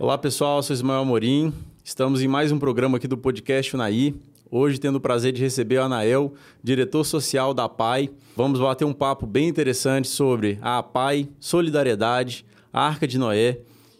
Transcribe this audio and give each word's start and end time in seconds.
Olá 0.00 0.16
pessoal, 0.16 0.62
sou 0.62 0.72
Ismael 0.72 1.02
Amorim. 1.02 1.52
Estamos 1.84 2.22
em 2.22 2.26
mais 2.26 2.50
um 2.50 2.58
programa 2.58 2.96
aqui 2.96 3.06
do 3.06 3.18
podcast 3.18 3.76
Unaí. 3.76 4.14
Hoje 4.50 4.80
tendo 4.80 4.96
o 4.96 5.00
prazer 5.00 5.30
de 5.30 5.42
receber 5.42 5.76
o 5.76 5.82
Anael, 5.82 6.32
diretor 6.64 7.04
social 7.04 7.52
da 7.52 7.64
APAI. 7.64 8.08
Vamos 8.34 8.58
bater 8.58 8.86
um 8.86 8.94
papo 8.94 9.26
bem 9.26 9.46
interessante 9.46 10.08
sobre 10.08 10.58
a 10.62 10.78
APAI, 10.78 11.28
solidariedade, 11.38 12.46
a 12.72 12.80
Arca 12.80 13.06
de 13.06 13.18
Noé 13.18 13.58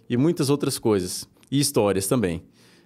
e 0.09 0.17
muitas 0.17 0.49
outras 0.49 0.79
coisas. 0.79 1.29
E 1.53 1.61
histórias 1.61 2.07
também. 2.07 2.43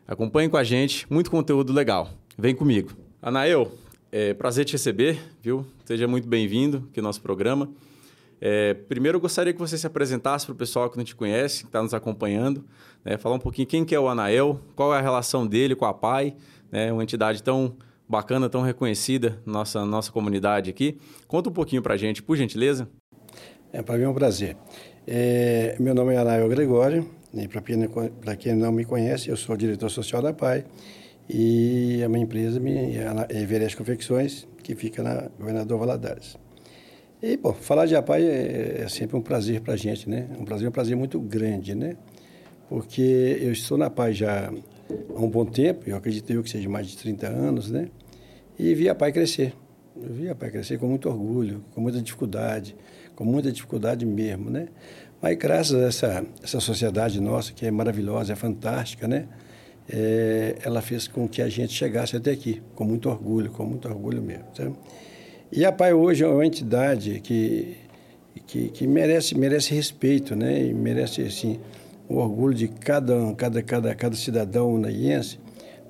Acompanhe 0.08 0.48
com 0.48 0.56
a 0.56 0.64
gente, 0.64 1.06
muito 1.08 1.30
conteúdo 1.30 1.72
legal. 1.72 2.10
Vem 2.36 2.52
comigo. 2.52 2.90
Anael, 3.22 3.70
é 4.10 4.34
prazer 4.34 4.64
te 4.64 4.72
receber, 4.72 5.20
viu? 5.40 5.64
Seja 5.84 6.08
muito 6.08 6.26
bem-vindo 6.26 6.88
aqui 6.90 6.98
ao 6.98 7.04
nosso 7.04 7.22
programa. 7.22 7.70
É, 8.46 8.74
primeiro, 8.74 9.16
eu 9.16 9.21
gostaria 9.22 9.54
que 9.54 9.58
você 9.58 9.79
se 9.79 9.86
apresentasse 9.86 10.44
para 10.44 10.53
o 10.53 10.54
pessoal 10.54 10.90
que 10.90 10.98
não 10.98 11.04
te 11.04 11.16
conhece, 11.16 11.62
que 11.62 11.68
está 11.71 11.82
nos 11.82 11.94
acompanhando, 11.94 12.62
né? 13.03 13.17
falar 13.17 13.36
um 13.36 13.39
pouquinho 13.39 13.67
quem 13.67 13.86
que 13.86 13.94
é 13.94 13.98
o 13.98 14.07
Anael, 14.07 14.61
qual 14.76 14.94
é 14.94 14.98
a 14.98 15.00
relação 15.00 15.46
dele 15.46 15.75
com 15.75 15.86
a 15.86 15.94
PAI, 15.94 16.36
né? 16.70 16.93
uma 16.93 17.03
entidade 17.03 17.43
tão 17.43 17.75
bacana, 18.07 18.46
tão 18.50 18.61
reconhecida 18.61 19.40
na 19.46 19.53
nossa, 19.54 19.86
nossa 19.86 20.12
comunidade 20.12 20.68
aqui. 20.68 20.98
Conta 21.26 21.48
um 21.48 21.54
pouquinho 21.54 21.80
para 21.80 21.94
a 21.94 21.96
gente, 21.96 22.22
por 22.22 22.36
gentileza. 22.36 22.86
É, 23.72 23.80
para 23.80 23.96
mim 23.96 24.04
é 24.04 24.08
um 24.11 24.14
prazer. 24.14 24.58
É, 25.06 25.75
meu 25.81 25.95
nome 25.95 26.12
é 26.12 26.18
Anael 26.18 26.46
Gregório, 26.50 27.08
né? 27.32 27.48
para 27.48 28.36
quem, 28.36 28.54
não 28.54 28.72
me 28.72 28.84
conhece, 28.84 29.31
eu 29.31 29.39
sou 29.39 29.56
diretor 29.56 29.89
social 29.89 30.20
da 30.20 30.34
PAI 30.34 30.67
e 31.31 32.03
a 32.05 32.11
minha 32.11 32.25
empresa 32.25 32.61
é 32.61 33.41
Everest 33.41 33.75
Confecções, 33.75 34.47
que 34.62 34.75
fica 34.75 35.03
na 35.03 35.31
Governador 35.39 35.78
Valadares. 35.78 36.44
E, 37.27 37.38
bom, 37.38 37.55
falar 37.55 37.86
de 37.86 37.96
APAI 37.96 38.22
é, 38.22 38.83
é 38.83 38.88
sempre 38.91 39.16
um 39.16 39.22
prazer 39.22 39.62
para 39.62 39.72
a 39.72 39.77
gente, 39.78 40.10
né? 40.10 40.28
Um 40.38 40.44
prazer, 40.44 40.69
um 40.69 40.70
prazer 40.70 40.94
muito 40.94 41.19
grande, 41.19 41.75
né? 41.75 41.97
Porque 42.69 43.39
eu 43.41 43.50
estou 43.50 43.78
na 43.78 43.86
APAI 43.86 44.12
já 44.12 44.50
há 44.50 45.19
um 45.19 45.31
bom 45.31 45.47
tempo, 45.47 45.89
eu 45.89 45.97
acredito 45.97 46.31
eu 46.31 46.42
que 46.42 46.50
seja 46.50 46.69
mais 46.69 46.86
de 46.86 46.98
30 46.98 47.27
anos, 47.27 47.70
né? 47.70 47.89
E 48.58 48.75
vi 48.75 48.91
a 48.91 48.94
PAI 48.94 49.11
crescer. 49.11 49.55
Eu 49.97 50.12
vi 50.12 50.28
a 50.28 50.34
PAI 50.34 50.50
crescer 50.50 50.77
com 50.77 50.86
muito 50.86 51.08
orgulho, 51.08 51.64
com 51.75 51.81
muita 51.81 51.98
dificuldade, 52.03 52.77
com 53.16 53.25
muita 53.25 53.50
dificuldade 53.50 54.05
mesmo, 54.05 54.50
né? 54.50 54.69
Mas 55.22 55.34
graças 55.38 55.83
a 55.83 55.86
essa, 55.86 56.27
essa 56.42 56.61
sociedade 56.61 57.22
nossa, 57.22 57.55
que 57.55 57.64
é 57.64 57.70
maravilhosa, 57.70 58.34
é 58.34 58.36
fantástica, 58.36 59.09
né? 59.09 59.28
É, 59.88 60.56
ela 60.62 60.83
fez 60.83 61.09
com 61.09 61.27
que 61.27 61.41
a 61.41 61.48
gente 61.48 61.72
chegasse 61.72 62.14
até 62.14 62.33
aqui, 62.33 62.61
com 62.75 62.84
muito 62.84 63.09
orgulho, 63.09 63.50
com 63.50 63.64
muito 63.64 63.88
orgulho 63.88 64.20
mesmo, 64.20 64.44
sabe? 64.55 64.77
E 65.53 65.64
a 65.64 65.70
PAI 65.70 65.92
hoje 65.92 66.25
é 66.25 66.27
uma 66.27 66.45
entidade 66.45 67.20
que, 67.20 67.77
que, 68.47 68.69
que, 68.69 68.87
merece, 68.87 69.37
merece 69.37 69.75
respeito, 69.75 70.34
né? 70.34 70.67
E 70.67 70.75
merece, 70.75 71.23
assim, 71.23 71.61
o 72.09 72.17
orgulho 72.17 72.55
de 72.55 72.69
cada, 72.69 73.33
cada, 73.34 73.62
cada, 73.62 73.95
cada 73.95 74.17
cidadão 74.17 74.72
unaiense, 74.75 75.39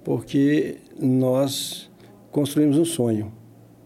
porque 0.02 0.76
nós 1.00 1.90
construímos 2.30 2.78
um 2.78 2.84
sonho. 2.84 3.32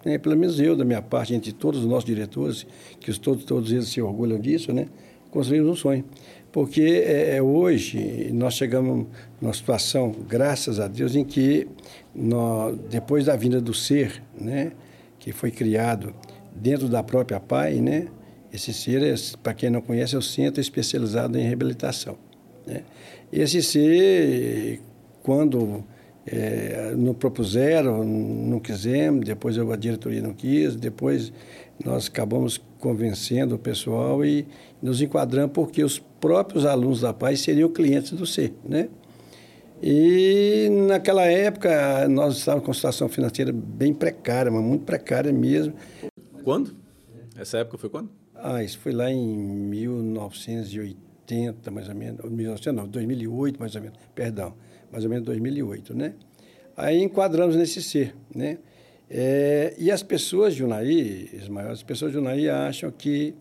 Né? 0.05 0.19
Pelo 0.19 0.37
menos 0.37 0.59
eu, 0.61 0.77
da 0.77 0.85
minha 0.85 1.03
parte, 1.03 1.35
entre 1.35 1.53
todos 1.53 1.81
os 1.81 1.87
nossos 1.87 2.05
diretores, 2.05 2.67
que 3.01 3.17
todos, 3.19 3.45
todos 3.45 3.71
eles 3.71 3.89
se 3.89 4.01
orgulham 4.01 4.39
disso, 4.39 4.73
né? 4.73 4.87
construímos 5.31 5.71
um 5.71 5.77
sonho. 5.77 6.05
Porque 6.51 6.81
é, 6.81 7.37
é, 7.37 7.43
hoje 7.43 8.31
nós 8.33 8.55
chegamos 8.55 9.07
numa 9.41 9.53
situação, 9.53 10.15
graças 10.27 10.81
a 10.81 10.89
Deus, 10.89 11.15
em 11.15 11.25
que 11.25 11.69
nós, 12.15 12.77
depois 12.91 13.27
da 13.27 13.37
vinda 13.37 13.61
do 13.61 13.75
ser, 13.75 14.23
né? 14.39 14.73
Que 15.19 15.33
foi 15.33 15.51
criado 15.51 16.15
dentro 16.55 16.89
da 16.89 17.03
própria 17.03 17.41
PAI, 17.41 17.81
né? 17.81 18.09
Esse 18.53 18.73
ser, 18.73 19.03
é, 19.03 19.15
para 19.43 19.53
quem 19.53 19.71
não 19.71 19.81
conhece, 19.81 20.15
é 20.15 20.19
o 20.19 20.23
Centro 20.23 20.61
Especializado 20.61 21.39
em 21.39 21.43
Reabilitação. 21.43 22.17
Né? 22.67 22.83
Esse 23.31 23.63
ser, 23.63 24.81
quando 25.23 25.85
é, 26.27 26.95
não 26.97 27.13
propuseram, 27.13 28.03
não 28.05 28.59
quisemos, 28.59 29.25
depois 29.25 29.59
a 29.59 29.77
diretoria 29.77 30.23
não 30.23 30.33
quis, 30.33 30.77
depois 30.77 31.33
nós 31.85 32.09
acabamos 32.09 32.61
convencendo 32.79 33.55
o 33.55 33.59
pessoal 33.59 34.25
e 34.25 34.47
nos 34.83 35.01
enquadramos 35.01 35.53
porque 35.53 35.85
os 35.85 35.99
próprios 35.99 36.65
alunos 36.65 37.03
da 37.03 37.13
PAI 37.13 37.37
seriam 37.37 37.69
clientes 37.69 38.13
do 38.13 38.27
ser, 38.27 38.55
né? 38.67 38.89
E 39.83 40.69
naquela 40.89 41.25
época 41.25 42.09
nós 42.09 42.39
estávamos 42.39 42.65
com 42.65 42.71
uma 42.71 42.75
situação 42.75 43.09
financeira 43.09 43.53
bem 43.53 43.93
precária, 43.95 44.51
mas 44.51 44.63
muito 44.63 44.85
precária 44.85 45.33
mesmo. 45.33 45.75
Quando? 46.43 46.75
Essa 47.37 47.59
época 47.59 47.79
foi 47.79 47.89
quando? 47.89 48.11
Ah, 48.35 48.65
isso 48.65 48.79
foi 48.79 48.93
lá 48.93 49.11
em 49.11 49.37
1980, 49.37 51.71
mais 51.71 51.89
ou 51.89 51.95
menos. 51.95 52.31
1900, 52.31 52.89
2008, 52.89 53.61
mais 53.61 53.77
ou 53.77 53.83
menos. 53.83 53.99
Perdão, 54.15 54.55
mais 54.91 55.05
ou 55.05 55.11
menos 55.11 55.25
2008, 55.25 55.95
né? 55.95 56.15
Aí 56.77 57.03
enquadramos 57.03 57.57
nesse 57.57 57.83
ser, 57.83 58.15
né? 58.35 58.59
É, 59.11 59.75
e 59.79 59.91
as 59.91 60.03
pessoas 60.03 60.55
de 60.55 60.63
Unai, 60.63 60.85
Ismael, 61.33 61.71
as 61.71 61.83
pessoas 61.83 62.13
de 62.13 62.19
Unai 62.19 62.47
acham 62.49 62.91
que 62.91 63.35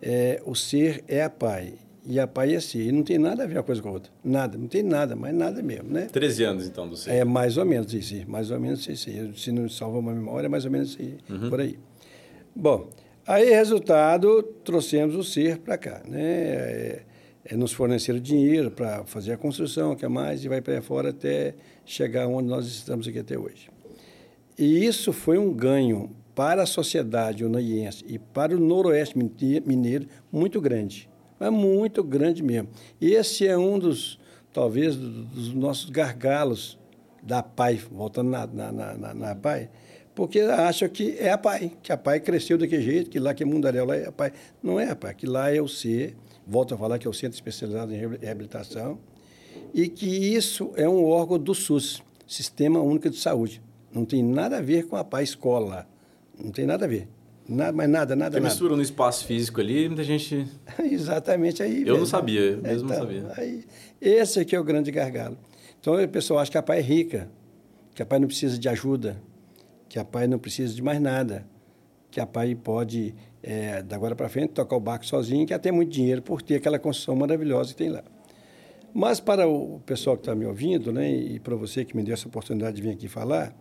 é, 0.00 0.40
o 0.46 0.54
ser 0.54 1.04
é 1.06 1.22
a 1.22 1.30
pai 1.30 1.74
e 2.04 2.18
a 2.18 2.26
pai 2.26 2.54
é 2.54 2.60
si. 2.60 2.78
E 2.78 2.92
não 2.92 3.02
tem 3.02 3.18
nada 3.18 3.44
a 3.44 3.46
ver 3.46 3.56
uma 3.56 3.62
coisa 3.62 3.82
com 3.82 3.88
a 3.88 3.92
outra. 3.92 4.12
Nada, 4.24 4.56
não 4.56 4.66
tem 4.66 4.82
nada, 4.82 5.14
mas 5.14 5.34
nada 5.34 5.62
mesmo, 5.62 5.90
né? 5.90 6.06
13 6.06 6.44
anos, 6.44 6.66
então, 6.66 6.88
do 6.88 6.96
ser. 6.96 7.10
É, 7.10 7.24
mais 7.24 7.56
ou 7.56 7.64
menos 7.64 7.92
isso, 7.92 8.14
mais 8.28 8.50
ou 8.50 8.58
menos 8.58 8.86
isso. 8.86 9.10
Se 9.36 9.52
não 9.52 9.68
salva 9.68 9.98
uma 9.98 10.12
memória, 10.12 10.46
é 10.46 10.48
mais 10.48 10.64
ou 10.64 10.70
menos 10.70 10.90
isso, 10.98 11.18
uhum. 11.28 11.50
por 11.50 11.60
aí. 11.60 11.78
Bom, 12.54 12.88
aí, 13.26 13.50
resultado, 13.50 14.42
trouxemos 14.64 15.14
o 15.14 15.22
ser 15.22 15.58
para 15.58 15.76
cá, 15.76 16.02
né? 16.06 16.22
É, 16.22 17.02
é, 17.44 17.56
nos 17.56 17.72
forneceram 17.72 18.18
dinheiro 18.18 18.70
para 18.70 19.04
fazer 19.04 19.32
a 19.32 19.36
construção, 19.36 19.94
que 19.94 20.04
é 20.04 20.08
mais, 20.08 20.44
e 20.44 20.48
vai 20.48 20.60
para 20.60 20.80
fora 20.82 21.10
até 21.10 21.54
chegar 21.84 22.26
onde 22.26 22.48
nós 22.48 22.66
estamos 22.66 23.06
aqui 23.06 23.18
até 23.18 23.38
hoje. 23.38 23.68
E 24.58 24.84
isso 24.84 25.12
foi 25.12 25.38
um 25.38 25.52
ganho 25.52 26.10
para 26.34 26.62
a 26.62 26.66
sociedade 26.66 27.44
onaiense 27.44 28.04
e 28.06 28.18
para 28.18 28.54
o 28.54 28.60
noroeste 28.60 29.18
mineiro 29.66 30.06
muito 30.30 30.60
grande 30.60 31.09
é 31.40 31.50
muito 31.50 32.04
grande 32.04 32.42
mesmo. 32.42 32.68
Esse 33.00 33.46
é 33.46 33.56
um 33.56 33.78
dos, 33.78 34.18
talvez, 34.52 34.96
dos 34.96 35.54
nossos 35.54 35.88
gargalos 35.88 36.78
da 37.22 37.42
PAI, 37.42 37.76
voltando 37.90 38.30
na, 38.30 38.46
na, 38.46 38.72
na, 38.72 39.14
na 39.14 39.34
PAI, 39.34 39.70
porque 40.14 40.40
acha 40.40 40.88
que 40.88 41.16
é 41.18 41.30
a 41.30 41.38
PAI, 41.38 41.72
que 41.82 41.92
a 41.92 41.96
PAI 41.96 42.20
cresceu 42.20 42.58
daquele 42.58 42.82
jeito, 42.82 43.10
que 43.10 43.18
lá 43.18 43.32
que 43.32 43.42
é 43.42 43.46
Mundaréu, 43.46 43.84
lá 43.84 43.96
é 43.96 44.06
a 44.06 44.12
PAI. 44.12 44.32
Não 44.62 44.78
é 44.78 44.90
a 44.90 44.96
PAI, 44.96 45.14
que 45.14 45.26
lá 45.26 45.54
é 45.54 45.60
o 45.60 45.68
C, 45.68 46.14
volto 46.46 46.74
a 46.74 46.78
falar 46.78 46.98
que 46.98 47.06
é 47.06 47.10
o 47.10 47.14
Centro 47.14 47.36
Especializado 47.36 47.94
em 47.94 48.16
Reabilitação, 48.18 48.98
e 49.72 49.88
que 49.88 50.06
isso 50.06 50.72
é 50.76 50.88
um 50.88 51.04
órgão 51.04 51.38
do 51.38 51.54
SUS, 51.54 52.02
Sistema 52.26 52.80
Único 52.80 53.08
de 53.08 53.18
Saúde. 53.18 53.62
Não 53.92 54.04
tem 54.04 54.22
nada 54.22 54.58
a 54.58 54.60
ver 54.60 54.86
com 54.86 54.96
a 54.96 55.04
PAI 55.04 55.24
Escola, 55.24 55.88
não 56.38 56.50
tem 56.50 56.66
nada 56.66 56.84
a 56.84 56.88
ver. 56.88 57.08
Nada, 57.50 57.72
mas 57.72 57.88
nada, 57.88 58.14
nada, 58.14 58.30
Tem 58.30 58.40
nada. 58.40 58.52
mistura 58.52 58.76
no 58.76 58.82
espaço 58.82 59.26
físico 59.26 59.60
ali, 59.60 59.88
muita 59.88 60.04
gente... 60.04 60.46
Exatamente 60.90 61.62
aí. 61.62 61.80
Eu 61.80 61.86
mesmo. 61.86 61.98
não 61.98 62.06
sabia, 62.06 62.40
eu 62.40 62.62
mesmo 62.62 62.84
então, 62.84 62.88
não 62.88 62.96
sabia. 62.96 63.32
Aí, 63.36 63.64
esse 64.00 64.38
aqui 64.38 64.54
é 64.54 64.60
o 64.60 64.62
grande 64.62 64.90
gargalo. 64.92 65.36
Então, 65.80 66.02
o 66.02 66.08
pessoal 66.08 66.38
acha 66.40 66.50
que 66.50 66.58
a 66.58 66.62
pai 66.62 66.78
é 66.78 66.82
rica, 66.82 67.28
que 67.94 68.02
a 68.02 68.06
pai 68.06 68.20
não 68.20 68.28
precisa 68.28 68.56
de 68.56 68.68
ajuda, 68.68 69.20
que 69.88 69.98
a 69.98 70.04
pai 70.04 70.28
não 70.28 70.38
precisa 70.38 70.72
de 70.72 70.82
mais 70.82 71.00
nada, 71.00 71.44
que 72.10 72.20
a 72.20 72.26
pai 72.26 72.54
pode, 72.54 73.14
é, 73.42 73.82
da 73.82 73.96
agora 73.96 74.14
para 74.14 74.28
frente, 74.28 74.50
tocar 74.50 74.76
o 74.76 74.80
barco 74.80 75.04
sozinho, 75.04 75.46
que 75.46 75.52
até 75.52 75.72
muito 75.72 75.90
dinheiro 75.90 76.22
por 76.22 76.42
ter 76.42 76.56
aquela 76.56 76.78
construção 76.78 77.16
maravilhosa 77.16 77.70
que 77.70 77.76
tem 77.76 77.88
lá. 77.88 78.04
Mas 78.94 79.20
para 79.20 79.48
o 79.48 79.80
pessoal 79.86 80.16
que 80.16 80.22
está 80.22 80.34
me 80.34 80.46
ouvindo, 80.46 80.92
né, 80.92 81.10
e 81.10 81.38
para 81.38 81.54
você 81.54 81.84
que 81.84 81.96
me 81.96 82.02
deu 82.02 82.14
essa 82.14 82.26
oportunidade 82.26 82.76
de 82.76 82.82
vir 82.82 82.90
aqui 82.90 83.08
falar, 83.08 83.54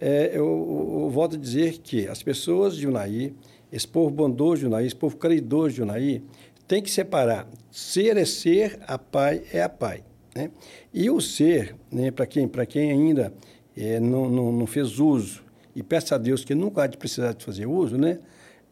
é, 0.00 0.30
eu, 0.32 1.02
eu, 1.02 1.10
volto 1.10 1.36
a 1.36 1.38
dizer 1.38 1.78
que 1.78 2.08
as 2.08 2.22
pessoas 2.22 2.74
de 2.74 2.88
Unai, 2.88 3.34
esse 3.70 3.86
povo 3.86 4.10
bondoso 4.10 4.60
de 4.60 4.66
Unai, 4.66 4.86
esse 4.86 4.96
povo 4.96 5.16
credor 5.16 5.70
de 5.70 5.82
Unai, 5.82 6.22
tem 6.66 6.82
que 6.82 6.90
separar. 6.90 7.46
Ser 7.70 8.16
é 8.16 8.24
ser, 8.24 8.78
a 8.86 8.98
pai 8.98 9.42
é 9.52 9.62
a 9.62 9.68
pai. 9.68 10.02
Né? 10.34 10.50
E 10.94 11.10
o 11.10 11.20
ser, 11.20 11.76
né, 11.92 12.10
para 12.10 12.24
quem, 12.24 12.48
quem 12.68 12.90
ainda 12.90 13.32
é, 13.76 14.00
não, 14.00 14.30
não, 14.30 14.52
não, 14.52 14.66
fez 14.66 14.98
uso, 14.98 15.42
e 15.76 15.82
peça 15.82 16.14
a 16.14 16.18
Deus 16.18 16.44
que 16.44 16.54
nunca 16.54 16.82
há 16.82 16.86
de 16.86 16.96
precisar 16.96 17.32
de 17.32 17.44
fazer 17.44 17.66
uso, 17.66 17.98
né, 17.98 18.20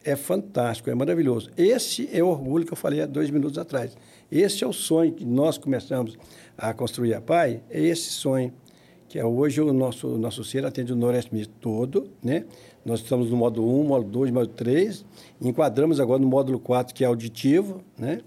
é 0.03 0.15
fantástico, 0.15 0.89
é 0.89 0.95
maravilhoso. 0.95 1.51
Esse 1.55 2.09
é 2.11 2.23
o 2.23 2.27
orgulho 2.27 2.65
que 2.65 2.73
eu 2.73 2.77
falei 2.77 3.01
há 3.01 3.05
dois 3.05 3.29
minutos 3.29 3.57
atrás. 3.57 3.95
Esse 4.31 4.63
é 4.63 4.67
o 4.67 4.73
sonho 4.73 5.11
que 5.11 5.25
nós 5.25 5.57
começamos 5.57 6.17
a 6.57 6.73
construir 6.73 7.13
a 7.13 7.21
PAI, 7.21 7.61
é 7.69 7.81
esse 7.81 8.09
sonho 8.09 8.53
que 9.09 9.17
é 9.17 9.25
hoje 9.25 9.59
o 9.59 9.73
nosso, 9.73 10.07
nosso 10.19 10.43
ser 10.43 10.63
atende 10.63 10.93
o 10.93 10.95
Noroeste 10.95 11.33
Misto 11.33 11.53
todo, 11.59 12.11
né? 12.23 12.45
Nós 12.85 12.99
estamos 12.99 13.31
no 13.31 13.35
módulo 13.35 13.81
1, 13.81 13.83
módulo 13.83 14.11
2, 14.11 14.31
módulo 14.31 14.53
3, 14.53 15.03
enquadramos 15.41 15.99
agora 15.99 16.21
no 16.21 16.27
módulo 16.27 16.59
4, 16.59 16.93
que 16.93 17.03
é 17.03 17.07
auditivo, 17.07 17.83
né? 17.97 18.21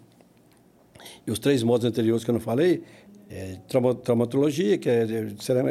E 1.24 1.30
os 1.30 1.38
três 1.38 1.62
módulos 1.62 1.92
anteriores 1.92 2.24
que 2.24 2.30
eu 2.30 2.34
não 2.34 2.40
falei, 2.40 2.82
é 3.30 3.58
traumatologia, 4.02 4.76
que 4.76 4.90
é 4.90 5.06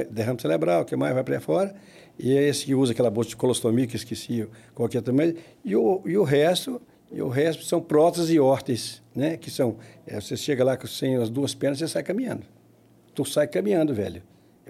derrame 0.10 0.42
cerebral, 0.42 0.86
que 0.86 0.96
mais 0.96 1.14
vai 1.14 1.26
para 1.26 1.42
fora, 1.42 1.76
e 2.18 2.36
é 2.36 2.48
esse 2.48 2.66
que 2.66 2.74
usa 2.74 2.94
aquela 2.94 3.10
bolsa 3.10 3.32
de 3.32 3.36
colostomia, 3.36 3.86
que 3.86 3.98
esqueci 3.98 4.48
qualquer 4.74 5.00
é 5.00 5.02
também, 5.02 5.36
e 5.64 5.76
o, 5.76 6.02
e 6.06 6.18
o 6.18 6.24
resto... 6.24 6.82
E 7.14 7.22
o 7.22 7.28
resto 7.28 7.66
são 7.66 7.82
próteses 7.82 8.30
e 8.30 8.40
órteses, 8.40 9.04
né? 9.14 9.36
Que 9.36 9.52
são... 9.52 9.76
É, 10.08 10.22
você 10.22 10.38
chega 10.38 10.64
lá 10.64 10.80
sem 10.88 11.18
as 11.18 11.30
duas 11.30 11.54
pernas, 11.54 11.80
você 11.80 11.88
sai 11.90 12.04
caminhando 12.04 12.46
Tu 13.14 13.26
sai 13.26 13.48
caminhando, 13.48 13.94
velho. 13.94 14.24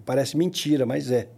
Parece 0.05 0.37
mentira, 0.37 0.85
mas 0.85 1.11
é. 1.11 1.29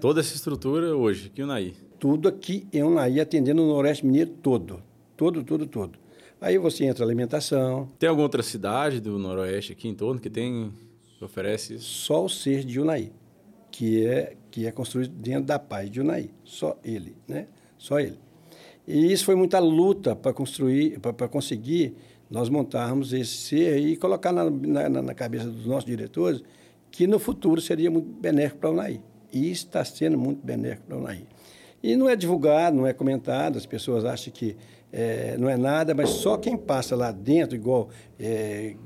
Toda 0.00 0.20
essa 0.20 0.34
estrutura 0.34 0.96
hoje, 0.96 1.28
aqui 1.28 1.42
em 1.42 1.44
Unaí? 1.44 1.74
Tudo 1.98 2.28
aqui 2.28 2.66
em 2.72 2.82
Unaí, 2.82 3.20
atendendo 3.20 3.62
o 3.62 3.66
Noroeste 3.66 4.04
Mineiro 4.04 4.30
todo. 4.30 4.82
Todo, 5.16 5.44
todo, 5.44 5.66
todo. 5.66 5.98
Aí 6.40 6.58
você 6.58 6.84
entra 6.84 7.04
alimentação. 7.04 7.88
Tem 7.98 8.08
alguma 8.08 8.24
outra 8.24 8.42
cidade 8.42 9.00
do 9.00 9.18
Noroeste 9.18 9.72
aqui 9.72 9.86
em 9.88 9.94
torno 9.94 10.20
que 10.20 10.28
tem 10.28 10.72
que 11.22 11.24
oferece 11.24 11.74
isso? 11.74 11.84
Só 11.84 12.24
o 12.24 12.28
ser 12.28 12.64
de 12.64 12.80
Unai, 12.80 13.12
que 13.70 14.04
é 14.04 14.36
que 14.50 14.66
é 14.66 14.72
construído 14.72 15.12
dentro 15.14 15.44
da 15.44 15.58
paz 15.58 15.88
de 15.88 16.00
Unai, 16.00 16.30
só 16.44 16.76
ele, 16.84 17.16
né? 17.28 17.46
Só 17.78 18.00
ele. 18.00 18.18
E 18.86 19.12
isso 19.12 19.24
foi 19.24 19.36
muita 19.36 19.60
luta 19.60 20.16
para 20.16 20.32
construir, 20.32 20.98
para 20.98 21.28
conseguir 21.28 21.94
nós 22.28 22.48
montarmos 22.48 23.12
esse 23.12 23.36
ser 23.36 23.78
e 23.78 23.96
colocar 23.96 24.32
na, 24.32 24.50
na, 24.50 24.88
na, 24.88 25.14
cabeça 25.14 25.46
dos 25.48 25.64
nossos 25.64 25.84
diretores 25.84 26.42
que 26.92 27.06
no 27.06 27.18
futuro 27.18 27.60
seria 27.60 27.90
muito 27.90 28.08
benéfico 28.08 28.60
para 28.60 28.68
a 28.68 28.72
Unai. 28.72 29.00
E 29.32 29.50
está 29.50 29.82
sendo 29.82 30.18
muito 30.18 30.44
benéfico 30.44 30.86
para 30.86 30.96
a 30.96 31.00
Unai. 31.00 31.26
E 31.82 31.96
não 31.96 32.08
é 32.08 32.14
divulgado, 32.14 32.76
não 32.76 32.86
é 32.86 32.92
comentado, 32.92 33.56
as 33.56 33.66
pessoas 33.66 34.04
acham 34.04 34.32
que 34.32 34.54
é, 34.92 35.36
não 35.38 35.48
é 35.48 35.56
nada, 35.56 35.94
mas 35.94 36.10
só 36.10 36.36
quem 36.36 36.56
passa 36.56 36.94
lá 36.94 37.10
dentro, 37.10 37.56
igual 37.56 37.88
é, 38.20 38.76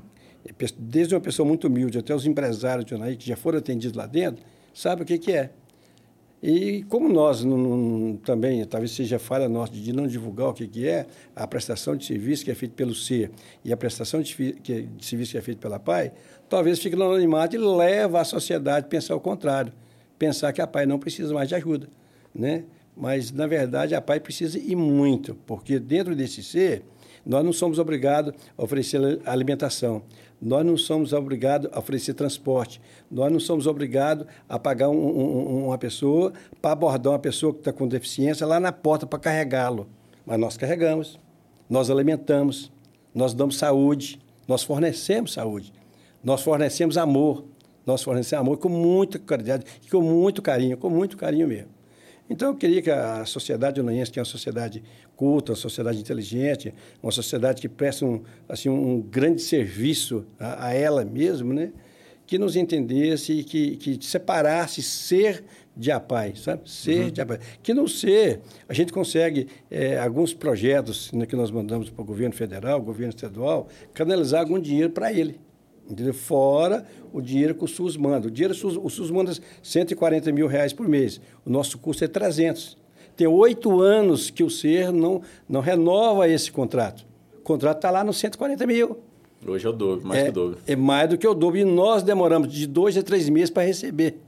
desde 0.79 1.13
uma 1.13 1.21
pessoa 1.21 1.45
muito 1.45 1.67
humilde 1.67 1.99
até 1.99 2.15
os 2.15 2.25
empresários 2.25 2.85
de 2.85 2.95
Unaí, 2.95 3.17
que 3.17 3.27
já 3.27 3.35
foram 3.35 3.59
atendidos 3.59 3.95
lá 3.95 4.07
dentro, 4.07 4.43
sabe 4.73 5.03
o 5.03 5.05
que, 5.05 5.19
que 5.19 5.33
é. 5.33 5.51
E 6.49 6.83
como 6.83 7.09
nós 7.09 7.43
não, 7.43 7.57
não, 7.57 8.15
também, 8.15 8.63
talvez 8.63 8.91
seja 8.91 9.19
falha 9.19 9.49
nossa 9.49 9.73
de 9.73 9.91
não 9.91 10.07
divulgar 10.07 10.47
o 10.47 10.53
que, 10.53 10.65
que 10.65 10.87
é 10.87 11.05
a 11.35 11.45
prestação 11.45 11.93
de 11.93 12.05
serviço 12.05 12.45
que 12.45 12.49
é 12.49 12.55
feita 12.55 12.73
pelo 12.73 12.95
C 12.95 13.29
e 13.65 13.73
a 13.73 13.75
prestação 13.75 14.21
de, 14.21 14.33
que, 14.33 14.83
de 14.83 15.05
serviço 15.05 15.33
que 15.33 15.37
é 15.37 15.41
feita 15.41 15.59
pela 15.59 15.77
PAI, 15.77 16.13
talvez 16.47 16.79
fique 16.79 16.95
no 16.95 17.03
anonimato 17.03 17.53
e 17.53 17.59
leva 17.59 18.21
a 18.21 18.23
sociedade 18.23 18.85
a 18.85 18.89
pensar 18.89 19.13
o 19.13 19.19
contrário, 19.19 19.73
pensar 20.17 20.53
que 20.53 20.61
a 20.61 20.65
PAI 20.65 20.85
não 20.85 20.97
precisa 20.97 21.33
mais 21.33 21.49
de 21.49 21.55
ajuda, 21.55 21.89
né? 22.33 22.63
Mas, 22.95 23.29
na 23.29 23.45
verdade, 23.45 23.93
a 23.93 23.99
PAI 23.99 24.21
precisa 24.21 24.57
ir 24.57 24.77
muito, 24.77 25.35
porque 25.45 25.77
dentro 25.77 26.15
desse 26.15 26.41
ser, 26.41 26.81
nós 27.25 27.43
não 27.43 27.51
somos 27.51 27.77
obrigados 27.77 28.33
a 28.57 28.63
oferecer 28.63 29.19
alimentação, 29.25 30.01
nós 30.41 30.65
não 30.65 30.77
somos 30.77 31.13
obrigados 31.13 31.69
a 31.73 31.79
oferecer 31.79 32.13
transporte, 32.13 32.79
nós 33.09 33.31
não 33.31 33.39
somos 33.39 33.65
obrigados 33.65 34.27
a 34.47 34.59
pagar 34.59 34.89
um, 34.89 34.95
um, 34.95 35.65
uma 35.65 35.77
pessoa 35.77 36.31
para 36.61 36.71
abordar 36.71 37.13
uma 37.13 37.19
pessoa 37.19 37.53
que 37.53 37.59
está 37.59 37.73
com 37.73 37.87
deficiência 37.87 38.45
lá 38.45 38.59
na 38.59 38.71
porta 38.71 39.07
para 39.07 39.19
carregá-lo. 39.19 39.87
Mas 40.25 40.39
nós 40.39 40.57
carregamos, 40.57 41.19
nós 41.69 41.89
alimentamos, 41.89 42.71
nós 43.13 43.33
damos 43.33 43.57
saúde, 43.57 44.19
nós 44.47 44.63
fornecemos 44.63 45.33
saúde, 45.33 45.73
nós 46.23 46.41
fornecemos 46.41 46.97
amor, 46.97 47.43
nós 47.85 48.03
fornecemos 48.03 48.41
amor 48.45 48.57
com 48.57 48.69
muita 48.69 49.17
qualidade, 49.17 49.65
com 49.89 50.01
muito 50.01 50.41
carinho, 50.41 50.77
com 50.77 50.89
muito 50.89 51.17
carinho 51.17 51.47
mesmo. 51.47 51.76
Então, 52.29 52.49
eu 52.49 52.55
queria 52.55 52.81
que 52.81 52.91
a 52.91 53.25
sociedade 53.25 53.79
unaense, 53.79 54.11
que 54.11 54.19
é 54.19 54.21
uma 54.21 54.25
sociedade 54.25 54.83
culta, 55.15 55.53
uma 55.53 55.57
sociedade 55.57 55.99
inteligente, 55.99 56.73
uma 57.01 57.11
sociedade 57.11 57.61
que 57.61 57.69
presta 57.69 58.05
um, 58.05 58.21
assim, 58.49 58.69
um 58.69 59.01
grande 59.01 59.41
serviço 59.41 60.25
a, 60.39 60.67
a 60.67 60.73
ela 60.73 61.05
mesma, 61.05 61.53
né? 61.53 61.71
que 62.27 62.37
nos 62.37 62.57
entendesse 62.57 63.31
e 63.31 63.43
que, 63.43 63.77
que 63.77 64.05
separasse 64.05 64.83
ser 64.83 65.45
de 65.75 65.91
APAI, 65.91 66.35
sabe? 66.35 66.69
Ser 66.69 67.05
uhum. 67.05 67.11
de 67.11 67.21
APAI. 67.21 67.39
Que 67.63 67.73
não 67.73 67.87
ser, 67.87 68.41
a 68.67 68.73
gente 68.73 68.91
consegue, 68.91 69.47
é, 69.71 69.97
alguns 69.97 70.33
projetos 70.33 71.11
né, 71.13 71.25
que 71.25 71.35
nós 71.35 71.49
mandamos 71.49 71.89
para 71.89 72.01
o 72.01 72.05
governo 72.05 72.35
federal, 72.35 72.81
governo 72.81 73.13
estadual, 73.15 73.69
canalizar 73.93 74.41
algum 74.41 74.59
dinheiro 74.59 74.89
para 74.89 75.13
ele. 75.13 75.39
Entendeu? 75.89 76.13
Fora 76.13 76.85
o 77.13 77.21
dinheiro 77.21 77.55
que 77.55 77.63
o 77.63 77.67
SUS 77.67 77.95
manda. 77.95 78.27
O 78.27 78.31
dinheiro 78.31 78.53
o 78.53 78.57
SUS, 78.57 78.77
o 78.77 78.89
SUS 78.89 79.09
manda 79.09 79.33
140 79.63 80.31
mil 80.31 80.47
reais 80.47 80.73
por 80.73 80.87
mês. 80.87 81.21
O 81.45 81.49
nosso 81.49 81.77
custo 81.77 82.03
é 82.03 82.07
300. 82.07 82.77
Tem 83.15 83.25
oito 83.25 83.81
anos 83.81 84.29
que 84.29 84.43
o 84.43 84.49
SER 84.49 84.91
não, 84.91 85.21
não 85.49 85.61
renova 85.61 86.27
esse 86.27 86.51
contrato. 86.51 87.05
O 87.39 87.41
contrato 87.41 87.77
está 87.77 87.89
lá 87.89 88.03
nos 88.03 88.17
140 88.17 88.67
mil. 88.67 88.99
Hoje 89.45 89.65
é 89.65 89.69
o 89.69 89.73
dobro, 89.73 90.05
mais 90.05 90.19
é, 90.19 90.23
que 90.25 90.29
o 90.29 90.33
dobro. 90.33 90.57
É 90.67 90.75
mais 90.75 91.09
do 91.09 91.17
que 91.17 91.27
o 91.27 91.33
dobro. 91.33 91.57
E 91.57 91.65
nós 91.65 92.03
demoramos 92.03 92.51
de 92.51 92.67
dois 92.67 92.97
a 92.97 93.03
três 93.03 93.29
meses 93.29 93.49
para 93.49 93.63
receber. 93.63 94.19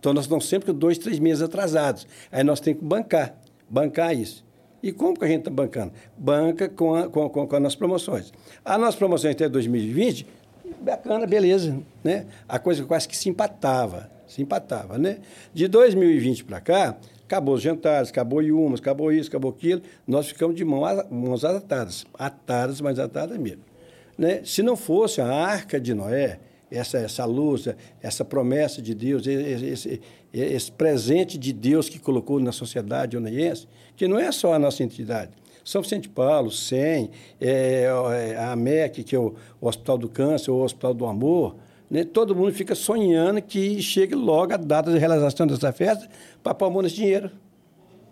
Então, 0.00 0.12
nós 0.12 0.24
estamos 0.24 0.48
sempre 0.48 0.72
com 0.72 0.78
dois, 0.78 0.98
três 0.98 1.18
meses 1.18 1.42
atrasados. 1.42 2.06
Aí 2.30 2.42
nós 2.44 2.60
temos 2.60 2.80
que 2.80 2.84
bancar, 2.86 3.36
bancar 3.68 4.14
isso. 4.14 4.44
E 4.82 4.92
como 4.92 5.18
que 5.18 5.24
a 5.24 5.28
gente 5.28 5.38
está 5.40 5.50
bancando? 5.50 5.92
Banca 6.16 6.68
com, 6.68 6.94
a, 6.94 7.08
com, 7.08 7.28
com, 7.30 7.46
com 7.46 7.56
as 7.56 7.62
nossas 7.62 7.76
promoções. 7.76 8.32
As 8.62 8.78
nossas 8.78 8.96
promoções 8.96 9.34
até 9.34 9.48
2020 9.48 10.26
bacana, 10.80 11.26
beleza, 11.26 11.78
né? 12.02 12.26
A 12.48 12.58
coisa 12.58 12.84
quase 12.84 13.08
que 13.08 13.16
se 13.16 13.28
empatava, 13.28 14.10
se 14.26 14.42
empatava, 14.42 14.98
né? 14.98 15.18
De 15.52 15.68
2020 15.68 16.44
para 16.44 16.60
cá, 16.60 16.96
acabou 17.24 17.54
os 17.54 17.62
jantares, 17.62 18.10
acabou 18.10 18.42
Iumas, 18.42 18.80
acabou 18.80 19.12
isso, 19.12 19.28
acabou 19.28 19.50
aquilo, 19.50 19.82
nós 20.06 20.28
ficamos 20.28 20.54
de 20.54 20.64
mãos 20.64 21.44
atadas, 21.44 22.04
atadas, 22.18 22.80
mas 22.80 22.98
atadas 22.98 23.38
mesmo. 23.38 23.62
Né? 24.16 24.42
Se 24.44 24.62
não 24.62 24.76
fosse 24.76 25.20
a 25.20 25.26
arca 25.26 25.80
de 25.80 25.92
Noé, 25.92 26.38
essa, 26.70 26.98
essa 26.98 27.24
luz, 27.24 27.68
essa 28.02 28.24
promessa 28.24 28.80
de 28.80 28.94
Deus, 28.94 29.26
esse, 29.26 29.66
esse, 29.66 30.00
esse 30.32 30.72
presente 30.72 31.38
de 31.38 31.52
Deus 31.52 31.88
que 31.88 31.98
colocou 31.98 32.40
na 32.40 32.52
sociedade 32.52 33.16
oneiense, 33.16 33.66
que 33.96 34.08
não 34.08 34.18
é 34.18 34.30
só 34.32 34.54
a 34.54 34.58
nossa 34.58 34.82
entidade, 34.82 35.32
são 35.64 35.80
Vicente 35.80 36.10
Paulo, 36.10 36.50
SEM, 36.50 37.10
é, 37.40 37.84
é, 37.84 38.36
a 38.36 38.54
MEC, 38.54 39.02
que 39.02 39.16
é 39.16 39.18
o, 39.18 39.34
o, 39.58 39.66
Hospital 39.66 39.96
do 39.96 40.08
Câncer, 40.10 40.50
o 40.50 40.62
Hospital 40.62 40.92
do 40.92 41.06
Amor, 41.06 41.56
né? 41.90 42.04
todo 42.04 42.36
mundo 42.36 42.52
fica 42.52 42.74
sonhando 42.74 43.40
que 43.40 43.80
chegue 43.80 44.14
logo 44.14 44.52
a 44.52 44.58
data 44.58 44.92
de 44.92 44.98
realização 44.98 45.46
dessa 45.46 45.72
festa 45.72 46.06
para 46.42 46.54
pôr 46.54 46.66
a 46.66 46.70
mão 46.70 46.82
nesse 46.82 46.96
dinheiro. 46.96 47.30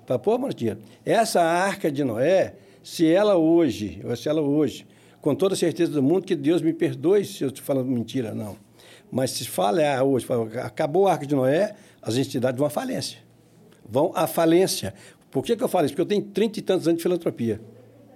Para 0.07 0.19
pôr 0.19 0.33
a 0.33 0.39
mão 0.39 0.47
nesse 0.47 0.59
dinheiro. 0.59 0.81
Essa 1.05 1.43
arca 1.43 1.93
de 1.93 2.03
Noé, 2.03 2.55
se 2.83 3.07
ela 3.07 3.37
hoje, 3.37 4.03
se 4.17 4.31
ela 4.31 4.41
hoje, 4.41 4.87
com 5.21 5.35
toda 5.35 5.55
a 5.55 5.57
certeza 5.57 5.93
do 5.93 6.03
mundo, 6.03 6.25
que 6.25 6.35
Deus 6.35 6.63
me 6.63 6.73
perdoe 6.73 7.25
se 7.25 7.45
eu 7.45 7.49
estou 7.49 7.63
falando 7.63 7.89
mentira, 7.89 8.35
não. 8.35 8.57
Mas 9.11 9.31
se 9.33 9.47
falhar 9.47 10.03
hoje, 10.03 10.27
acabou 10.65 11.07
a 11.07 11.13
arca 11.13 11.27
de 11.27 11.35
Noé, 11.35 11.75
as 12.01 12.17
entidades 12.17 12.57
vão 12.59 12.67
à 12.67 12.71
falência. 12.71 13.19
Vão 13.87 14.11
à 14.15 14.27
falência. 14.27 14.95
Por 15.33 15.43
que, 15.43 15.57
que 15.57 15.65
eu 15.65 15.69
falo 15.69 15.87
isso? 15.87 15.95
Porque 15.95 16.03
eu 16.03 16.07
tenho 16.07 16.23
trinta 16.31 16.59
e 16.59 16.63
tantos 16.63 16.87
anos 16.87 16.99
de 16.99 17.03
filantropia. 17.03 17.61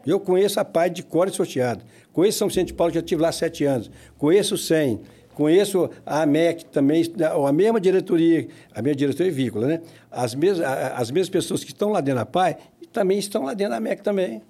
Eu 0.06 0.20
conheço 0.20 0.60
a 0.60 0.64
Pai 0.64 0.88
de 0.88 1.02
Core 1.02 1.32
Sorteado. 1.32 1.82
Conheço 2.12 2.38
São 2.38 2.46
Vicente 2.46 2.68
de 2.68 2.74
Paulo, 2.74 2.92
que 2.92 2.98
já 2.98 3.00
estive 3.00 3.20
lá 3.20 3.32
sete 3.32 3.64
anos. 3.64 3.90
Conheço 4.16 4.54
o 4.54 4.58
SEM. 4.58 5.00
Conheço 5.34 5.90
a 6.06 6.22
AMEC 6.22 6.64
também, 6.66 7.04
a 7.46 7.52
mesma 7.52 7.78
diretoria, 7.78 8.48
a 8.74 8.80
minha 8.80 8.94
diretoria 8.94 9.30
vícola, 9.30 9.66
né? 9.66 9.82
As 10.10 10.34
mesmas, 10.34 10.66
as 10.66 11.10
mesmas 11.10 11.28
pessoas 11.28 11.62
que 11.62 11.72
estão 11.72 11.90
lá 11.90 12.00
dentro 12.00 12.20
da 12.20 12.26
PAI 12.26 12.56
também 12.90 13.18
estão 13.18 13.44
lá 13.44 13.52
dentro 13.52 13.72
da 13.72 13.76
AMEC 13.76 14.02
também. 14.02 14.40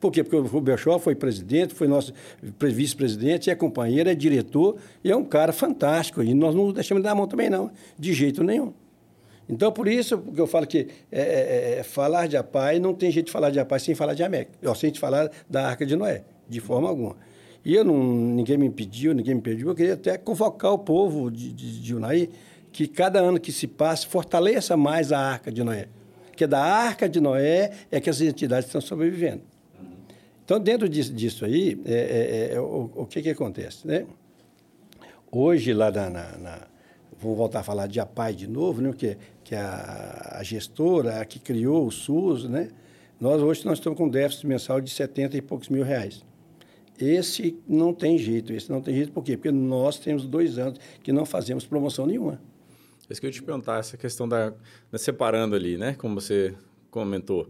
Por 0.00 0.10
quê? 0.10 0.24
Porque 0.24 0.36
o 0.36 0.76
Shaw 0.78 0.98
foi 0.98 1.14
presidente, 1.14 1.74
foi 1.74 1.86
nosso 1.86 2.14
vice-presidente, 2.58 3.50
é 3.50 3.54
companheiro, 3.54 4.08
é 4.08 4.14
diretor 4.14 4.76
e 5.04 5.10
é 5.10 5.16
um 5.16 5.24
cara 5.24 5.52
fantástico. 5.52 6.22
E 6.22 6.32
nós 6.32 6.54
não 6.54 6.72
deixamos 6.72 7.02
de 7.02 7.04
dar 7.04 7.12
a 7.12 7.14
mão 7.14 7.26
também, 7.26 7.50
não, 7.50 7.70
de 7.98 8.14
jeito 8.14 8.42
nenhum. 8.42 8.72
Então, 9.52 9.70
por 9.70 9.86
isso 9.86 10.16
que 10.16 10.40
eu 10.40 10.46
falo 10.46 10.66
que 10.66 10.88
é, 11.10 11.20
é, 11.20 11.24
é, 11.24 11.78
é, 11.80 11.82
falar 11.82 12.26
de 12.26 12.38
Apai 12.38 12.78
não 12.78 12.94
tem 12.94 13.10
jeito 13.10 13.26
de 13.26 13.32
falar 13.32 13.50
de 13.50 13.60
Apai 13.60 13.78
sem 13.78 13.94
falar 13.94 14.14
de 14.14 14.22
América, 14.22 14.50
ou 14.64 14.74
sem 14.74 14.94
falar 14.94 15.30
da 15.48 15.68
Arca 15.68 15.84
de 15.84 15.94
Noé, 15.94 16.24
de 16.48 16.58
forma 16.58 16.88
alguma. 16.88 17.16
E 17.62 17.74
eu 17.74 17.84
não, 17.84 18.02
ninguém 18.02 18.56
me 18.56 18.64
impediu, 18.64 19.12
ninguém 19.12 19.34
me 19.34 19.42
pediu, 19.42 19.68
eu 19.68 19.74
queria 19.74 19.92
até 19.92 20.16
convocar 20.16 20.72
o 20.72 20.78
povo 20.78 21.30
de, 21.30 21.52
de, 21.52 21.82
de 21.82 21.94
Unai 21.94 22.30
que 22.72 22.88
cada 22.88 23.20
ano 23.20 23.38
que 23.38 23.52
se 23.52 23.66
passe 23.66 24.06
fortaleça 24.06 24.74
mais 24.74 25.12
a 25.12 25.18
Arca 25.18 25.52
de 25.52 25.62
Noé. 25.62 25.86
Porque 26.28 26.46
da 26.46 26.62
Arca 26.62 27.06
de 27.06 27.20
Noé 27.20 27.72
é 27.90 28.00
que 28.00 28.08
as 28.08 28.22
entidades 28.22 28.68
estão 28.68 28.80
sobrevivendo. 28.80 29.42
Então, 30.42 30.58
dentro 30.58 30.88
disso, 30.88 31.12
disso 31.12 31.44
aí, 31.44 31.78
é, 31.84 32.52
é 32.54 32.58
o, 32.60 32.90
o, 32.94 33.04
que, 33.06 33.20
que 33.20 33.28
acontece? 33.28 33.86
Né? 33.86 34.06
Hoje, 35.30 35.74
lá 35.74 35.90
na, 35.90 36.08
na, 36.08 36.38
na 36.38 36.72
vou 37.22 37.36
voltar 37.36 37.60
a 37.60 37.62
falar 37.62 37.86
de 37.86 38.00
APAI 38.00 38.34
de 38.34 38.48
novo, 38.48 38.82
né? 38.82 38.88
Porque 38.88 39.16
que 39.44 39.54
a, 39.54 40.38
a 40.38 40.42
gestora, 40.42 41.20
a 41.20 41.24
que 41.24 41.38
criou 41.38 41.86
o 41.86 41.90
SUS, 41.90 42.44
né? 42.44 42.70
Nós 43.20 43.40
hoje 43.40 43.64
nós 43.64 43.78
estamos 43.78 43.96
com 43.96 44.06
um 44.06 44.10
déficit 44.10 44.46
mensal 44.46 44.80
de 44.80 44.90
70 44.90 45.36
e 45.36 45.42
poucos 45.42 45.68
mil 45.68 45.84
reais. 45.84 46.24
Esse 46.98 47.58
não 47.66 47.92
tem 47.92 48.18
jeito, 48.18 48.52
esse 48.52 48.70
não 48.70 48.80
tem 48.80 48.94
jeito 48.94 49.12
por 49.12 49.24
quê? 49.24 49.36
Porque 49.36 49.50
nós 49.50 49.98
temos 49.98 50.26
dois 50.26 50.58
anos 50.58 50.78
que 51.02 51.12
não 51.12 51.24
fazemos 51.24 51.64
promoção 51.64 52.06
nenhuma. 52.06 52.40
É 53.08 53.12
isso 53.12 53.20
que 53.20 53.26
eu 53.26 53.28
ia 53.28 53.34
te 53.34 53.42
perguntar, 53.42 53.78
essa 53.78 53.96
questão 53.96 54.28
da, 54.28 54.52
da 54.90 54.98
separando 54.98 55.56
ali, 55.56 55.76
né? 55.76 55.94
Como 55.94 56.20
você 56.20 56.54
comentou, 56.90 57.48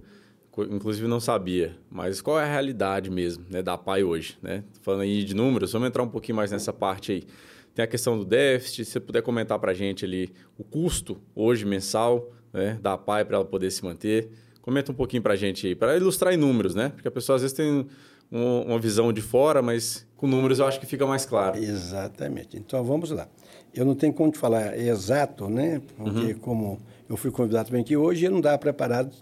inclusive 0.58 1.06
não 1.06 1.20
sabia, 1.20 1.76
mas 1.90 2.20
qual 2.20 2.38
é 2.38 2.44
a 2.44 2.46
realidade 2.46 3.10
mesmo, 3.10 3.44
né, 3.50 3.62
da 3.62 3.76
PAI 3.76 4.04
hoje, 4.04 4.38
né? 4.42 4.64
Falando 4.80 5.02
aí 5.02 5.24
de 5.24 5.34
números, 5.34 5.72
vamos 5.72 5.88
entrar 5.88 6.02
um 6.02 6.08
pouquinho 6.08 6.36
mais 6.36 6.50
nessa 6.50 6.72
parte 6.72 7.12
aí. 7.12 7.24
Tem 7.74 7.84
a 7.84 7.88
questão 7.88 8.18
do 8.18 8.24
déficit, 8.24 8.84
se 8.84 8.92
você 8.92 9.00
puder 9.00 9.22
comentar 9.22 9.58
para 9.58 9.70
a 9.70 9.74
gente 9.74 10.04
ali 10.04 10.32
o 10.58 10.64
custo 10.64 11.20
hoje 11.34 11.64
mensal 11.64 12.30
né, 12.52 12.78
da 12.82 12.98
PAI 12.98 13.24
para 13.24 13.36
ela 13.36 13.44
poder 13.44 13.70
se 13.70 13.82
manter. 13.84 14.30
Comenta 14.60 14.92
um 14.92 14.94
pouquinho 14.94 15.22
para 15.22 15.32
a 15.32 15.36
gente 15.36 15.66
aí, 15.66 15.74
para 15.74 15.96
ilustrar 15.96 16.32
em 16.32 16.36
números, 16.36 16.74
né? 16.74 16.90
Porque 16.90 17.08
a 17.08 17.10
pessoa 17.10 17.36
às 17.36 17.42
vezes 17.42 17.56
tem 17.56 17.86
uma 18.30 18.78
visão 18.78 19.12
de 19.12 19.20
fora, 19.20 19.60
mas 19.60 20.06
com 20.16 20.26
números 20.26 20.58
eu 20.58 20.66
acho 20.66 20.78
que 20.80 20.86
fica 20.86 21.06
mais 21.06 21.26
claro. 21.26 21.58
Exatamente. 21.58 22.56
Então 22.56 22.82
vamos 22.84 23.10
lá. 23.10 23.28
Eu 23.74 23.84
não 23.84 23.94
tenho 23.94 24.12
como 24.12 24.30
te 24.30 24.38
falar 24.38 24.78
exato, 24.78 25.48
né? 25.48 25.82
Porque 25.96 26.32
uhum. 26.32 26.38
como 26.38 26.80
eu 27.12 27.16
fui 27.18 27.30
convidado 27.30 27.66
também 27.66 27.82
aqui 27.82 27.94
hoje, 27.94 28.24
eu 28.24 28.30
não 28.30 28.40
dá 28.40 28.56
preparado 28.56 29.14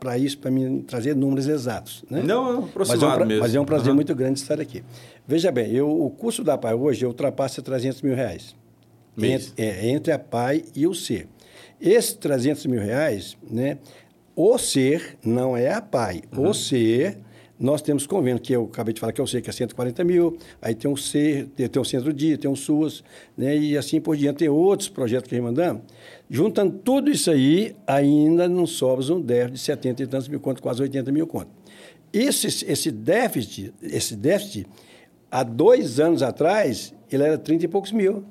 para 0.00 0.18
isso, 0.18 0.36
para 0.36 0.50
me 0.50 0.82
trazer 0.82 1.14
números 1.14 1.46
exatos. 1.46 2.04
Né? 2.10 2.20
Não, 2.20 2.64
aproximado 2.64 3.06
mas 3.06 3.20
é 3.20 3.22
um, 3.22 3.26
mesmo. 3.26 3.42
Mas 3.42 3.54
é 3.54 3.60
um 3.60 3.64
prazer 3.64 3.88
uhum. 3.90 3.94
muito 3.94 4.12
grande 4.16 4.40
estar 4.40 4.60
aqui. 4.60 4.82
Veja 5.28 5.52
bem, 5.52 5.70
eu, 5.70 5.88
o 5.88 6.10
custo 6.10 6.42
da 6.42 6.58
PAI 6.58 6.74
hoje 6.74 7.06
ultrapassa 7.06 7.62
300 7.62 8.02
mil 8.02 8.16
reais. 8.16 8.56
Entre, 9.16 9.52
é, 9.56 9.88
entre 9.88 10.12
a 10.12 10.18
PAI 10.18 10.64
e 10.74 10.88
o 10.88 10.94
C. 10.94 11.28
Esses 11.80 12.14
300 12.14 12.66
mil 12.66 12.82
reais, 12.82 13.36
né, 13.48 13.78
o 14.34 14.58
ser 14.58 15.16
não 15.24 15.56
é 15.56 15.72
a 15.72 15.80
PAI. 15.80 16.22
Uhum. 16.36 16.50
O 16.50 16.52
ser 16.52 17.16
nós 17.58 17.80
temos 17.80 18.06
convênio, 18.06 18.40
que 18.40 18.52
eu 18.52 18.64
acabei 18.64 18.92
de 18.92 19.00
falar 19.00 19.12
que 19.12 19.20
eu 19.20 19.26
sei 19.26 19.40
que 19.40 19.48
é 19.48 19.52
140 19.52 20.04
mil, 20.04 20.36
aí 20.60 20.74
tem 20.74 20.90
um 20.90 20.96
C, 20.96 21.48
tem 21.56 21.80
um 21.80 21.84
centro-dia, 21.84 22.36
tem 22.36 22.50
um 22.50 22.56
SUS, 22.56 23.02
né, 23.36 23.56
e 23.56 23.76
assim 23.78 24.00
por 24.00 24.16
diante, 24.16 24.38
tem 24.38 24.48
outros 24.48 24.88
projetos 24.88 25.28
que 25.28 25.40
mandamos. 25.40 25.82
Juntando 26.28 26.78
tudo 26.84 27.10
isso 27.10 27.30
aí, 27.30 27.74
ainda 27.86 28.48
não 28.48 28.66
sobra 28.66 29.12
um 29.14 29.20
déficit 29.20 29.52
de 29.52 29.60
70 29.60 30.02
e 30.02 30.06
tantos 30.06 30.28
mil 30.28 30.40
contos, 30.40 30.60
quase 30.60 30.82
80 30.82 31.10
mil 31.10 31.26
contos. 31.26 31.52
Esse, 32.12 32.64
esse 32.70 32.90
déficit, 32.90 33.74
esse 33.82 34.16
déficit, 34.16 34.66
há 35.30 35.42
dois 35.42 36.00
anos 36.00 36.22
atrás, 36.22 36.94
ele 37.10 37.22
era 37.22 37.38
30 37.38 37.64
e 37.64 37.68
poucos 37.68 37.92
mil. 37.92 38.24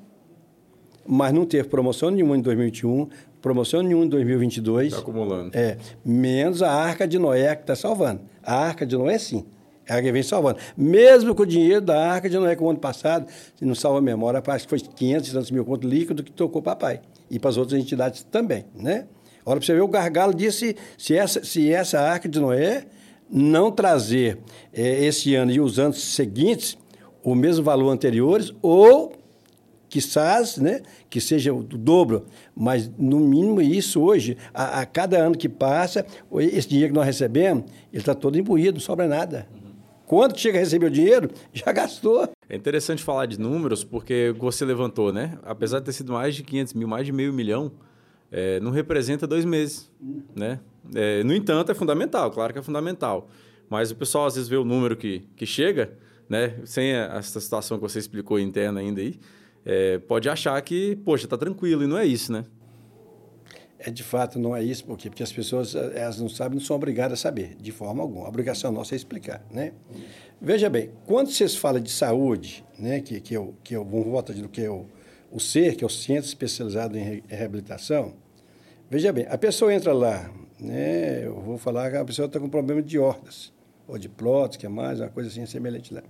Mas 1.08 1.32
não 1.32 1.46
teve 1.46 1.68
promoção 1.68 2.10
nenhuma 2.10 2.36
em 2.36 2.40
2021, 2.40 3.08
promoção 3.40 3.82
nenhuma 3.82 4.04
em 4.04 4.08
2022. 4.08 4.88
Está 4.88 5.00
acumulando. 5.00 5.50
É, 5.54 5.76
menos 6.04 6.62
a 6.62 6.70
Arca 6.70 7.06
de 7.06 7.18
Noé 7.18 7.54
que 7.54 7.62
está 7.62 7.76
salvando. 7.76 8.20
A 8.42 8.54
Arca 8.54 8.86
de 8.86 8.96
Noé, 8.96 9.18
sim. 9.18 9.44
É 9.88 9.94
a 9.94 10.02
que 10.02 10.10
vem 10.10 10.22
salvando. 10.22 10.58
Mesmo 10.76 11.32
com 11.34 11.44
o 11.44 11.46
dinheiro 11.46 11.80
da 11.80 12.10
Arca 12.10 12.28
de 12.28 12.36
Noé, 12.36 12.56
que 12.56 12.62
o 12.62 12.68
ano 12.68 12.78
passado, 12.78 13.26
se 13.54 13.64
não 13.64 13.74
salva 13.74 13.98
a 13.98 14.02
memória, 14.02 14.42
acho 14.44 14.64
que 14.64 14.70
foi 14.70 14.80
500 14.80 15.28
e 15.28 15.32
tantos 15.32 15.50
mil 15.52 15.64
contos 15.64 15.88
líquido 15.88 16.24
que 16.24 16.32
tocou 16.32 16.60
papai. 16.60 17.00
E 17.30 17.38
para 17.38 17.50
as 17.50 17.56
outras 17.56 17.80
entidades 17.80 18.24
também, 18.24 18.64
né? 18.74 19.06
Olha, 19.44 19.58
para 19.58 19.66
você 19.66 19.74
ver, 19.74 19.82
o 19.82 19.88
gargalo 19.88 20.34
disse 20.34 20.76
se 20.98 21.14
essa, 21.16 21.44
se 21.44 21.72
essa 21.72 22.00
Arca 22.00 22.28
de 22.28 22.40
Noé 22.40 22.84
não 23.30 23.70
trazer 23.70 24.38
é, 24.72 25.04
esse 25.04 25.36
ano 25.36 25.52
e 25.52 25.60
os 25.60 25.78
anos 25.78 26.02
seguintes 26.02 26.76
o 27.26 27.34
mesmo 27.34 27.64
valor 27.64 27.90
anteriores, 27.90 28.52
ou 28.62 29.12
quizás, 29.88 30.56
né, 30.56 30.82
que 31.08 31.20
seja 31.20 31.52
o 31.52 31.62
dobro, 31.62 32.26
mas 32.54 32.90
no 32.98 33.20
mínimo 33.20 33.60
isso 33.60 34.00
hoje, 34.00 34.36
a, 34.52 34.80
a 34.80 34.86
cada 34.86 35.18
ano 35.18 35.36
que 35.36 35.48
passa, 35.48 36.04
esse 36.38 36.68
dinheiro 36.68 36.92
que 36.92 36.98
nós 36.98 37.06
recebemos, 37.06 37.64
ele 37.92 38.02
está 38.02 38.14
todo 38.14 38.38
imbuído, 38.38 38.74
não 38.74 38.80
sobra 38.80 39.06
nada. 39.06 39.46
Quando 40.06 40.38
chega 40.38 40.58
a 40.58 40.60
receber 40.60 40.86
o 40.86 40.90
dinheiro, 40.90 41.30
já 41.52 41.72
gastou. 41.72 42.28
É 42.48 42.56
interessante 42.56 43.02
falar 43.02 43.26
de 43.26 43.38
números, 43.40 43.82
porque 43.82 44.34
você 44.38 44.64
levantou, 44.64 45.12
né? 45.12 45.36
Apesar 45.42 45.80
de 45.80 45.86
ter 45.86 45.92
sido 45.92 46.12
mais 46.12 46.34
de 46.34 46.44
500 46.44 46.74
mil, 46.74 46.86
mais 46.86 47.04
de 47.04 47.12
meio 47.12 47.32
milhão, 47.32 47.72
é, 48.30 48.60
não 48.60 48.70
representa 48.70 49.26
dois 49.26 49.44
meses, 49.44 49.90
né? 50.34 50.60
É, 50.94 51.24
no 51.24 51.34
entanto, 51.34 51.72
é 51.72 51.74
fundamental, 51.74 52.30
claro 52.30 52.52
que 52.52 52.58
é 52.60 52.62
fundamental. 52.62 53.28
Mas 53.68 53.90
o 53.90 53.96
pessoal 53.96 54.26
às 54.26 54.36
vezes 54.36 54.48
vê 54.48 54.56
o 54.56 54.64
número 54.64 54.96
que, 54.96 55.24
que 55.34 55.44
chega, 55.44 55.92
né? 56.28 56.54
Sem 56.64 56.92
essa 56.92 57.40
situação 57.40 57.76
que 57.76 57.82
você 57.82 57.98
explicou 57.98 58.38
interna 58.38 58.78
ainda 58.78 59.00
aí, 59.00 59.18
é, 59.66 59.98
pode 59.98 60.28
achar 60.28 60.62
que, 60.62 60.94
poxa, 61.04 61.24
está 61.26 61.36
tranquilo, 61.36 61.82
e 61.82 61.88
não 61.88 61.98
é 61.98 62.06
isso, 62.06 62.32
né? 62.32 62.44
É, 63.78 63.90
de 63.90 64.04
fato, 64.04 64.38
não 64.38 64.56
é 64.56 64.62
isso, 64.62 64.84
porque, 64.84 65.10
porque 65.10 65.24
as 65.24 65.32
pessoas 65.32 65.74
elas 65.74 66.20
não 66.20 66.28
sabem, 66.28 66.58
não 66.58 66.64
são 66.64 66.76
obrigadas 66.76 67.18
a 67.18 67.22
saber, 67.22 67.56
de 67.56 67.72
forma 67.72 68.00
alguma. 68.00 68.26
A 68.26 68.28
obrigação 68.28 68.70
nossa 68.70 68.94
é 68.94 68.96
explicar, 68.96 69.44
né? 69.50 69.72
Veja 70.40 70.70
bem, 70.70 70.92
quando 71.04 71.30
vocês 71.30 71.56
falam 71.56 71.80
de 71.80 71.90
saúde, 71.90 72.64
né, 72.78 73.00
que, 73.00 73.20
que 73.20 73.34
eu, 73.34 73.54
que 73.64 73.74
eu 73.74 73.84
vou 73.84 74.04
voltar 74.04 74.34
do 74.34 74.48
que 74.48 74.60
eu, 74.60 74.86
o 75.32 75.40
SER, 75.40 75.76
que 75.76 75.82
é 75.82 75.86
o 75.86 75.90
Centro 75.90 76.26
Especializado 76.26 76.96
em 76.96 77.22
Reabilitação, 77.26 78.14
veja 78.88 79.12
bem, 79.12 79.26
a 79.28 79.36
pessoa 79.36 79.74
entra 79.74 79.92
lá, 79.92 80.30
né, 80.60 81.26
eu 81.26 81.40
vou 81.40 81.58
falar 81.58 81.90
que 81.90 81.96
a 81.96 82.04
pessoa 82.04 82.26
está 82.26 82.38
com 82.38 82.48
problema 82.48 82.80
de 82.80 82.98
hordas, 82.98 83.52
ou 83.88 83.98
de 83.98 84.08
plots, 84.08 84.56
que 84.56 84.64
é 84.64 84.68
mais, 84.68 85.00
uma 85.00 85.08
coisa 85.08 85.28
assim 85.28 85.44
semelhante 85.44 85.92
lá. 85.92 86.02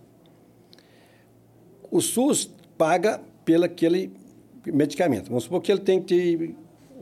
O 1.90 2.00
SUS 2.00 2.50
paga 2.76 3.20
pelo 3.46 3.64
aquele 3.64 4.12
medicamento. 4.66 5.28
Vamos 5.28 5.44
supor 5.44 5.62
que 5.62 5.72
ele 5.72 5.80
tem 5.80 6.02
que 6.02 6.54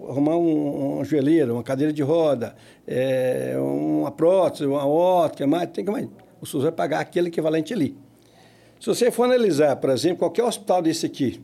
arrumar 0.08 0.36
um, 0.36 1.00
um 1.00 1.04
joelheiro, 1.04 1.54
uma 1.54 1.62
cadeira 1.62 1.92
de 1.92 2.02
roda, 2.02 2.54
é, 2.86 3.56
uma 3.58 4.10
prótese, 4.12 4.66
uma 4.66 4.86
ótica, 4.86 5.46
mais, 5.46 5.70
tem 5.70 5.84
que 5.84 5.90
mais. 5.90 6.06
O 6.40 6.46
SUS 6.46 6.62
vai 6.62 6.72
pagar 6.72 7.00
aquele 7.00 7.28
equivalente 7.28 7.72
ali. 7.72 7.96
Se 8.78 8.86
você 8.86 9.10
for 9.10 9.24
analisar, 9.24 9.76
por 9.76 9.88
exemplo, 9.88 10.18
qualquer 10.18 10.44
hospital 10.44 10.82
desse 10.82 11.06
aqui, 11.06 11.40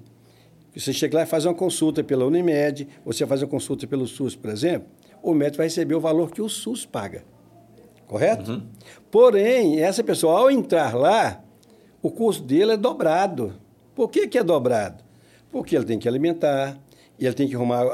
você 0.76 0.92
chega 0.92 1.16
lá 1.16 1.22
e 1.22 1.26
faz 1.26 1.46
uma 1.46 1.54
consulta 1.54 2.04
pela 2.04 2.26
Unimed, 2.26 2.86
você 3.04 3.26
faz 3.26 3.42
uma 3.42 3.48
consulta 3.48 3.86
pelo 3.86 4.06
SUS, 4.06 4.36
por 4.36 4.50
exemplo, 4.50 4.88
o 5.22 5.32
médico 5.32 5.58
vai 5.58 5.66
receber 5.66 5.94
o 5.94 6.00
valor 6.00 6.30
que 6.30 6.42
o 6.42 6.48
SUS 6.48 6.84
paga. 6.84 7.24
Correto? 8.06 8.50
Uhum. 8.50 8.62
Porém, 9.10 9.80
essa 9.80 10.04
pessoa, 10.04 10.38
ao 10.38 10.50
entrar 10.50 10.94
lá, 10.94 11.42
o 12.02 12.10
custo 12.10 12.42
dele 12.42 12.72
é 12.72 12.76
dobrado. 12.76 13.54
Por 13.94 14.08
que, 14.10 14.28
que 14.28 14.38
é 14.38 14.44
dobrado? 14.44 15.02
Porque 15.50 15.76
ele 15.76 15.84
tem 15.84 15.98
que 15.98 16.08
alimentar, 16.08 16.78
e 17.20 17.26
ele 17.26 17.34
tem 17.34 17.46
que 17.46 17.54
arrumar, 17.54 17.84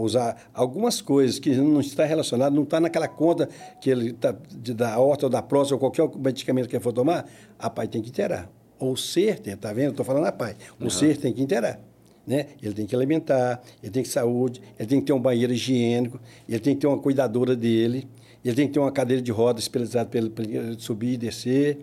usar 0.00 0.48
algumas 0.54 1.02
coisas 1.02 1.38
que 1.38 1.54
não 1.54 1.80
está 1.80 2.06
relacionado, 2.06 2.54
não 2.54 2.62
está 2.62 2.80
naquela 2.80 3.06
conta 3.06 3.46
que 3.78 3.90
ele 3.90 4.12
está 4.12 4.34
da 4.74 4.98
horta 4.98 5.26
ou 5.26 5.30
da 5.30 5.42
próstata 5.42 5.74
ou 5.74 5.78
qualquer 5.78 6.18
medicamento 6.18 6.66
que 6.66 6.74
ele 6.74 6.82
for 6.82 6.92
tomar, 6.92 7.28
a 7.58 7.68
pai 7.68 7.86
tem 7.86 8.00
que 8.00 8.08
inteirar. 8.08 8.48
Ou 8.78 8.96
ser, 8.96 9.42
está 9.46 9.70
vendo? 9.70 9.90
Estou 9.90 10.04
falando 10.04 10.24
a 10.24 10.32
pai. 10.32 10.56
O 10.80 10.84
uhum. 10.84 10.90
ser 10.90 11.18
tem 11.18 11.30
que 11.30 11.42
inteirar. 11.42 11.78
Né? 12.26 12.46
Ele 12.62 12.72
tem 12.72 12.86
que 12.86 12.96
alimentar, 12.96 13.62
ele 13.82 13.92
tem 13.92 14.02
que 14.02 14.08
saúde, 14.08 14.62
ele 14.78 14.88
tem 14.88 14.98
que 14.98 15.06
ter 15.06 15.12
um 15.12 15.20
banheiro 15.20 15.52
higiênico, 15.52 16.18
ele 16.48 16.58
tem 16.58 16.74
que 16.74 16.80
ter 16.80 16.86
uma 16.86 16.98
cuidadora 16.98 17.54
dele, 17.54 18.08
ele 18.42 18.54
tem 18.54 18.66
que 18.66 18.72
ter 18.72 18.80
uma 18.80 18.90
cadeira 18.90 19.22
de 19.22 19.30
rodas 19.30 19.64
especializada 19.64 20.08
para 20.08 20.42
ele 20.42 20.76
subir 20.78 21.12
e 21.12 21.16
descer, 21.18 21.80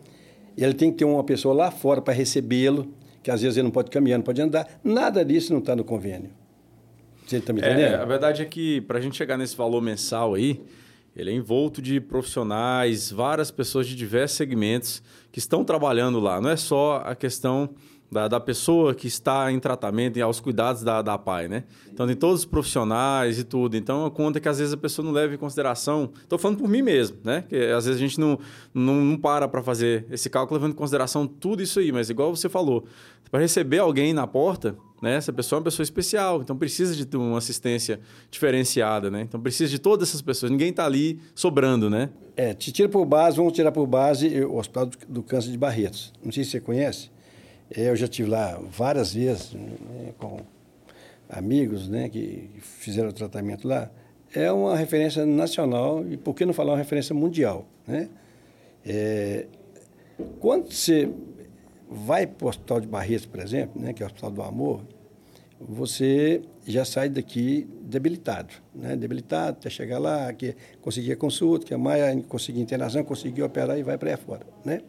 ele 0.58 0.74
tem 0.74 0.91
que 0.91 0.98
ter 0.98 1.05
uma 1.05 1.24
pessoa 1.24 1.53
lá 1.53 1.70
fora 1.70 2.01
para 2.01 2.12
recebê-lo, 2.12 2.91
que 3.23 3.29
às 3.29 3.41
vezes 3.41 3.57
ele 3.57 3.65
não 3.65 3.71
pode 3.71 3.89
caminhar, 3.91 4.17
não 4.17 4.23
pode 4.25 4.41
andar. 4.41 4.67
Nada 4.83 5.23
disso 5.23 5.51
não 5.53 5.59
está 5.59 5.75
no 5.75 5.83
convênio. 5.83 6.31
Você 7.25 7.37
está 7.37 7.53
me 7.53 7.59
entendendo? 7.59 7.93
É, 7.93 7.95
a 7.95 8.05
verdade 8.05 8.41
é 8.41 8.45
que 8.45 8.81
para 8.81 8.97
a 8.97 9.01
gente 9.01 9.15
chegar 9.15 9.37
nesse 9.37 9.55
valor 9.55 9.81
mensal 9.81 10.33
aí, 10.33 10.61
ele 11.15 11.29
é 11.29 11.33
envolto 11.33 11.81
de 11.81 11.99
profissionais, 11.99 13.11
várias 13.11 13.51
pessoas 13.51 13.87
de 13.87 13.95
diversos 13.95 14.37
segmentos 14.37 15.03
que 15.31 15.39
estão 15.39 15.63
trabalhando 15.63 16.19
lá. 16.19 16.41
Não 16.41 16.49
é 16.49 16.55
só 16.55 17.01
a 17.05 17.15
questão 17.15 17.69
da, 18.11 18.27
da 18.27 18.39
pessoa 18.39 18.93
que 18.93 19.07
está 19.07 19.49
em 19.51 19.59
tratamento 19.59 20.19
e 20.19 20.21
aos 20.21 20.41
cuidados 20.41 20.83
da, 20.83 21.01
da 21.01 21.17
PAI, 21.17 21.47
né? 21.47 21.63
Então, 21.91 22.05
tem 22.05 22.15
todos 22.15 22.41
os 22.41 22.45
profissionais 22.45 23.39
e 23.39 23.43
tudo. 23.45 23.77
Então, 23.77 24.09
conta 24.09 24.39
que 24.39 24.49
às 24.49 24.59
vezes 24.59 24.73
a 24.73 24.77
pessoa 24.77 25.05
não 25.05 25.13
leva 25.13 25.33
em 25.33 25.37
consideração. 25.37 26.11
Estou 26.21 26.37
falando 26.37 26.57
por 26.57 26.67
mim 26.67 26.81
mesmo, 26.81 27.17
né? 27.23 27.45
Que 27.47 27.55
às 27.67 27.85
vezes 27.85 28.01
a 28.01 28.03
gente 28.05 28.19
não, 28.19 28.37
não, 28.73 28.95
não 28.95 29.17
para 29.17 29.47
para 29.47 29.63
fazer 29.63 30.05
esse 30.11 30.29
cálculo 30.29 30.59
levando 30.59 30.73
em 30.73 30.77
consideração 30.77 31.25
tudo 31.25 31.63
isso 31.63 31.79
aí. 31.79 31.89
Mas, 31.91 32.09
igual 32.09 32.35
você 32.35 32.49
falou, 32.49 32.85
para 33.31 33.39
receber 33.39 33.79
alguém 33.79 34.13
na 34.13 34.27
porta, 34.27 34.75
né? 35.01 35.15
Essa 35.15 35.31
pessoa 35.31 35.57
é 35.57 35.59
uma 35.59 35.63
pessoa 35.63 35.83
especial, 35.83 36.41
então 36.41 36.57
precisa 36.57 36.93
de 36.93 37.17
uma 37.17 37.37
assistência 37.37 37.99
diferenciada, 38.29 39.09
né? 39.09 39.21
Então 39.21 39.39
precisa 39.39 39.71
de 39.71 39.79
todas 39.79 40.09
essas 40.09 40.21
pessoas. 40.21 40.51
Ninguém 40.51 40.69
está 40.69 40.85
ali 40.85 41.17
sobrando, 41.33 41.89
né? 41.89 42.09
É, 42.35 42.53
te 42.53 42.73
tira 42.73 42.89
por 42.89 43.05
base, 43.05 43.37
vamos 43.37 43.53
tirar 43.53 43.71
por 43.71 43.87
base 43.87 44.43
o 44.43 44.57
Hospital 44.57 44.89
do 45.07 45.23
Câncer 45.23 45.49
de 45.49 45.57
Barretos. 45.57 46.11
Não 46.23 46.31
sei 46.31 46.43
se 46.43 46.51
você 46.51 46.59
conhece. 46.59 47.09
Eu 47.73 47.95
já 47.95 48.07
tive 48.07 48.29
lá 48.29 48.59
várias 48.69 49.13
vezes 49.13 49.53
né, 49.53 50.13
com 50.17 50.39
amigos 51.29 51.87
né, 51.87 52.09
que 52.09 52.49
fizeram 52.59 53.09
o 53.09 53.13
tratamento 53.13 53.65
lá. 53.65 53.89
É 54.33 54.51
uma 54.51 54.75
referência 54.75 55.25
nacional 55.25 56.05
e 56.05 56.17
por 56.17 56.33
que 56.33 56.45
não 56.45 56.53
falar 56.53 56.73
uma 56.73 56.77
referência 56.77 57.15
mundial? 57.15 57.65
Né? 57.87 58.09
É, 58.85 59.45
quando 60.39 60.71
você 60.71 61.09
vai 61.89 62.27
para 62.27 62.45
o 62.45 62.49
Hospital 62.49 62.81
de 62.81 62.87
Barretos, 62.87 63.25
por 63.25 63.39
exemplo, 63.39 63.81
né, 63.81 63.93
que 63.93 64.03
é 64.03 64.05
o 64.05 64.07
Hospital 64.07 64.31
do 64.31 64.41
Amor, 64.41 64.81
você 65.59 66.41
já 66.65 66.83
sai 66.83 67.07
daqui 67.07 67.67
debilitado, 67.83 68.53
né? 68.73 68.95
debilitado 68.95 69.57
até 69.59 69.69
chegar 69.69 69.99
lá, 69.99 70.33
que 70.33 70.55
conseguir 70.81 71.13
a 71.13 71.15
consulta, 71.15 71.65
que 71.65 71.73
a 71.73 71.77
mais 71.77 72.25
conseguir 72.25 72.61
internação, 72.61 73.03
conseguir 73.03 73.43
operar 73.43 73.77
e 73.77 73.83
vai 73.83 73.97
para 73.97 74.11
aí 74.11 74.17
fora. 74.17 74.45
Né? 74.65 74.81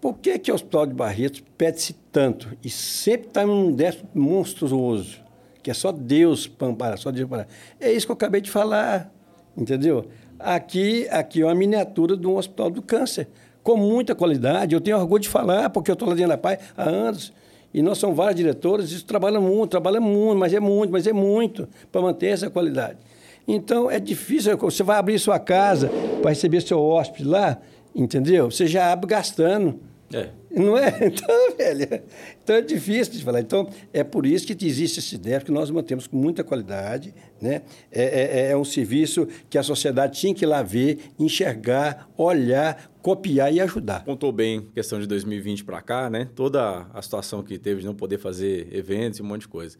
Por 0.00 0.18
que, 0.18 0.38
que 0.38 0.50
o 0.50 0.54
Hospital 0.54 0.86
de 0.86 0.94
Barretos 0.94 1.42
pede-se 1.58 1.94
tanto 2.10 2.56
e 2.64 2.70
sempre 2.70 3.28
está 3.28 3.44
num 3.44 3.70
déficit 3.70 4.08
monstruoso, 4.14 5.18
que 5.62 5.70
é 5.70 5.74
só 5.74 5.92
Deus 5.92 6.46
para 6.46 6.68
amparar, 6.68 6.98
só 6.98 7.10
Deus 7.10 7.28
para 7.28 7.46
É 7.78 7.92
isso 7.92 8.06
que 8.06 8.12
eu 8.12 8.14
acabei 8.14 8.40
de 8.40 8.50
falar, 8.50 9.12
entendeu? 9.54 10.06
Aqui, 10.38 11.06
aqui 11.10 11.42
é 11.42 11.44
uma 11.44 11.54
miniatura 11.54 12.16
de 12.16 12.26
um 12.26 12.36
hospital 12.36 12.70
do 12.70 12.80
câncer, 12.80 13.28
com 13.62 13.76
muita 13.76 14.14
qualidade. 14.14 14.74
Eu 14.74 14.80
tenho 14.80 14.96
orgulho 14.96 15.20
de 15.20 15.28
falar, 15.28 15.68
porque 15.68 15.90
eu 15.90 15.92
estou 15.92 16.08
lá 16.08 16.14
dentro 16.14 16.30
da 16.30 16.38
PAI 16.38 16.58
há 16.74 16.88
anos. 16.88 17.30
E 17.72 17.82
nós 17.82 17.98
somos 17.98 18.16
vários 18.16 18.36
diretores, 18.36 18.90
isso 18.90 19.04
trabalha 19.04 19.38
muito, 19.38 19.70
trabalha 19.70 20.00
muito, 20.00 20.38
mas 20.38 20.52
é 20.54 20.58
muito, 20.58 20.90
mas 20.90 21.06
é 21.06 21.12
muito 21.12 21.68
para 21.92 22.00
manter 22.00 22.28
essa 22.28 22.48
qualidade. 22.48 22.98
Então, 23.46 23.90
é 23.90 24.00
difícil, 24.00 24.56
você 24.56 24.82
vai 24.82 24.96
abrir 24.96 25.18
sua 25.18 25.38
casa 25.38 25.90
para 26.20 26.30
receber 26.30 26.62
seu 26.62 26.80
hóspede 26.80 27.28
lá, 27.28 27.60
Entendeu? 27.94 28.50
Você 28.50 28.66
já 28.66 28.92
abre 28.92 29.06
gastando. 29.08 29.80
É. 30.12 30.30
Não 30.50 30.76
é? 30.76 30.90
Então, 31.06 31.56
velho, 31.56 32.02
então 32.42 32.56
é 32.56 32.60
difícil 32.60 33.14
de 33.14 33.24
falar. 33.24 33.40
Então, 33.40 33.68
é 33.92 34.02
por 34.02 34.26
isso 34.26 34.46
que 34.46 34.66
existe 34.66 34.98
esse 34.98 35.16
déficit 35.16 35.46
que 35.46 35.52
nós 35.52 35.70
mantemos 35.70 36.06
com 36.06 36.16
muita 36.16 36.42
qualidade. 36.42 37.14
Né? 37.40 37.62
É, 37.90 38.48
é, 38.48 38.50
é 38.50 38.56
um 38.56 38.64
serviço 38.64 39.26
que 39.48 39.56
a 39.56 39.62
sociedade 39.62 40.18
tinha 40.18 40.34
que 40.34 40.44
ir 40.44 40.48
lá 40.48 40.62
ver, 40.62 40.98
enxergar, 41.18 42.08
olhar, 42.16 42.90
copiar 43.00 43.52
e 43.52 43.60
ajudar. 43.60 44.04
Contou 44.04 44.32
bem 44.32 44.62
questão 44.74 45.00
de 45.00 45.06
2020 45.06 45.64
para 45.64 45.80
cá, 45.80 46.10
né? 46.10 46.28
Toda 46.34 46.86
a 46.92 47.00
situação 47.00 47.42
que 47.42 47.58
teve 47.58 47.80
de 47.80 47.86
não 47.86 47.94
poder 47.94 48.18
fazer 48.18 48.68
eventos 48.72 49.18
e 49.18 49.22
um 49.22 49.26
monte 49.26 49.42
de 49.42 49.48
coisa. 49.48 49.78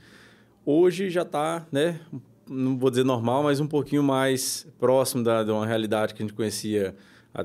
Hoje 0.64 1.10
já 1.10 1.22
está, 1.22 1.66
né? 1.72 2.00
Não 2.48 2.78
vou 2.78 2.90
dizer 2.90 3.04
normal, 3.04 3.42
mas 3.42 3.60
um 3.60 3.66
pouquinho 3.66 4.02
mais 4.02 4.66
próximo 4.78 5.22
da, 5.22 5.42
de 5.42 5.50
uma 5.50 5.66
realidade 5.66 6.14
que 6.14 6.22
a 6.22 6.26
gente 6.26 6.34
conhecia 6.34 6.94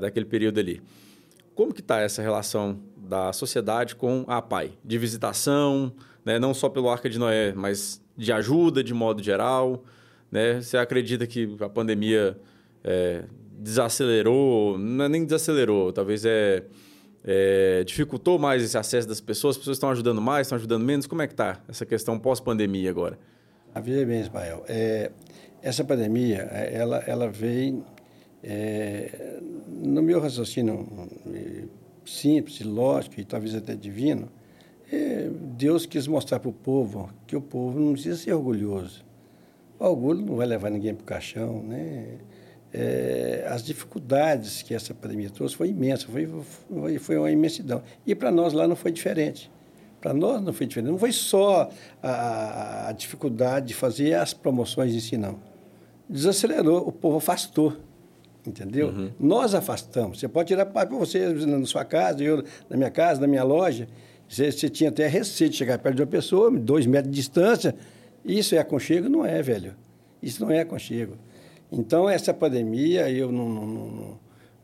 daquele 0.00 0.26
período 0.26 0.58
ali. 0.58 0.82
Como 1.56 1.72
que 1.72 1.80
está 1.80 2.00
essa 2.00 2.20
relação 2.20 2.78
da 2.98 3.32
sociedade 3.32 3.96
com 3.96 4.26
a 4.28 4.42
PAI? 4.42 4.72
De 4.84 4.98
visitação, 4.98 5.90
né? 6.22 6.38
não 6.38 6.52
só 6.52 6.68
pelo 6.68 6.90
Arca 6.90 7.08
de 7.08 7.18
Noé, 7.18 7.54
mas 7.56 7.98
de 8.14 8.30
ajuda 8.30 8.84
de 8.84 8.92
modo 8.92 9.22
geral. 9.22 9.82
Né? 10.30 10.60
Você 10.60 10.76
acredita 10.76 11.26
que 11.26 11.56
a 11.58 11.68
pandemia 11.70 12.38
é, 12.84 13.24
desacelerou, 13.58 14.76
não 14.76 15.06
é 15.06 15.08
nem 15.08 15.24
desacelerou, 15.24 15.94
talvez 15.94 16.26
é, 16.26 16.62
é, 17.24 17.82
dificultou 17.84 18.38
mais 18.38 18.62
esse 18.62 18.76
acesso 18.76 19.08
das 19.08 19.22
pessoas, 19.22 19.56
as 19.56 19.58
pessoas 19.58 19.78
estão 19.78 19.88
ajudando 19.88 20.20
mais, 20.20 20.46
estão 20.46 20.56
ajudando 20.56 20.84
menos. 20.84 21.06
Como 21.06 21.22
é 21.22 21.26
que 21.26 21.32
está 21.32 21.62
essa 21.66 21.86
questão 21.86 22.18
pós-pandemia 22.18 22.90
agora? 22.90 23.18
Veja 23.82 24.04
bem, 24.04 24.20
Ismael, 24.20 24.62
é, 24.68 25.10
essa 25.62 25.82
pandemia, 25.82 26.42
ela, 26.42 26.98
ela 27.06 27.30
veio 27.30 27.82
é, 28.42 29.40
no 29.86 30.02
meu 30.02 30.20
raciocínio 30.20 30.86
é, 31.32 31.64
simples, 32.04 32.60
lógico 32.60 33.20
e 33.20 33.24
talvez 33.24 33.54
até 33.54 33.74
divino, 33.74 34.28
é, 34.92 35.28
Deus 35.30 35.86
quis 35.86 36.06
mostrar 36.06 36.40
para 36.40 36.48
o 36.48 36.52
povo 36.52 37.10
que 37.26 37.36
o 37.36 37.40
povo 37.40 37.78
não 37.78 37.92
precisa 37.92 38.16
ser 38.16 38.32
orgulhoso. 38.32 39.04
O 39.78 39.84
orgulho 39.84 40.24
não 40.24 40.36
vai 40.36 40.46
levar 40.46 40.70
ninguém 40.70 40.94
para 40.94 41.02
o 41.02 41.06
caixão, 41.06 41.62
né? 41.62 42.18
É, 42.72 43.46
as 43.48 43.62
dificuldades 43.62 44.60
que 44.60 44.74
essa 44.74 44.92
pandemia 44.92 45.30
trouxe 45.30 45.54
foi 45.54 45.68
imensa, 45.68 46.06
foi, 46.08 46.28
foi, 46.68 46.98
foi 46.98 47.16
uma 47.16 47.30
imensidão. 47.30 47.82
E 48.04 48.14
para 48.14 48.30
nós 48.30 48.52
lá 48.52 48.66
não 48.66 48.76
foi 48.76 48.90
diferente. 48.90 49.50
Para 50.00 50.12
nós 50.12 50.42
não 50.42 50.52
foi 50.52 50.66
diferente. 50.66 50.90
Não 50.90 50.98
foi 50.98 51.12
só 51.12 51.70
a, 52.02 52.88
a 52.88 52.92
dificuldade 52.92 53.68
de 53.68 53.74
fazer 53.74 54.14
as 54.14 54.34
promoções 54.34 54.94
em 54.94 55.00
si, 55.00 55.16
não. 55.16 55.38
Desacelerou, 56.08 56.86
o 56.86 56.92
povo 56.92 57.16
afastou 57.16 57.76
entendeu? 58.46 58.88
Uhum. 58.88 59.10
Nós 59.18 59.54
afastamos. 59.54 60.20
Você 60.20 60.28
pode 60.28 60.48
tirar 60.48 60.66
para 60.66 60.88
você 60.88 61.28
na 61.28 61.64
sua 61.66 61.84
casa, 61.84 62.22
eu 62.22 62.42
na 62.68 62.76
minha 62.76 62.90
casa, 62.90 63.20
na 63.20 63.26
minha 63.26 63.42
loja. 63.42 63.88
Você, 64.28 64.50
você 64.50 64.68
tinha 64.68 64.90
até 64.90 65.06
receio 65.06 65.50
de 65.50 65.56
chegar 65.56 65.78
perto 65.78 65.96
de 65.96 66.02
uma 66.02 66.08
pessoa, 66.08 66.50
dois 66.50 66.86
metros 66.86 67.10
de 67.10 67.16
distância. 67.16 67.74
Isso 68.24 68.54
é 68.54 68.58
aconchego? 68.58 69.08
Não 69.08 69.24
é, 69.24 69.40
velho. 69.42 69.74
Isso 70.22 70.42
não 70.42 70.50
é 70.50 70.60
aconchego. 70.60 71.16
Então, 71.70 72.08
essa 72.08 72.32
pandemia, 72.32 73.10
eu 73.10 73.30
não, 73.30 73.48
não, 73.48 73.66
não, 73.66 74.18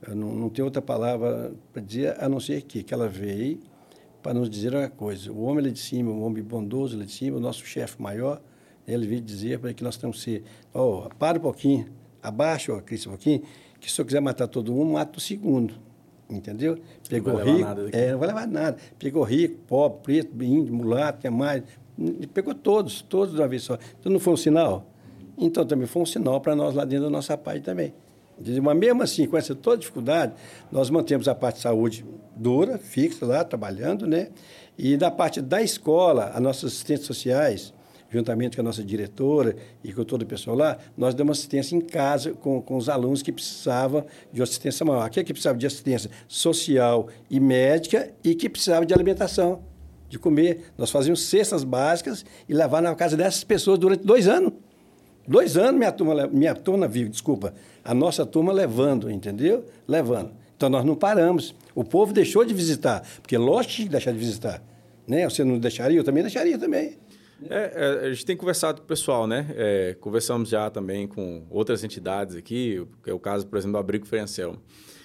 eu 0.08 0.14
não, 0.14 0.34
não 0.34 0.48
tenho 0.48 0.66
outra 0.66 0.82
palavra 0.82 1.52
para 1.72 1.82
dizer, 1.82 2.16
a 2.18 2.28
não 2.28 2.40
ser 2.40 2.62
que, 2.62 2.82
que 2.82 2.92
ela 2.92 3.08
veio 3.08 3.60
para 4.22 4.34
nos 4.34 4.48
dizer 4.48 4.74
uma 4.74 4.88
coisa. 4.88 5.32
O 5.32 5.42
homem 5.42 5.64
lá 5.64 5.70
de 5.70 5.78
cima, 5.80 6.10
o 6.10 6.22
homem 6.22 6.42
bondoso 6.42 6.96
lá 6.96 7.04
de 7.04 7.12
cima, 7.12 7.36
o 7.36 7.40
nosso 7.40 7.64
chefe 7.66 8.00
maior, 8.00 8.40
ele 8.86 9.06
veio 9.06 9.20
dizer 9.20 9.58
para 9.58 9.74
que 9.74 9.82
nós 9.82 9.96
temos 9.96 10.18
que 10.18 10.22
ser, 10.22 10.44
oh, 10.72 11.08
para 11.18 11.38
um 11.38 11.42
pouquinho, 11.42 11.86
abaixa, 12.22 12.72
oh, 12.72 12.80
Cristo, 12.80 13.08
um 13.08 13.12
pouquinho, 13.12 13.42
que 13.82 13.90
se 13.90 14.00
eu 14.00 14.04
quiser 14.04 14.20
matar 14.20 14.46
todo 14.46 14.72
mundo, 14.72 14.92
mata 14.92 15.18
o 15.18 15.20
segundo. 15.20 15.74
Entendeu? 16.30 16.78
Pegou 17.08 17.34
não 17.34 17.44
rico. 17.44 17.68
É, 17.92 18.12
não 18.12 18.18
vai 18.18 18.28
levar 18.28 18.46
nada. 18.46 18.78
Pegou 18.98 19.22
rico, 19.22 19.56
pobre, 19.66 19.98
preto, 20.02 20.42
índio, 20.42 20.72
mulato, 20.72 21.20
que 21.20 21.28
mais. 21.28 21.62
Pegou 22.32 22.54
todos, 22.54 23.02
todos 23.02 23.34
de 23.34 23.40
uma 23.40 23.48
vez 23.48 23.64
só. 23.64 23.76
Então 24.00 24.10
não 24.10 24.20
foi 24.20 24.32
um 24.32 24.36
sinal? 24.36 24.86
Então 25.36 25.66
também 25.66 25.86
foi 25.86 26.02
um 26.02 26.06
sinal 26.06 26.40
para 26.40 26.54
nós 26.54 26.74
lá 26.74 26.84
dentro 26.84 27.04
da 27.04 27.10
nossa 27.10 27.36
parte 27.36 27.62
também. 27.62 27.92
Mas 28.62 28.76
mesmo 28.76 29.02
assim, 29.02 29.26
com 29.26 29.36
essa 29.36 29.54
toda 29.54 29.76
dificuldade, 29.76 30.32
nós 30.70 30.88
mantemos 30.88 31.28
a 31.28 31.34
parte 31.34 31.56
de 31.56 31.62
saúde 31.62 32.04
dura, 32.34 32.78
fixa 32.78 33.26
lá, 33.26 33.44
trabalhando, 33.44 34.06
né? 34.06 34.28
E 34.78 34.96
da 34.96 35.10
parte 35.10 35.40
da 35.40 35.60
escola, 35.60 36.30
as 36.34 36.40
nossas 36.40 36.72
assistentes 36.72 37.04
sociais, 37.04 37.74
juntamente 38.12 38.56
com 38.56 38.60
a 38.60 38.64
nossa 38.64 38.84
diretora 38.84 39.56
e 39.82 39.90
com 39.92 40.04
todo 40.04 40.22
o 40.22 40.26
pessoal 40.26 40.54
lá, 40.54 40.78
nós 40.96 41.14
damos 41.14 41.38
assistência 41.38 41.74
em 41.74 41.80
casa 41.80 42.32
com, 42.32 42.60
com 42.60 42.76
os 42.76 42.88
alunos 42.90 43.22
que 43.22 43.32
precisavam 43.32 44.04
de 44.30 44.42
assistência 44.42 44.84
maior. 44.84 45.06
Aquele 45.06 45.24
que 45.24 45.32
precisava 45.32 45.58
de 45.58 45.66
assistência 45.66 46.10
social 46.28 47.08
e 47.30 47.40
médica 47.40 48.12
e 48.22 48.34
que 48.34 48.50
precisava 48.50 48.84
de 48.84 48.92
alimentação, 48.92 49.62
de 50.10 50.18
comer. 50.18 50.72
Nós 50.76 50.90
fazíamos 50.90 51.22
cestas 51.22 51.64
básicas 51.64 52.22
e 52.46 52.52
levar 52.52 52.82
na 52.82 52.94
casa 52.94 53.16
dessas 53.16 53.42
pessoas 53.42 53.78
durante 53.78 54.04
dois 54.04 54.28
anos. 54.28 54.52
Dois 55.26 55.56
anos 55.56 55.78
minha 55.78 55.92
turma, 55.92 56.26
minha 56.26 56.54
turma 56.54 56.86
vive, 56.86 57.08
desculpa, 57.08 57.54
a 57.82 57.94
nossa 57.94 58.26
turma 58.26 58.52
levando, 58.52 59.10
entendeu? 59.10 59.64
Levando. 59.88 60.32
Então 60.54 60.68
nós 60.68 60.84
não 60.84 60.94
paramos. 60.94 61.54
O 61.74 61.82
povo 61.82 62.12
deixou 62.12 62.44
de 62.44 62.52
visitar, 62.52 63.02
porque 63.22 63.38
lógico 63.38 63.84
que 63.84 63.88
deixar 63.88 64.12
de 64.12 64.18
visitar. 64.18 64.62
Né? 65.06 65.24
Você 65.28 65.42
não 65.44 65.58
deixaria? 65.58 65.98
Eu 65.98 66.04
também 66.04 66.22
deixaria 66.22 66.58
também. 66.58 66.98
É, 67.48 68.04
é, 68.04 68.06
a 68.06 68.12
gente 68.12 68.26
tem 68.26 68.36
conversado 68.36 68.80
com 68.80 68.84
o 68.84 68.88
pessoal, 68.88 69.26
né? 69.26 69.46
É, 69.56 69.96
conversamos 70.00 70.48
já 70.48 70.70
também 70.70 71.06
com 71.06 71.44
outras 71.50 71.84
entidades 71.84 72.36
aqui, 72.36 72.86
que 73.02 73.10
é 73.10 73.12
o 73.12 73.18
caso, 73.18 73.46
por 73.46 73.56
exemplo, 73.56 73.72
do 73.72 73.78
Abrigo 73.78 74.06
Anselmo. 74.16 74.58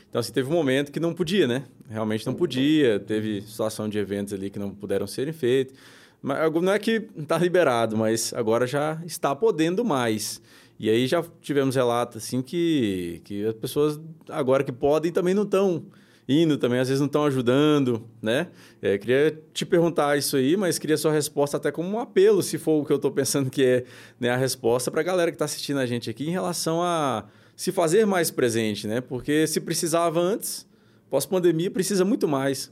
Então, 0.10 0.19
assim, 0.19 0.32
teve 0.32 0.50
um 0.50 0.54
momento 0.54 0.91
que 0.91 1.00
não 1.00 1.13
podia, 1.13 1.47
né? 1.47 1.65
Realmente 1.89 2.26
não 2.26 2.34
podia, 2.34 3.00
teve 3.00 3.41
situação 3.41 3.89
de 3.89 3.97
eventos 4.00 4.34
ali 4.34 4.50
que 4.50 4.58
não 4.58 4.71
puderam 4.71 5.06
serem 5.06 5.34
feitos. 5.34 5.76
Mas 6.21 6.52
não 6.52 6.71
é 6.71 6.80
que 6.80 7.08
está 7.15 7.38
liberado, 7.38 7.95
mas 7.95 8.34
agora 8.34 8.65
já 8.65 9.02
está 9.06 9.36
podendo 9.36 9.86
mais. 9.86 10.41
E 10.80 10.89
aí 10.89 11.08
já 11.08 11.23
tivemos 11.41 11.76
relatos, 11.76 12.17
assim, 12.23 12.41
que, 12.41 13.21
que 13.23 13.45
as 13.45 13.54
pessoas 13.54 14.00
agora 14.30 14.63
que 14.63 14.71
podem 14.71 15.12
também 15.12 15.34
não 15.34 15.43
estão 15.43 15.86
indo 16.28 16.58
também, 16.58 16.80
às 16.80 16.90
vezes 16.90 17.00
não 17.00 17.08
estão 17.08 17.24
ajudando, 17.26 18.04
né? 18.22 18.48
É, 18.82 18.98
queria 18.98 19.40
te 19.54 19.66
perguntar 19.66 20.18
isso 20.18 20.36
aí, 20.36 20.58
mas 20.58 20.78
queria 20.78 20.98
sua 20.98 21.12
resposta 21.12 21.58
até 21.58 21.72
como 21.72 21.90
um 21.90 22.00
apelo, 22.00 22.44
se 22.44 22.58
for 22.58 22.82
o 22.82 22.86
que 22.86 22.92
eu 22.92 22.98
estou 22.98 23.12
pensando 23.12 23.50
que 23.50 23.63
é 23.63 23.84
né, 24.20 24.30
a 24.30 24.36
resposta 24.36 24.92
para 24.92 25.02
a 25.02 25.04
galera 25.04 25.32
que 25.32 25.36
está 25.36 25.46
assistindo 25.46 25.80
a 25.80 25.86
gente 25.86 26.10
aqui 26.10 26.28
em 26.28 26.32
relação 26.32 26.84
a 26.84 27.26
se 27.56 27.72
fazer 27.72 28.06
mais 28.06 28.30
presente, 28.30 28.88
né? 28.88 29.02
Porque 29.02 29.48
se 29.48 29.62
precisava 29.62 30.20
antes, 30.20 30.68
Pós-pandemia 31.10 31.72
precisa 31.72 32.04
muito 32.04 32.28
mais. 32.28 32.70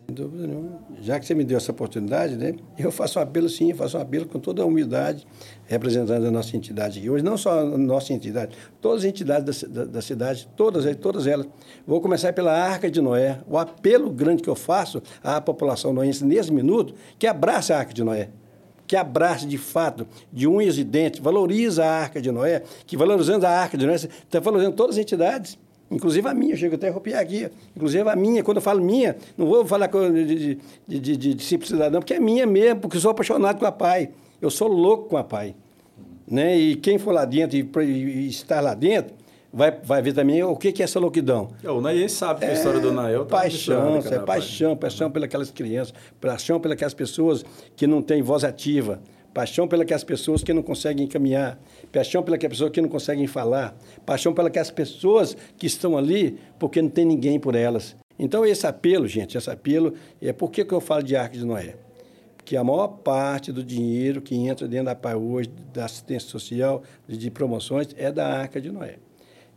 Já 0.99 1.17
que 1.17 1.25
você 1.25 1.33
me 1.33 1.45
deu 1.45 1.55
essa 1.55 1.71
oportunidade, 1.71 2.35
né, 2.35 2.53
eu 2.77 2.91
faço 2.91 3.17
um 3.17 3.21
apelo 3.21 3.47
sim, 3.47 3.73
faço 3.73 3.97
um 3.97 4.01
apelo 4.01 4.25
com 4.25 4.39
toda 4.39 4.61
a 4.61 4.65
humildade, 4.65 5.25
representando 5.65 6.25
a 6.25 6.31
nossa 6.31 6.57
entidade 6.57 6.99
aqui. 6.99 7.09
Hoje, 7.09 7.23
não 7.23 7.37
só 7.37 7.61
a 7.61 7.77
nossa 7.77 8.11
entidade, 8.11 8.53
todas 8.81 8.99
as 8.99 9.05
entidades 9.05 9.63
da, 9.63 9.67
da, 9.67 9.85
da 9.85 10.01
cidade, 10.01 10.49
todas, 10.57 10.83
todas 10.97 11.27
elas. 11.27 11.47
Vou 11.87 12.01
começar 12.01 12.33
pela 12.33 12.51
Arca 12.51 12.91
de 12.91 12.99
Noé. 12.99 13.39
O 13.47 13.57
apelo 13.57 14.09
grande 14.09 14.43
que 14.43 14.49
eu 14.49 14.55
faço 14.55 15.01
à 15.23 15.39
população 15.39 15.93
noense 15.93 16.25
nesse 16.25 16.51
minuto, 16.51 16.93
que 17.17 17.25
abrace 17.25 17.71
a 17.71 17.79
Arca 17.79 17.93
de 17.93 18.03
Noé 18.03 18.29
que 18.87 18.95
abrace 18.95 19.47
de 19.47 19.57
fato, 19.57 20.07
de 20.31 20.47
unhas 20.47 20.77
e 20.77 20.83
dentes, 20.83 21.19
valoriza 21.19 21.83
a 21.83 21.89
Arca 21.89 22.21
de 22.21 22.29
Noé, 22.29 22.61
que 22.85 22.95
valorizando 22.95 23.43
a 23.47 23.49
Arca 23.49 23.75
de 23.75 23.83
Noé, 23.83 23.95
está 23.95 24.39
valorizando 24.39 24.75
todas 24.75 24.95
as 24.95 25.01
entidades. 25.01 25.57
Inclusive 25.89 26.27
a 26.27 26.33
minha, 26.33 26.53
eu 26.53 26.57
chego 26.57 26.75
até 26.75 26.87
a 26.87 26.91
arrepiar 26.91 27.21
aqui. 27.21 27.49
Inclusive 27.75 28.09
a 28.09 28.15
minha, 28.15 28.43
quando 28.43 28.57
eu 28.57 28.61
falo 28.61 28.81
minha, 28.81 29.15
não 29.37 29.45
vou 29.45 29.65
falar 29.65 29.87
de, 29.87 30.57
de, 30.87 30.99
de, 30.99 31.17
de, 31.17 31.43
simples 31.43 31.69
cidadão, 31.69 32.01
porque 32.01 32.15
é 32.15 32.19
minha 32.19 32.45
mesmo, 32.45 32.81
porque 32.81 32.99
sou 32.99 33.11
apaixonado 33.11 33.59
com 33.59 33.65
a 33.65 33.71
pai. 33.71 34.09
Eu 34.41 34.49
sou 34.49 34.67
louco 34.67 35.09
com 35.09 35.17
a 35.17 35.23
pai. 35.23 35.55
Né? 36.27 36.57
E 36.57 36.75
quem 36.75 36.97
for 36.97 37.13
lá 37.13 37.23
dentro 37.23 37.55
e, 37.57 37.87
e 37.87 38.27
estar 38.27 38.61
lá 38.61 38.73
dentro, 38.73 39.13
vai, 39.53 39.71
vai 39.71 40.01
ver 40.01 40.13
também 40.13 40.43
o 40.43 40.55
que, 40.55 40.71
que 40.71 40.81
é 40.81 40.85
essa 40.85 40.99
louquidão. 40.99 41.49
É, 41.63 41.69
o 41.69 41.79
Nael 41.79 42.09
sabe 42.09 42.39
que 42.39 42.45
é, 42.45 42.49
a 42.49 42.53
história 42.53 42.79
do 42.79 42.91
Nael 42.91 43.25
tá 43.25 43.37
Paixão, 43.37 43.97
é 43.97 44.19
paixão, 44.19 44.75
paixão 44.75 45.11
pelas 45.11 45.51
crianças, 45.51 45.93
paixão 46.19 46.59
pelas 46.59 46.93
pessoas 46.95 47.45
que 47.75 47.85
não 47.85 48.01
têm 48.01 48.21
voz 48.23 48.43
ativa 48.43 48.99
paixão 49.35 49.67
pelas 49.67 50.01
pessoas 50.05 50.41
que 50.41 50.53
não 50.53 50.63
conseguem 50.63 51.05
caminhar, 51.05 51.59
paixão 51.91 52.23
pelas 52.23 52.39
pessoas 52.39 52.71
que 52.71 52.79
não 52.79 52.87
conseguem 52.87 53.27
falar, 53.27 53.77
paixão 54.05 54.33
pelas 54.33 54.71
pessoas 54.71 55.35
que 55.57 55.67
estão 55.67 55.97
ali 55.97 56.39
porque 56.57 56.81
não 56.81 56.89
tem 56.89 57.03
ninguém 57.03 57.37
por 57.37 57.53
elas. 57.53 57.97
Então, 58.17 58.45
esse 58.45 58.65
apelo, 58.65 59.05
gente, 59.09 59.37
esse 59.37 59.49
apelo, 59.51 59.93
é 60.21 60.31
por 60.31 60.49
que, 60.49 60.63
que 60.63 60.73
eu 60.73 60.79
falo 60.79 61.03
de 61.03 61.17
Arca 61.17 61.37
de 61.37 61.43
Noé? 61.43 61.75
Porque 62.37 62.55
a 62.55 62.63
maior 62.63 62.87
parte 62.87 63.51
do 63.51 63.61
dinheiro 63.61 64.21
que 64.21 64.35
entra 64.35 64.69
dentro 64.69 64.85
da 64.85 64.95
PAI 64.95 65.15
hoje, 65.15 65.49
da 65.73 65.83
assistência 65.83 66.29
social, 66.29 66.81
de 67.05 67.29
promoções, 67.29 67.89
é 67.97 68.09
da 68.09 68.25
Arca 68.25 68.61
de 68.61 68.71
Noé. 68.71 68.99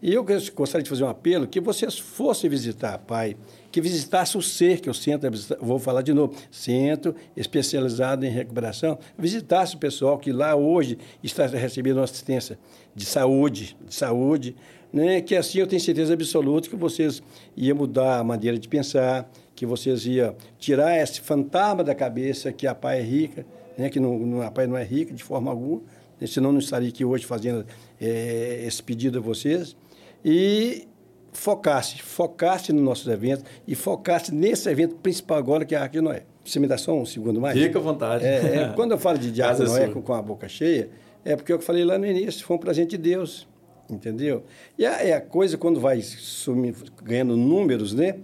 E 0.02 0.12
eu 0.12 0.24
gostaria 0.56 0.82
de 0.82 0.90
fazer 0.90 1.04
um 1.04 1.08
apelo 1.08 1.46
que 1.46 1.60
vocês 1.60 1.96
fossem 1.96 2.50
visitar, 2.50 2.98
pai, 2.98 3.36
que 3.70 3.80
visitasse 3.80 4.36
o 4.36 4.42
ser, 4.42 4.80
que 4.80 4.88
o 4.88 4.94
centro, 4.94 5.30
vou 5.60 5.78
falar 5.78 6.02
de 6.02 6.12
novo, 6.12 6.34
centro 6.50 7.14
especializado 7.36 8.24
em 8.24 8.30
recuperação, 8.30 8.98
visitasse 9.16 9.76
o 9.76 9.78
pessoal 9.78 10.18
que 10.18 10.32
lá 10.32 10.56
hoje 10.56 10.98
está 11.22 11.46
recebendo 11.46 12.00
assistência 12.00 12.58
de 12.94 13.04
saúde, 13.04 13.76
de 13.86 13.94
saúde, 13.94 14.56
né? 14.92 15.20
que 15.20 15.36
assim 15.36 15.58
eu 15.58 15.66
tenho 15.66 15.80
certeza 15.80 16.14
absoluta 16.14 16.68
que 16.68 16.76
vocês 16.76 17.22
iam 17.56 17.76
mudar 17.76 18.18
a 18.18 18.24
maneira 18.24 18.58
de 18.58 18.68
pensar, 18.68 19.30
que 19.54 19.66
vocês 19.66 20.06
iam 20.06 20.34
tirar 20.58 20.96
esse 20.98 21.20
fantasma 21.20 21.84
da 21.84 21.94
cabeça 21.94 22.52
que 22.52 22.66
a 22.66 22.74
pai 22.74 23.00
é 23.00 23.02
rica, 23.02 23.46
né? 23.76 23.90
que 23.90 24.00
não, 24.00 24.18
não, 24.18 24.42
a 24.42 24.50
pai 24.50 24.66
não 24.66 24.76
é 24.76 24.84
rica 24.84 25.12
de 25.12 25.22
forma 25.22 25.50
alguma, 25.50 25.82
né? 26.18 26.26
senão 26.26 26.52
não 26.52 26.58
estaria 26.58 26.88
aqui 26.88 27.04
hoje 27.04 27.26
fazendo 27.26 27.66
é, 28.00 28.64
esse 28.66 28.82
pedido 28.82 29.18
a 29.18 29.22
vocês, 29.22 29.76
e 30.24 30.87
focasse, 31.32 32.02
focasse 32.02 32.72
nos 32.72 32.82
nossos 32.82 33.06
eventos 33.08 33.44
e 33.66 33.74
focasse 33.74 34.34
nesse 34.34 34.68
evento 34.68 34.96
principal 34.96 35.38
agora, 35.38 35.64
que 35.64 35.74
é 35.74 35.78
a 35.78 35.82
Arca 35.82 35.92
de 35.92 36.00
Noé. 36.00 36.22
Você 36.44 36.58
me 36.58 36.66
dá 36.66 36.78
só 36.78 36.94
um 36.94 37.04
segundo 37.04 37.40
mais? 37.40 37.58
Fica 37.58 37.78
à 37.78 37.82
vontade. 37.82 38.24
É, 38.24 38.56
é, 38.56 38.72
quando 38.76 38.92
eu 38.92 38.98
falo 38.98 39.18
de 39.18 39.30
Diácono 39.30 39.68
Noé 39.68 39.88
com, 39.88 40.00
com, 40.00 40.14
a 40.14 40.22
boca 40.22 40.48
cheia, 40.48 40.90
é 41.24 41.36
porque 41.36 41.52
eu 41.52 41.60
falei 41.60 41.84
lá 41.84 41.98
no 41.98 42.06
início, 42.06 42.44
foi 42.44 42.56
um 42.56 42.60
presente 42.60 42.90
de 42.90 42.98
Deus, 42.98 43.46
entendeu? 43.90 44.44
E 44.78 44.86
a, 44.86 45.02
é 45.02 45.12
a 45.12 45.20
coisa, 45.20 45.58
quando 45.58 45.78
vai 45.78 46.00
sumir, 46.00 46.74
ganhando 47.02 47.36
números, 47.36 47.92
né? 47.92 48.16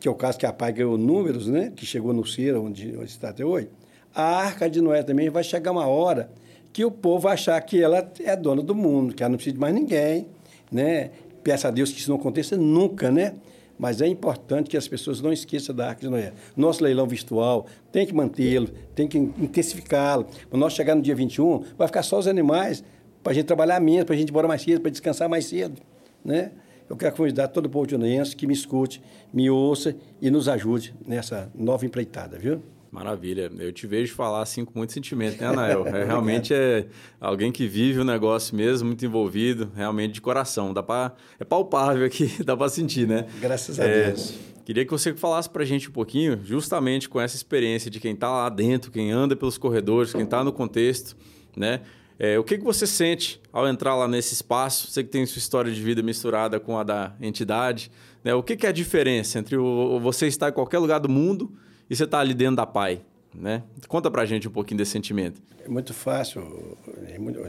Que 0.00 0.06
é 0.06 0.10
o 0.10 0.14
caso 0.14 0.38
que 0.38 0.46
a 0.46 0.52
PAI 0.52 0.72
ganhou 0.72 0.96
números, 0.96 1.48
né? 1.48 1.72
Que 1.74 1.84
chegou 1.84 2.12
no 2.12 2.24
Cira, 2.24 2.60
onde, 2.60 2.96
onde 2.96 3.10
está 3.10 3.30
até 3.30 3.44
hoje. 3.44 3.68
A 4.14 4.22
Arca 4.22 4.68
de 4.68 4.80
Noé 4.80 5.02
também 5.02 5.28
vai 5.28 5.42
chegar 5.42 5.72
uma 5.72 5.86
hora 5.86 6.30
que 6.72 6.84
o 6.84 6.90
povo 6.90 7.20
vai 7.20 7.34
achar 7.34 7.60
que 7.62 7.82
ela 7.82 8.08
é 8.24 8.36
dona 8.36 8.62
do 8.62 8.74
mundo, 8.74 9.14
que 9.14 9.22
ela 9.22 9.30
não 9.30 9.36
precisa 9.36 9.54
de 9.54 9.60
mais 9.60 9.74
ninguém, 9.74 10.28
né? 10.70 11.10
Peça 11.48 11.68
a 11.68 11.70
Deus 11.70 11.90
que 11.90 11.98
isso 11.98 12.10
não 12.10 12.18
aconteça 12.18 12.58
nunca, 12.58 13.10
né? 13.10 13.36
Mas 13.78 14.02
é 14.02 14.06
importante 14.06 14.68
que 14.68 14.76
as 14.76 14.86
pessoas 14.86 15.22
não 15.22 15.32
esqueçam 15.32 15.74
da 15.74 15.88
Arca 15.88 16.02
de 16.02 16.08
Noé. 16.10 16.34
Nosso 16.54 16.84
leilão 16.84 17.06
virtual 17.06 17.64
tem 17.90 18.06
que 18.06 18.14
mantê-lo, 18.14 18.68
tem 18.94 19.08
que 19.08 19.16
intensificá-lo. 19.16 20.26
Quando 20.50 20.60
nós 20.60 20.74
chegar 20.74 20.94
no 20.94 21.00
dia 21.00 21.14
21, 21.14 21.64
vai 21.78 21.88
ficar 21.88 22.02
só 22.02 22.18
os 22.18 22.26
animais, 22.26 22.84
para 23.22 23.32
a 23.32 23.34
gente 23.34 23.46
trabalhar 23.46 23.80
menos, 23.80 24.04
para 24.04 24.14
a 24.14 24.18
gente 24.18 24.28
ir 24.28 24.30
embora 24.30 24.46
mais 24.46 24.60
cedo, 24.60 24.82
para 24.82 24.90
descansar 24.90 25.26
mais 25.26 25.46
cedo. 25.46 25.80
Né? 26.22 26.52
Eu 26.86 26.98
quero 26.98 27.16
convidar 27.16 27.48
todo 27.48 27.64
o 27.64 27.70
povo 27.70 27.86
de 27.86 27.94
Unaense 27.94 28.36
que 28.36 28.46
me 28.46 28.52
escute, 28.52 29.00
me 29.32 29.48
ouça 29.48 29.96
e 30.20 30.30
nos 30.30 30.50
ajude 30.50 30.94
nessa 31.06 31.50
nova 31.54 31.86
empreitada, 31.86 32.38
viu? 32.38 32.60
Maravilha. 32.90 33.50
Eu 33.58 33.72
te 33.72 33.86
vejo 33.86 34.14
falar 34.14 34.42
assim 34.42 34.64
com 34.64 34.78
muito 34.78 34.92
sentimento, 34.92 35.40
né, 35.40 35.46
Anael? 35.48 35.86
É, 35.86 36.04
realmente 36.04 36.54
é 36.54 36.86
alguém 37.20 37.52
que 37.52 37.66
vive 37.66 38.00
o 38.00 38.04
negócio 38.04 38.56
mesmo, 38.56 38.86
muito 38.86 39.04
envolvido, 39.04 39.70
realmente 39.74 40.14
de 40.14 40.20
coração. 40.20 40.72
Dá 40.72 40.82
pra, 40.82 41.12
é 41.38 41.44
palpável 41.44 42.04
aqui, 42.06 42.30
dá 42.44 42.56
para 42.56 42.68
sentir, 42.68 43.06
né? 43.06 43.26
Graças 43.40 43.78
a 43.78 43.84
é, 43.84 44.06
Deus. 44.06 44.34
Queria 44.64 44.84
que 44.84 44.90
você 44.90 45.14
falasse 45.14 45.48
para 45.48 45.62
a 45.62 45.66
gente 45.66 45.88
um 45.88 45.92
pouquinho, 45.92 46.40
justamente 46.44 47.08
com 47.08 47.20
essa 47.20 47.36
experiência 47.36 47.90
de 47.90 48.00
quem 48.00 48.14
está 48.14 48.30
lá 48.30 48.48
dentro, 48.48 48.90
quem 48.90 49.10
anda 49.10 49.34
pelos 49.34 49.56
corredores, 49.56 50.12
quem 50.12 50.24
está 50.24 50.42
no 50.44 50.52
contexto, 50.52 51.16
né? 51.56 51.80
É, 52.18 52.36
o 52.36 52.42
que, 52.42 52.58
que 52.58 52.64
você 52.64 52.84
sente 52.86 53.40
ao 53.52 53.68
entrar 53.68 53.94
lá 53.94 54.08
nesse 54.08 54.34
espaço? 54.34 54.90
Você 54.90 55.04
que 55.04 55.08
tem 55.08 55.24
sua 55.24 55.38
história 55.38 55.72
de 55.72 55.80
vida 55.80 56.02
misturada 56.02 56.58
com 56.58 56.76
a 56.76 56.82
da 56.82 57.14
entidade, 57.20 57.92
né? 58.24 58.34
O 58.34 58.42
que, 58.42 58.56
que 58.56 58.66
é 58.66 58.70
a 58.70 58.72
diferença 58.72 59.38
entre 59.38 59.56
o, 59.56 60.00
você 60.00 60.26
estar 60.26 60.48
em 60.48 60.52
qualquer 60.52 60.80
lugar 60.80 60.98
do 60.98 61.08
mundo 61.08 61.52
e 61.88 61.96
você 61.96 62.04
está 62.04 62.20
ali 62.20 62.34
dentro 62.34 62.56
da 62.56 62.66
PAI, 62.66 63.00
né? 63.34 63.62
Conta 63.86 64.10
para 64.10 64.22
a 64.22 64.26
gente 64.26 64.48
um 64.48 64.50
pouquinho 64.50 64.78
desse 64.78 64.92
sentimento. 64.92 65.42
É 65.64 65.68
muito 65.68 65.92
fácil, 65.94 66.76
é 67.06 67.18
muito, 67.18 67.40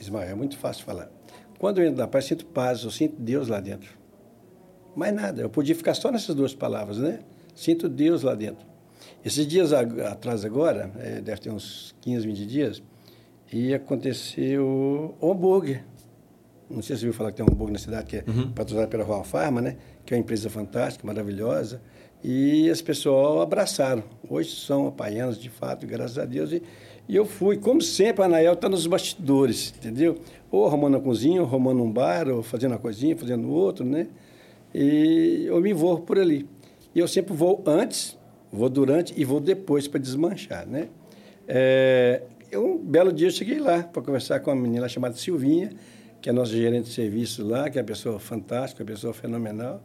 Ismael, 0.00 0.30
é 0.30 0.34
muito 0.34 0.56
fácil 0.56 0.84
falar. 0.84 1.10
Quando 1.58 1.80
eu 1.80 1.86
entro 1.86 1.98
na 1.98 2.06
PAI, 2.06 2.20
eu 2.22 2.26
sinto 2.26 2.46
paz, 2.46 2.82
eu 2.82 2.90
sinto 2.90 3.16
Deus 3.18 3.48
lá 3.48 3.60
dentro. 3.60 3.90
Mais 4.94 5.12
nada, 5.12 5.42
eu 5.42 5.50
podia 5.50 5.74
ficar 5.74 5.94
só 5.94 6.10
nessas 6.10 6.34
duas 6.34 6.54
palavras, 6.54 6.98
né? 6.98 7.20
Sinto 7.54 7.88
Deus 7.88 8.22
lá 8.22 8.34
dentro. 8.34 8.64
Esses 9.24 9.46
dias 9.46 9.72
atrás 9.72 10.44
agora, 10.44 10.92
é, 10.98 11.20
deve 11.20 11.40
ter 11.40 11.50
uns 11.50 11.94
15, 12.00 12.26
20 12.26 12.46
dias, 12.46 12.82
e 13.52 13.72
aconteceu 13.72 15.14
o 15.20 15.30
hambúrguer. 15.30 15.84
Não 16.68 16.82
sei 16.82 16.96
se 16.96 17.00
você 17.00 17.06
viu 17.06 17.14
falar 17.14 17.30
que 17.30 17.36
tem 17.36 17.46
um 17.46 17.52
hambúrguer 17.52 17.72
na 17.72 17.78
cidade 17.78 18.06
que 18.06 18.16
é 18.16 18.24
uhum. 18.26 18.52
patrocinado 18.52 18.88
pela 18.88 19.04
Royal 19.04 19.24
Pharma, 19.24 19.60
né? 19.60 19.76
Que 20.04 20.14
é 20.14 20.16
uma 20.16 20.20
empresa 20.20 20.50
fantástica, 20.50 21.06
maravilhosa. 21.06 21.80
E 22.24 22.70
as 22.70 22.80
pessoas 22.80 23.42
abraçaram. 23.42 24.02
Hoje 24.26 24.56
são 24.56 24.86
apaianos, 24.86 25.38
de 25.38 25.50
fato, 25.50 25.86
graças 25.86 26.16
a 26.18 26.24
Deus. 26.24 26.52
E, 26.52 26.62
e 27.06 27.14
eu 27.14 27.26
fui, 27.26 27.58
como 27.58 27.82
sempre, 27.82 28.22
a 28.22 28.24
Anael 28.24 28.54
está 28.54 28.66
nos 28.66 28.86
bastidores, 28.86 29.74
entendeu? 29.76 30.16
Ou 30.50 30.66
arrumando 30.66 30.96
a 30.96 31.00
cozinha, 31.00 31.42
ou 31.42 31.46
arrumando 31.46 31.82
um 31.82 31.92
bar, 31.92 32.26
ou 32.30 32.42
fazendo 32.42 32.72
uma 32.72 32.78
coisinha, 32.78 33.14
fazendo 33.14 33.50
outro, 33.50 33.84
né? 33.84 34.06
E 34.74 35.44
eu 35.46 35.60
me 35.60 35.70
envolvo 35.70 36.00
por 36.00 36.18
ali. 36.18 36.48
E 36.94 36.98
eu 36.98 37.06
sempre 37.06 37.34
vou 37.34 37.62
antes, 37.66 38.16
vou 38.50 38.70
durante 38.70 39.12
e 39.20 39.22
vou 39.22 39.38
depois 39.38 39.86
para 39.86 40.00
desmanchar, 40.00 40.66
né? 40.66 40.88
É, 41.46 42.22
um 42.54 42.78
belo 42.78 43.12
dia 43.12 43.26
eu 43.26 43.32
cheguei 43.32 43.58
lá 43.58 43.82
para 43.82 44.00
conversar 44.00 44.40
com 44.40 44.50
uma 44.50 44.62
menina 44.62 44.88
chamada 44.88 45.14
Silvinha, 45.14 45.72
que 46.22 46.30
é 46.30 46.32
nossa 46.32 46.52
gerente 46.52 46.86
de 46.86 46.94
serviço 46.94 47.46
lá, 47.46 47.68
que 47.68 47.78
é 47.78 47.82
uma 47.82 47.86
pessoa 47.86 48.18
fantástica, 48.18 48.82
uma 48.82 48.86
pessoa 48.86 49.12
fenomenal. 49.12 49.82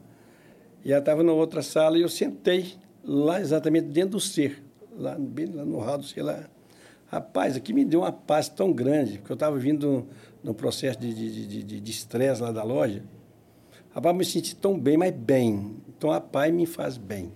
E 0.84 0.92
ela 0.92 1.00
estava 1.00 1.24
na 1.24 1.34
outra 1.34 1.62
sala 1.62 1.98
e 1.98 2.02
eu 2.02 2.10
sentei 2.10 2.74
lá 3.04 3.40
exatamente 3.40 3.88
dentro 3.88 4.12
do 4.12 4.20
ser, 4.20 4.64
lá, 4.96 5.16
bem 5.16 5.48
lá 5.48 5.66
no 5.66 5.80
hall 5.80 5.98
do 5.98 6.24
lá. 6.24 6.50
Rapaz, 7.08 7.56
aqui 7.56 7.74
me 7.74 7.84
deu 7.84 8.02
uma 8.02 8.12
paz 8.12 8.50
tão 8.50 8.72
grande, 8.72 9.18
porque 9.18 9.32
eu 9.32 9.36
estava 9.36 9.58
vindo 9.58 10.08
no 10.44 10.54
processo 10.54 11.00
de 11.00 11.10
estresse 11.10 11.48
de, 11.48 11.64
de, 11.64 11.82
de 11.82 12.42
lá 12.42 12.52
da 12.52 12.64
loja. 12.64 13.04
Rapaz, 13.90 14.16
me 14.16 14.24
senti 14.24 14.56
tão 14.56 14.80
bem, 14.80 14.96
mas 14.96 15.12
bem. 15.12 15.76
Então, 15.88 16.12
a 16.12 16.22
paz 16.22 16.54
me 16.54 16.66
faz 16.66 16.98
bem. 16.98 17.32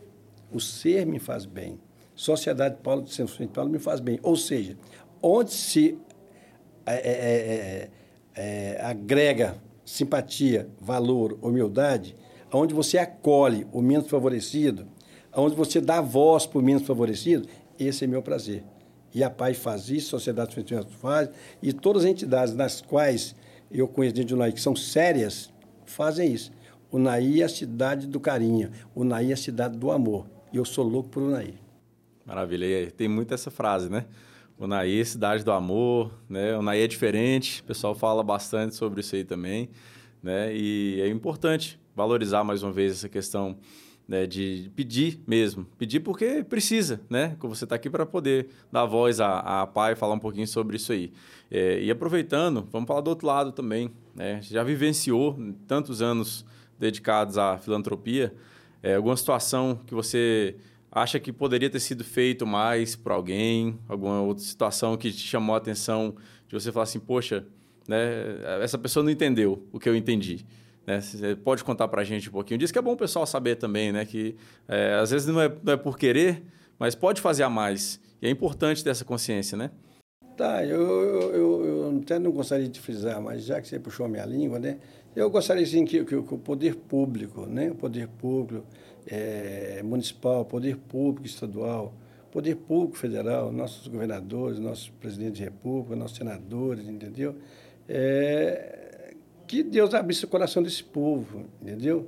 O 0.52 0.60
ser 0.60 1.06
me 1.06 1.18
faz 1.18 1.46
bem. 1.46 1.80
Sociedade 2.16 2.78
Paulo 2.84 3.02
de 3.02 3.12
São 3.12 3.26
Paulo 3.48 3.72
me 3.72 3.80
faz 3.80 4.00
bem. 4.00 4.20
Ou 4.22 4.36
seja, 4.36 4.78
onde 5.22 5.52
se 5.52 5.98
é, 6.86 6.94
é, 6.94 7.12
é, 7.16 7.90
é, 8.36 8.82
agrega 8.82 9.56
simpatia, 9.84 10.70
valor, 10.80 11.38
humildade, 11.42 12.16
onde 12.54 12.74
você 12.74 12.98
acolhe 12.98 13.66
o 13.72 13.82
menos 13.82 14.08
favorecido, 14.08 14.88
onde 15.36 15.56
você 15.56 15.82
dá 15.82 16.02
voz 16.02 16.46
para 16.46 16.60
o 16.60 16.62
menos 16.62 16.84
favorecido, 16.84 17.48
esse 17.80 18.04
é 18.04 18.08
meu 18.08 18.22
prazer. 18.22 18.64
E 19.14 19.24
a 19.24 19.30
PAI 19.30 19.54
faz 19.54 19.90
isso, 19.90 20.16
a 20.16 20.20
Sociedade 20.20 20.56
Feminina 20.56 20.84
faz, 21.00 21.30
e 21.62 21.72
todas 21.74 22.04
as 22.04 22.10
entidades 22.10 22.54
nas 22.54 22.82
quais 22.82 23.36
eu 23.72 23.88
conheço 23.88 24.16
dentro 24.16 24.36
do 24.36 24.40
NAI, 24.40 24.52
que 24.52 24.62
são 24.62 24.76
sérias, 24.76 25.52
fazem 25.86 26.32
isso. 26.32 26.52
O 26.92 27.00
NAI 27.00 27.42
é 27.42 27.44
a 27.44 27.50
cidade 27.50 28.08
do 28.08 28.20
carinho, 28.20 28.72
o 28.94 29.04
NAI 29.04 29.32
é 29.32 29.34
a 29.34 29.38
cidade 29.38 29.78
do 29.78 29.92
amor. 29.92 30.28
E 30.52 30.58
eu 30.58 30.66
sou 30.66 30.88
louco 30.88 31.10
por 31.10 31.24
Unaí. 31.24 31.56
Maravilha. 32.24 32.66
E 32.66 32.92
tem 32.92 33.08
muito 33.08 33.34
essa 33.34 33.50
frase, 33.50 33.90
né? 33.90 34.06
O 34.58 34.68
Naí, 34.68 35.02
é 35.02 35.04
cidade 35.04 35.44
do 35.44 35.52
amor, 35.52 36.14
né? 36.30 36.56
O 36.56 36.62
Naí 36.62 36.82
é 36.82 36.88
diferente, 36.88 37.62
o 37.62 37.64
pessoal 37.64 37.96
fala 37.96 38.24
bastante 38.24 38.76
sobre 38.76 39.02
isso 39.02 39.16
aí 39.16 39.24
também, 39.24 39.70
né? 40.22 40.56
E 40.56 41.02
é 41.02 41.08
importante 41.10 41.80
valorizar 41.96 42.44
mais 42.44 42.64
uma 42.64 42.72
vez 42.72 42.92
essa 42.92 43.10
questão 43.10 43.58
né, 44.08 44.26
de 44.26 44.72
pedir 44.76 45.20
mesmo. 45.26 45.66
Pedir 45.78 46.00
porque 46.02 46.44
precisa, 46.44 47.02
né? 47.10 47.36
Que 47.40 47.48
você 47.48 47.64
está 47.64 47.76
aqui 47.76 47.90
para 47.90 48.06
poder 48.06 48.50
dar 48.72 48.86
voz 48.86 49.20
à, 49.20 49.66
pai 49.68 49.94
e 49.94 49.96
falar 49.96 50.14
um 50.14 50.20
pouquinho 50.20 50.48
sobre 50.48 50.76
isso 50.76 50.92
aí. 50.92 51.12
É, 51.50 51.82
e 51.82 51.90
aproveitando, 51.90 52.68
vamos 52.72 52.88
falar 52.88 53.02
do 53.02 53.10
outro 53.10 53.28
lado 53.28 53.52
também. 53.52 53.92
Né? 54.14 54.42
Já 54.42 54.64
vivenciou 54.64 55.38
tantos 55.68 56.02
anos 56.02 56.46
dedicados 56.78 57.38
à 57.38 57.58
filantropia, 57.58 58.34
é, 58.82 58.96
alguma 58.96 59.16
situação 59.16 59.80
que 59.88 59.94
você 59.94 60.58
acha 60.92 61.20
que 61.20 61.32
poderia 61.32 61.70
ter 61.70 61.80
sido 61.80 62.04
feito 62.04 62.46
mais 62.46 62.96
por 62.96 63.12
alguém, 63.12 63.80
alguma 63.88 64.22
outra 64.22 64.44
situação 64.44 64.98
que 64.98 65.12
te 65.12 65.26
chamou 65.26 65.56
a 65.56 65.58
atenção 65.58 66.16
de 66.48 66.54
você 66.54 66.72
falar 66.72 66.84
assim, 66.84 67.00
poxa, 67.00 67.48
né, 67.88 68.38
essa 68.62 68.78
pessoa 68.78 69.04
não 69.04 69.10
entendeu 69.10 69.66
o 69.72 69.80
que 69.80 69.90
eu 69.90 69.96
entendi. 69.96 70.46
Né? 70.86 71.02
Você 71.02 71.36
pode 71.36 71.64
contar 71.64 71.88
para 71.88 72.02
a 72.02 72.04
gente 72.04 72.30
um 72.30 72.32
pouquinho 72.32 72.58
disso, 72.58 72.74
que 72.74 72.80
é 72.80 72.82
bom 72.82 72.94
o 72.94 72.98
pessoal 72.98 73.26
saber 73.26 73.56
também, 73.56 73.92
né? 73.92 74.06
que 74.06 74.36
é, 74.68 74.96
às 74.96 75.12
vezes 75.12 75.28
não 75.28 75.42
é, 75.42 75.52
não 75.64 75.74
é 75.74 75.78
por 75.78 75.98
querer, 75.98 76.44
mas 76.78 76.96
pode 76.96 77.22
fazer 77.22 77.44
a 77.44 77.50
mais. 77.50 78.00
E 78.22 78.28
é 78.28 78.30
importante 78.30 78.84
ter 78.84 78.90
essa 78.90 79.06
consciência, 79.06 79.58
né? 79.58 79.72
Tá, 80.36 80.66
eu, 80.66 80.82
eu, 80.82 81.34
eu, 81.34 81.66
eu, 81.66 82.00
até 82.02 82.18
não 82.18 82.32
gostaria 82.32 82.68
de 82.68 82.80
frisar, 82.80 83.22
mas 83.22 83.44
já 83.44 83.62
que 83.62 83.68
você 83.68 83.80
puxou 83.80 84.06
a 84.06 84.10
minha 84.10 84.26
língua, 84.26 84.58
né? 84.58 84.80
Eu 85.16 85.30
gostaria, 85.30 85.64
sim, 85.66 85.86
que, 85.86 86.04
que, 86.04 86.22
que 86.22 86.34
o 86.34 86.40
poder 86.40 86.76
público, 86.76 87.46
né? 87.46 87.70
O 87.70 87.76
poder 87.76 88.08
público 88.08 88.66
é, 89.06 89.82
municipal, 89.84 90.44
poder 90.44 90.76
público 90.76 91.28
estadual, 91.28 91.94
poder 92.32 92.56
público 92.56 92.98
federal, 92.98 93.52
nossos 93.52 93.88
governadores, 93.88 94.58
nossos 94.58 94.90
presidentes 94.90 95.38
de 95.38 95.44
república, 95.44 95.96
nossos 95.96 96.18
senadores, 96.18 96.88
entendeu? 96.88 97.36
É, 97.88 98.83
que 99.54 99.62
Deus 99.62 99.94
abrisse 99.94 100.26
o 100.26 100.28
coração 100.28 100.64
desse 100.64 100.84
povo, 100.84 101.46
entendeu? 101.62 102.08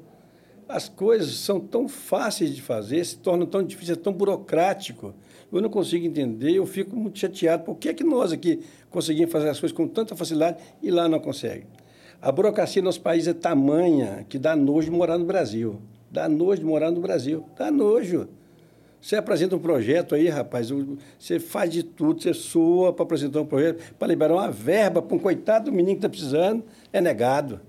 As 0.68 0.90
coisas 0.90 1.36
são 1.36 1.60
tão 1.60 1.88
fáceis 1.88 2.56
de 2.56 2.60
fazer, 2.60 3.06
se 3.06 3.20
tornam 3.20 3.46
tão 3.46 3.62
difíceis, 3.62 3.96
é 3.96 4.02
tão 4.02 4.12
burocrático. 4.12 5.14
Eu 5.54 5.62
não 5.62 5.70
consigo 5.70 6.08
entender, 6.08 6.54
eu 6.54 6.66
fico 6.66 6.96
muito 6.96 7.20
chateado. 7.20 7.64
Por 7.64 7.76
que, 7.76 7.90
é 7.90 7.94
que 7.94 8.04
nós 8.04 8.32
aqui 8.32 8.62
conseguimos 8.90 9.32
fazer 9.32 9.50
as 9.50 9.60
coisas 9.60 9.78
com 9.78 9.88
tanta 9.88 10.16
facilidade 10.16 10.58
e 10.82 10.90
lá 10.90 11.08
não 11.08 11.20
conseguem? 11.20 11.68
A 12.20 12.32
burocracia 12.32 12.82
no 12.82 12.88
nosso 12.88 13.02
país 13.02 13.28
é 13.28 13.34
tamanha 13.34 14.26
que 14.28 14.40
dá 14.40 14.56
nojo 14.56 14.90
de 14.90 14.98
morar 14.98 15.20
no 15.20 15.26
Brasil. 15.26 15.80
Dá 16.10 16.28
nojo 16.28 16.62
de 16.62 16.66
morar 16.66 16.90
no 16.90 17.00
Brasil. 17.00 17.46
Dá 17.56 17.70
nojo. 17.70 18.28
Você 19.06 19.18
apresenta 19.18 19.56
um 19.56 19.60
projeto 19.60 20.16
aí, 20.16 20.28
rapaz, 20.30 20.72
você 21.20 21.40
faz 21.40 21.72
de 21.72 21.84
tudo, 21.84 22.24
você 22.24 22.34
soa 22.34 22.92
para 22.92 23.04
apresentar 23.04 23.40
um 23.40 23.46
projeto, 23.46 23.94
para 24.00 24.08
liberar 24.08 24.34
uma 24.34 24.50
verba 24.50 25.00
para 25.00 25.16
um 25.16 25.20
coitado 25.20 25.66
do 25.66 25.72
menino 25.72 25.92
que 25.92 26.00
está 26.00 26.10
precisando, 26.10 26.64
é 26.96 27.02
negado. 27.02 27.60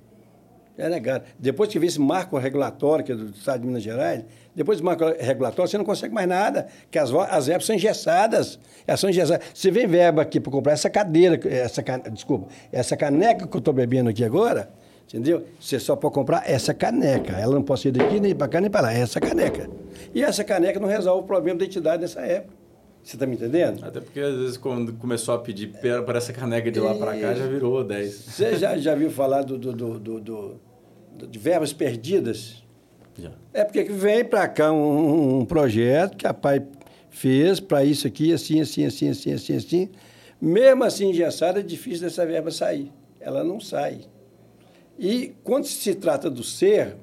É 0.78 0.88
negado. 0.88 1.24
Depois 1.38 1.68
que 1.70 1.78
vem 1.78 1.88
esse 1.88 2.00
marco 2.00 2.38
regulatório, 2.38 3.04
que 3.04 3.10
é 3.10 3.14
do 3.14 3.30
Estado 3.30 3.60
de 3.60 3.66
Minas 3.66 3.82
Gerais, 3.82 4.24
depois 4.54 4.78
do 4.78 4.84
marco 4.84 5.04
regulatório, 5.18 5.68
você 5.68 5.78
não 5.78 5.84
consegue 5.84 6.14
mais 6.14 6.28
nada, 6.28 6.68
que 6.90 6.98
as, 6.98 7.12
as 7.12 7.46
verbas 7.46 7.66
são 7.66 7.74
engessadas. 7.74 8.58
Elas 8.86 9.00
são 9.00 9.10
engessadas. 9.10 9.46
Você 9.52 9.70
vem 9.70 9.86
verba 9.86 10.22
aqui 10.22 10.38
para 10.38 10.52
comprar 10.52 10.72
essa 10.72 10.88
cadeira, 10.88 11.40
essa, 11.48 11.82
desculpa, 12.12 12.48
essa 12.70 12.96
caneca 12.96 13.46
que 13.46 13.56
eu 13.56 13.58
estou 13.58 13.74
bebendo 13.74 14.10
aqui 14.10 14.22
agora, 14.22 14.68
entendeu? 15.08 15.44
Você 15.58 15.80
só 15.80 15.96
pode 15.96 16.14
comprar 16.14 16.48
essa 16.48 16.72
caneca. 16.72 17.32
Ela 17.32 17.54
não 17.54 17.62
pode 17.62 17.88
ir 17.88 17.92
daqui, 17.92 18.20
nem 18.20 18.34
para 18.34 18.46
cá, 18.46 18.60
nem 18.60 18.70
para 18.70 18.82
lá. 18.82 18.94
É 18.94 19.00
essa 19.00 19.18
caneca. 19.18 19.68
E 20.14 20.22
essa 20.22 20.44
caneca 20.44 20.78
não 20.78 20.88
resolve 20.88 21.24
o 21.24 21.26
problema 21.26 21.58
da 21.58 21.64
identidade 21.64 22.02
nessa 22.02 22.20
época. 22.20 22.65
Você 23.06 23.14
está 23.14 23.24
me 23.24 23.36
entendendo? 23.36 23.84
Até 23.84 24.00
porque, 24.00 24.18
às 24.18 24.34
vezes, 24.34 24.56
quando 24.56 24.92
começou 24.94 25.32
a 25.32 25.38
pedir 25.38 25.68
para 26.04 26.18
essa 26.18 26.32
caneca 26.32 26.72
de 26.72 26.80
lá 26.80 26.92
para 26.92 27.16
cá, 27.16 27.34
já 27.34 27.46
virou 27.46 27.84
10. 27.84 28.12
Você 28.12 28.56
já, 28.56 28.74
já 28.76 28.96
viu 28.96 29.12
falar 29.12 29.42
do, 29.42 29.56
do, 29.56 29.72
do, 29.72 29.98
do, 30.00 30.20
do 30.20 31.26
de 31.28 31.38
verbas 31.38 31.72
perdidas? 31.72 32.64
Já. 33.16 33.30
É 33.54 33.62
porque 33.62 33.84
vem 33.84 34.24
para 34.24 34.48
cá 34.48 34.72
um, 34.72 35.38
um, 35.38 35.44
projeto 35.44 36.16
que 36.16 36.26
a 36.26 36.34
pai 36.34 36.66
fez 37.08 37.60
para 37.60 37.84
isso 37.84 38.08
aqui, 38.08 38.32
assim, 38.32 38.60
assim, 38.60 38.84
assim, 38.84 39.08
assim, 39.08 39.32
assim, 39.32 39.56
assim. 39.56 39.88
Mesmo 40.40 40.82
assim, 40.82 41.10
engessada, 41.10 41.60
é 41.60 41.62
difícil 41.62 42.08
dessa 42.08 42.26
verba 42.26 42.50
sair. 42.50 42.90
Ela 43.20 43.44
não 43.44 43.60
sai. 43.60 44.00
E 44.98 45.32
quando 45.44 45.64
se 45.64 45.94
trata 45.94 46.28
do 46.28 46.42
ser, 46.42 46.96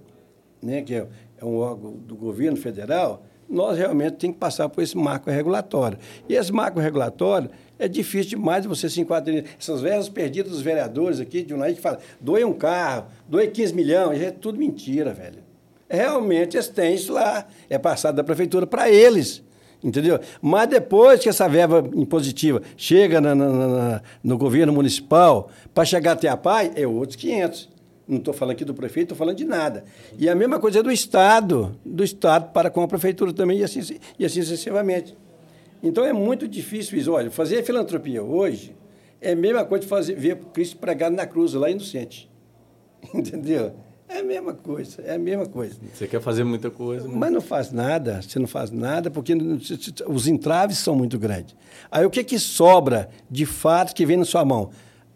né, 0.62 0.82
que 0.82 0.96
é, 0.96 1.08
é 1.38 1.46
um 1.46 1.60
órgão 1.60 1.94
do 1.94 2.14
governo 2.14 2.58
federal, 2.58 3.24
nós 3.54 3.78
realmente 3.78 4.14
temos 4.14 4.36
que 4.36 4.40
passar 4.40 4.68
por 4.70 4.82
esse 4.82 4.98
marco 4.98 5.30
regulatório. 5.30 5.98
E 6.28 6.36
esse 6.36 6.52
marco 6.52 6.80
regulatório 6.80 7.50
é 7.78 7.88
difícil 7.88 8.38
demais 8.38 8.66
você 8.66 8.90
se 8.90 9.00
enquadrar. 9.00 9.44
Essas 9.60 9.82
verbas 9.82 10.10
perdidas 10.10 10.52
dos 10.52 10.62
vereadores 10.62 11.20
aqui, 11.20 11.44
de 11.44 11.54
um 11.54 11.58
lado 11.58 11.74
que 11.74 11.82
fala, 11.82 12.00
doe 12.20 12.44
um 12.44 12.54
carro, 12.54 13.06
doe 13.28 13.48
15 13.48 13.74
milhões, 13.74 14.22
é 14.22 14.32
tudo 14.32 14.58
mentira, 14.58 15.14
velho 15.14 15.54
realmente 15.94 16.58
eles 16.58 16.68
têm 16.70 16.96
isso 16.96 17.14
lá. 17.14 17.46
É 17.70 17.78
passado 17.78 18.16
da 18.16 18.24
prefeitura 18.24 18.66
para 18.66 18.90
eles. 18.90 19.44
Entendeu? 19.84 20.20
Mas 20.42 20.70
depois 20.70 21.20
que 21.20 21.28
essa 21.28 21.48
verba 21.48 21.84
impositiva 21.94 22.62
chega 22.78 23.20
na, 23.20 23.36
na, 23.36 23.50
na, 23.50 24.02
no 24.24 24.38
governo 24.38 24.72
municipal, 24.72 25.50
para 25.74 25.84
chegar 25.84 26.14
até 26.14 26.30
a 26.30 26.38
PAI, 26.38 26.72
é 26.76 26.88
outros 26.88 27.18
500. 27.18 27.70
Não 28.08 28.18
estou 28.18 28.34
falando 28.34 28.54
aqui 28.54 28.66
do 28.66 28.74
prefeito, 28.74 29.06
estou 29.06 29.18
falando 29.18 29.38
de 29.38 29.46
nada. 29.46 29.86
E 30.18 30.28
a 30.28 30.36
mesma 30.36 30.60
coisa 30.60 30.80
é 30.80 30.84
do 30.84 30.92
Estado, 30.92 31.78
do 31.86 32.04
Estado 32.04 32.52
para 32.52 32.70
com 32.70 32.82
a 32.82 32.88
prefeitura 32.88 33.32
também, 33.32 33.60
e 33.60 33.64
assim, 33.64 33.80
e 34.20 34.26
assim 34.26 34.42
sucessivamente. 34.42 35.16
Então 35.82 36.06
é 36.06 36.14
muito 36.14 36.48
difícil 36.48 36.98
isso. 36.98 37.12
Olha, 37.12 37.32
fazer 37.32 37.64
filantropia 37.64 38.22
hoje 38.22 38.76
é 39.22 39.32
a 39.32 39.36
mesma 39.36 39.64
coisa 39.64 39.84
de 39.84 39.90
fazer, 39.90 40.16
ver 40.16 40.38
Cristo 40.54 40.78
pregado 40.78 41.16
na 41.16 41.26
cruz, 41.26 41.54
lá 41.54 41.70
inocente. 41.70 42.30
Entendeu? 43.14 43.74
É 44.08 44.20
a 44.20 44.24
mesma 44.24 44.54
coisa, 44.54 45.02
é 45.02 45.16
a 45.16 45.18
mesma 45.18 45.46
coisa. 45.46 45.76
Você 45.94 46.08
quer 46.08 46.22
fazer 46.22 46.44
muita 46.44 46.70
coisa. 46.70 47.08
Mas, 47.08 47.18
mas 47.18 47.32
não 47.32 47.42
faz 47.42 47.72
nada, 47.72 48.22
você 48.22 48.38
não 48.38 48.48
faz 48.48 48.70
nada, 48.70 49.10
porque 49.10 49.34
os 50.08 50.28
entraves 50.28 50.78
são 50.78 50.96
muito 50.96 51.18
grandes. 51.18 51.56
Aí 51.90 52.06
o 52.06 52.10
que, 52.10 52.24
que 52.24 52.38
sobra 52.38 53.10
de 53.32 53.46
fato 53.46 53.96
que 53.96 54.06
vem 54.06 54.18
na 54.18 54.26
sua 54.26 54.46
mão? 54.46 54.70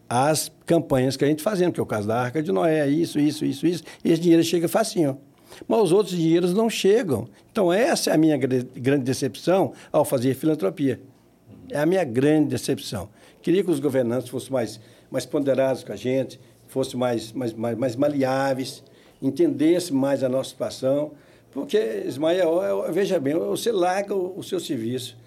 As 0.09 0.51
campanhas 0.65 1.17
que 1.17 1.25
a 1.25 1.27
gente 1.27 1.43
fazendo, 1.43 1.73
que 1.73 1.79
é 1.79 1.83
o 1.83 1.85
caso 1.85 2.07
da 2.07 2.19
Arca 2.19 2.41
de 2.41 2.51
Noé, 2.51 2.87
isso, 2.87 3.19
isso, 3.19 3.43
isso, 3.45 3.67
isso, 3.67 3.83
e 4.03 4.11
esse 4.11 4.21
dinheiro 4.21 4.43
chega 4.43 4.67
facinho. 4.67 5.19
Mas 5.67 5.81
os 5.81 5.91
outros 5.91 6.15
dinheiros 6.15 6.53
não 6.53 6.69
chegam. 6.69 7.27
Então, 7.51 7.71
essa 7.71 8.11
é 8.11 8.13
a 8.13 8.17
minha 8.17 8.37
grande 8.37 9.03
decepção 9.03 9.73
ao 9.91 10.05
fazer 10.05 10.33
filantropia. 10.33 10.99
É 11.69 11.79
a 11.79 11.85
minha 11.85 12.03
grande 12.03 12.49
decepção. 12.49 13.09
Queria 13.41 13.63
que 13.63 13.71
os 13.71 13.79
governantes 13.79 14.29
fossem 14.29 14.51
mais, 14.51 14.79
mais 15.09 15.25
ponderados 15.25 15.83
com 15.83 15.91
a 15.91 15.95
gente, 15.95 16.39
fossem 16.67 16.99
mais, 16.99 17.31
mais, 17.31 17.53
mais, 17.53 17.77
mais 17.77 17.95
maleáveis, 17.95 18.83
entendesse 19.21 19.93
mais 19.93 20.23
a 20.23 20.29
nossa 20.29 20.49
situação, 20.49 21.11
porque, 21.51 22.03
Ismael, 22.05 22.85
veja 22.91 23.19
bem, 23.19 23.33
você 23.33 23.71
larga 23.71 24.13
o, 24.13 24.37
o 24.37 24.43
seu 24.43 24.59
serviço 24.59 25.17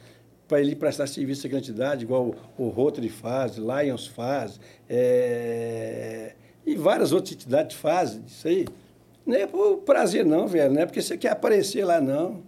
para 0.50 0.60
ele 0.60 0.74
prestar 0.74 1.06
serviço 1.06 1.46
à 1.46 1.50
grande 1.50 1.72
igual 2.02 2.34
o, 2.58 2.64
o 2.64 2.68
Rotary 2.70 3.08
faz, 3.08 3.56
Lions 3.56 4.08
faz, 4.08 4.58
é, 4.88 6.32
e 6.66 6.74
várias 6.74 7.12
outras 7.12 7.34
entidades 7.34 7.76
fazem 7.76 8.24
isso 8.26 8.48
aí. 8.48 8.66
Não 9.24 9.36
é 9.36 9.46
por 9.46 9.76
prazer, 9.78 10.26
não, 10.26 10.48
velho, 10.48 10.74
não 10.74 10.82
é 10.82 10.86
porque 10.86 11.00
você 11.00 11.16
quer 11.16 11.30
aparecer 11.30 11.84
lá, 11.84 12.00
não. 12.00 12.42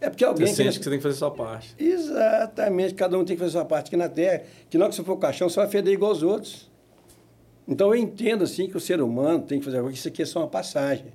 É 0.00 0.10
porque 0.10 0.24
alguém. 0.24 0.48
Você 0.48 0.64
sente 0.64 0.78
que 0.78 0.84
você 0.84 0.90
tem 0.90 0.98
que 0.98 1.02
fazer 1.04 1.14
sua 1.14 1.30
parte. 1.30 1.76
Exatamente, 1.78 2.94
cada 2.94 3.16
um 3.16 3.24
tem 3.24 3.36
que 3.36 3.40
fazer 3.40 3.52
sua 3.52 3.64
parte 3.64 3.86
aqui 3.86 3.96
na 3.96 4.08
Terra. 4.08 4.42
Que 4.68 4.76
não 4.76 4.88
que 4.88 4.96
você 4.96 5.04
for 5.04 5.12
o 5.12 5.16
caixão, 5.16 5.48
você 5.48 5.60
vai 5.60 5.68
feder 5.68 5.94
igual 5.94 6.10
os 6.10 6.24
outros. 6.24 6.68
Então 7.68 7.94
eu 7.94 8.02
entendo 8.02 8.42
assim 8.42 8.68
que 8.68 8.76
o 8.76 8.80
ser 8.80 9.00
humano 9.00 9.44
tem 9.44 9.60
que 9.60 9.64
fazer 9.64 9.78
algo, 9.78 9.90
isso 9.92 10.08
aqui 10.08 10.22
é 10.22 10.26
só 10.26 10.40
uma 10.40 10.48
passagem. 10.48 11.06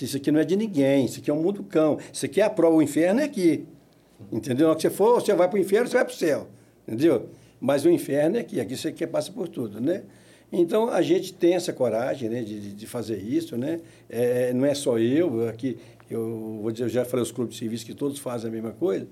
Isso 0.00 0.16
aqui 0.16 0.32
não 0.32 0.40
é 0.40 0.44
de 0.44 0.56
ninguém, 0.56 1.04
isso 1.04 1.20
aqui 1.20 1.30
é 1.30 1.34
um 1.34 1.40
mundo 1.40 1.62
cão. 1.62 1.98
Isso 2.12 2.26
aqui 2.26 2.40
é 2.40 2.44
a 2.44 2.50
prova, 2.50 2.74
o 2.74 2.82
inferno 2.82 3.20
é 3.20 3.24
aqui. 3.24 3.64
Entendeu? 4.30 4.68
Na 4.68 4.74
que 4.74 4.82
você 4.82 4.90
for, 4.90 5.20
você 5.20 5.34
vai 5.34 5.48
para 5.48 5.56
o 5.56 5.60
inferno, 5.60 5.88
você 5.88 5.94
vai 5.94 6.04
para 6.04 6.14
o 6.14 6.16
céu. 6.16 6.48
Entendeu? 6.86 7.28
Mas 7.60 7.84
o 7.84 7.90
inferno 7.90 8.36
é 8.36 8.40
aqui, 8.40 8.60
aqui 8.60 8.76
você 8.76 8.92
quer 8.92 9.06
passa 9.06 9.30
por 9.30 9.48
tudo, 9.48 9.80
né? 9.80 10.02
Então 10.52 10.88
a 10.88 11.02
gente 11.02 11.32
tem 11.32 11.54
essa 11.54 11.72
coragem 11.72 12.28
né, 12.28 12.42
de, 12.42 12.72
de 12.72 12.86
fazer 12.86 13.18
isso, 13.18 13.56
né? 13.56 13.80
É, 14.08 14.52
não 14.52 14.66
é 14.66 14.74
só 14.74 14.98
eu, 14.98 15.48
aqui 15.48 15.78
eu 16.10 16.58
vou 16.62 16.72
dizer, 16.72 16.84
eu 16.84 16.88
já 16.88 17.04
falei 17.04 17.22
os 17.22 17.30
clubes 17.30 17.54
de 17.54 17.60
serviço 17.60 17.86
que 17.86 17.94
todos 17.94 18.18
fazem 18.18 18.50
a 18.50 18.52
mesma 18.52 18.72
coisa, 18.72 19.06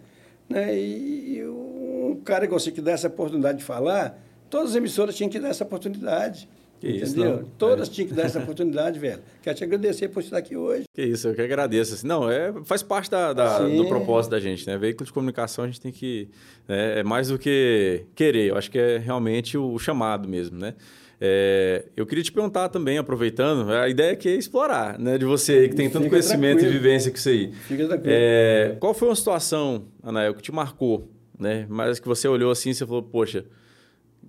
né? 0.49 0.77
E 0.77 1.45
um 1.47 2.21
cara 2.25 2.47
que 2.47 2.53
você 2.53 2.73
que 2.73 2.81
dá 2.81 2.93
essa 2.93 3.07
oportunidade 3.07 3.59
de 3.59 3.65
falar, 3.65 4.19
Todas 4.51 4.71
as 4.71 4.77
emissoras 4.77 5.15
tinham 5.15 5.29
que 5.29 5.39
dar 5.39 5.49
essa 5.49 5.65
oportunidade. 5.65 6.49
Que 6.81 6.89
entendeu? 6.89 7.07
Isso, 7.07 7.19
não. 7.19 7.45
Todas 7.59 7.89
é. 7.89 7.93
tinham 7.93 8.09
que 8.09 8.15
dar 8.15 8.25
essa 8.25 8.39
oportunidade, 8.41 8.99
velho. 8.99 9.21
Quero 9.43 9.57
te 9.57 9.65
agradecer 9.65 10.09
por 10.09 10.23
estar 10.23 10.39
aqui 10.39 10.57
hoje. 10.57 10.85
Que 10.95 11.03
isso, 11.03 11.29
eu 11.29 11.35
que 11.35 11.43
agradeço. 11.43 11.95
Assim, 11.95 12.07
não, 12.07 12.31
é, 12.31 12.53
faz 12.65 12.83
parte 12.83 13.11
da, 13.11 13.33
da 13.33 13.59
do 13.59 13.87
propósito 13.87 14.31
da 14.31 14.41
gente, 14.41 14.67
né? 14.67 14.79
Veículo 14.79 15.05
de 15.07 15.13
comunicação 15.13 15.65
a 15.65 15.67
gente 15.67 15.81
tem 15.81 15.93
que. 15.93 16.29
É, 16.69 17.01
é, 17.01 17.03
mais 17.03 17.29
do 17.29 17.39
que 17.39 18.05
querer, 18.15 18.51
eu 18.51 18.57
acho 18.57 18.71
que 18.71 18.79
é 18.79 18.99
realmente 18.99 19.59
o 19.59 19.79
chamado 19.79 20.29
mesmo, 20.29 20.59
né? 20.59 20.75
É, 21.21 21.87
eu 21.97 22.07
queria 22.07 22.23
te 22.23 22.31
perguntar 22.31 22.69
também, 22.69 22.97
aproveitando, 22.97 23.69
a 23.73 23.89
ideia 23.89 24.13
aqui 24.13 24.29
é 24.29 24.37
explorar, 24.37 24.97
né? 25.01 25.19
De 25.19 25.25
você 25.25 25.69
que 25.69 25.75
tem 25.75 25.89
tanto 25.89 26.05
Fica 26.05 26.11
conhecimento 26.11 26.61
tranquilo. 26.61 26.77
e 26.77 26.79
vivência 26.79 27.11
com 27.11 27.17
isso 27.17 27.29
aí. 27.29 27.53
Fica 27.53 27.89
tranquilo. 27.89 28.15
É, 28.17 28.77
qual 28.79 28.95
foi 28.95 29.09
uma 29.09 29.17
situação, 29.17 29.87
Anael, 30.01 30.33
que 30.35 30.43
te 30.43 30.53
marcou, 30.53 31.11
né? 31.37 31.67
Mas 31.69 31.99
que 31.99 32.07
você 32.07 32.29
olhou 32.29 32.53
assim 32.53 32.71
e 32.71 32.75
você 32.75 32.87
falou, 32.87 33.03
poxa 33.03 33.45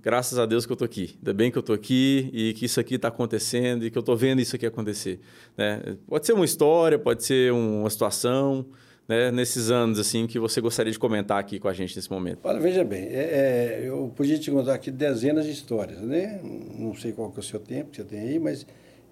graças 0.02 0.40
a 0.40 0.46
Deus 0.46 0.66
que 0.66 0.72
eu 0.72 0.76
estou 0.76 0.86
aqui. 0.86 1.16
Ainda 1.18 1.34
bem 1.34 1.52
que 1.52 1.58
eu 1.58 1.62
estou 1.62 1.76
aqui 1.76 2.30
e 2.34 2.54
que 2.54 2.66
isso 2.66 2.80
aqui 2.80 2.96
está 2.96 3.08
acontecendo 3.08 3.86
e 3.86 3.92
que 3.92 3.98
eu 3.98 4.02
estou 4.02 4.16
vendo 4.16 4.42
isso 4.42 4.56
aqui 4.56 4.66
acontecer. 4.66 5.20
Né? 5.58 5.98
Pode 6.08 6.26
ser 6.26 6.34
uma 6.34 6.46
história, 6.46 6.98
pode 6.98 7.24
ser 7.24 7.52
uma 7.52 7.90
situação, 7.90 8.66
né? 9.08 9.32
nesses 9.32 9.70
anos 9.70 10.00
assim 10.00 10.28
que 10.28 10.40
você 10.40 10.62
gostaria 10.62 10.92
de 10.92 11.00
comentar 11.00 11.40
aqui 11.40 11.60
com 11.60 11.68
a 11.68 11.74
gente 11.74 11.96
nesse 11.96 12.10
momento. 12.10 12.40
Olha, 12.44 12.60
veja 12.60 12.84
bem, 12.84 13.06
é, 13.08 13.82
é, 13.82 13.82
eu 13.84 14.12
podia 14.16 14.38
te 14.38 14.50
contar 14.50 14.74
aqui 14.74 14.92
dezenas 14.92 15.46
de 15.46 15.52
histórias, 15.52 16.02
né? 16.02 16.40
Não 16.44 16.96
sei 16.96 17.12
qual 17.12 17.32
que 17.32 17.38
é 17.38 17.42
o 17.42 17.44
seu 17.44 17.60
tempo 17.60 17.92
que 17.92 17.98
você 17.98 18.04
tem 18.04 18.20
aí, 18.20 18.40
mas 18.40 18.66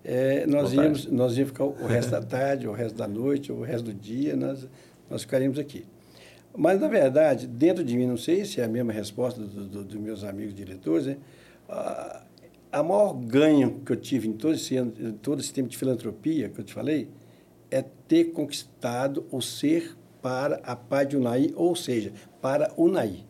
é, 0.04 0.46
nós, 0.48 0.74
íamos, 0.74 1.06
nós 1.08 1.38
íamos 1.38 1.52
ficar 1.52 1.66
o 1.66 1.86
resto 1.86 2.12
da 2.12 2.22
tarde, 2.22 2.68
o 2.68 2.72
resto 2.72 2.96
da 2.96 3.08
noite, 3.08 3.52
o 3.52 3.62
resto 3.62 3.86
do 3.86 3.94
dia, 3.94 4.36
nós, 4.36 4.68
nós 5.10 5.22
ficaríamos 5.22 5.60
aqui. 5.60 5.86
Mas, 6.58 6.82
na 6.82 6.88
verdade, 6.88 7.46
dentro 7.46 7.84
de 7.84 7.96
mim, 7.96 8.08
não 8.08 8.18
sei 8.18 8.44
se 8.44 8.60
é 8.60 8.64
a 8.64 8.68
mesma 8.68 8.92
resposta 8.92 9.40
dos 9.40 9.68
do, 9.68 9.84
do 9.84 10.00
meus 10.00 10.24
amigos 10.24 10.56
diretores, 10.56 11.06
né? 11.06 11.18
a, 11.70 12.24
a 12.72 12.82
maior 12.82 13.14
ganho 13.14 13.80
que 13.86 13.92
eu 13.92 13.96
tive 13.96 14.28
em 14.28 14.34
todo 14.34 14.56
esse, 14.56 14.76
todo 15.22 15.40
esse 15.40 15.54
tempo 15.54 15.70
de 15.70 15.78
filantropia 15.78 16.50
que 16.50 16.60
eu 16.60 16.66
te 16.66 16.74
falei 16.74 17.10
é 17.70 17.84
ter 18.08 18.32
conquistado 18.32 19.24
o 19.32 19.40
ser 19.40 19.96
para 20.20 20.56
a 20.64 20.76
paz 20.76 21.08
de 21.08 21.16
Unai, 21.16 21.54
ou 21.56 21.76
seja, 21.76 22.12
para 22.42 22.74
Unai. 22.76 23.24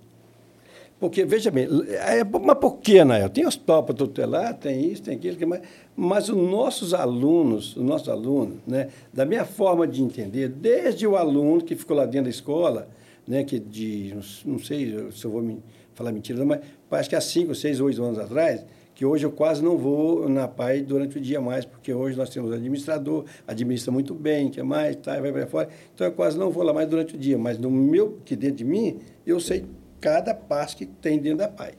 Porque, 0.97 1.25
veja 1.25 1.51
bem, 1.51 1.67
é, 1.89 2.23
mas 2.23 2.57
por 2.57 2.77
que, 2.77 2.97
Anael? 2.97 3.29
Tem 3.29 3.45
hospital 3.45 3.83
para 3.83 3.93
tutelar, 3.93 4.53
tem 4.53 4.89
isso, 4.89 5.03
tem 5.03 5.17
aquilo, 5.17 5.35
mas, 5.47 5.61
mas 5.95 6.29
os 6.29 6.37
nossos 6.37 6.93
alunos, 6.93 7.75
os 7.75 7.83
nossos 7.83 8.07
alunos, 8.07 8.57
né, 8.65 8.87
da 9.13 9.25
minha 9.25 9.43
forma 9.43 9.85
de 9.85 10.01
entender, 10.01 10.47
desde 10.47 11.05
o 11.05 11.17
aluno 11.17 11.61
que 11.61 11.75
ficou 11.75 11.97
lá 11.97 12.05
dentro 12.05 12.23
da 12.23 12.29
escola, 12.29 12.87
né, 13.27 13.43
que 13.43 13.59
de, 13.59 14.15
não 14.45 14.57
sei 14.59 15.11
se 15.11 15.25
eu 15.25 15.31
vou 15.31 15.41
me 15.41 15.61
falar 15.93 16.11
mentira, 16.11 16.45
mas 16.45 16.61
parece 16.89 17.09
que 17.09 17.15
há 17.15 17.21
cinco, 17.21 17.53
seis, 17.53 17.79
oito 17.79 18.03
anos 18.03 18.19
atrás, 18.19 18.65
que 18.95 19.05
hoje 19.05 19.25
eu 19.25 19.31
quase 19.31 19.63
não 19.63 19.77
vou 19.77 20.27
na 20.29 20.47
PAI 20.47 20.81
durante 20.81 21.17
o 21.17 21.21
dia 21.21 21.39
mais, 21.41 21.65
porque 21.65 21.93
hoje 21.93 22.17
nós 22.17 22.29
temos 22.29 22.51
administrador, 22.51 23.25
administra 23.47 23.91
muito 23.91 24.13
bem, 24.15 24.49
que 24.49 24.61
mais, 24.63 24.95
tá, 24.95 25.19
vai 25.19 25.31
para 25.31 25.45
fora, 25.47 25.69
então 25.93 26.07
eu 26.07 26.13
quase 26.13 26.37
não 26.37 26.49
vou 26.49 26.63
lá 26.63 26.73
mais 26.73 26.89
durante 26.89 27.15
o 27.15 27.17
dia, 27.17 27.37
mas 27.37 27.57
no 27.57 27.69
meu, 27.69 28.19
que 28.25 28.35
dentro 28.35 28.57
de 28.57 28.65
mim, 28.65 28.99
eu 29.25 29.39
sei 29.39 29.65
cada 29.99 30.33
passo 30.33 30.77
que 30.77 30.85
tem 30.85 31.19
dentro 31.19 31.39
da 31.39 31.47
PAI. 31.47 31.73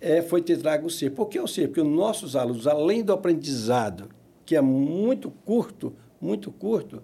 é, 0.00 0.22
foi 0.22 0.40
ter 0.40 0.56
trago 0.58 0.86
o 0.86 0.90
C. 0.90 1.10
Por 1.10 1.26
que 1.28 1.38
o 1.38 1.46
C? 1.46 1.68
Porque 1.68 1.80
os 1.80 1.88
nossos 1.88 2.34
alunos, 2.34 2.66
além 2.66 3.02
do 3.02 3.12
aprendizado, 3.12 4.08
que 4.46 4.56
é 4.56 4.60
muito 4.60 5.30
curto, 5.30 5.92
muito 6.20 6.50
curto, 6.50 7.02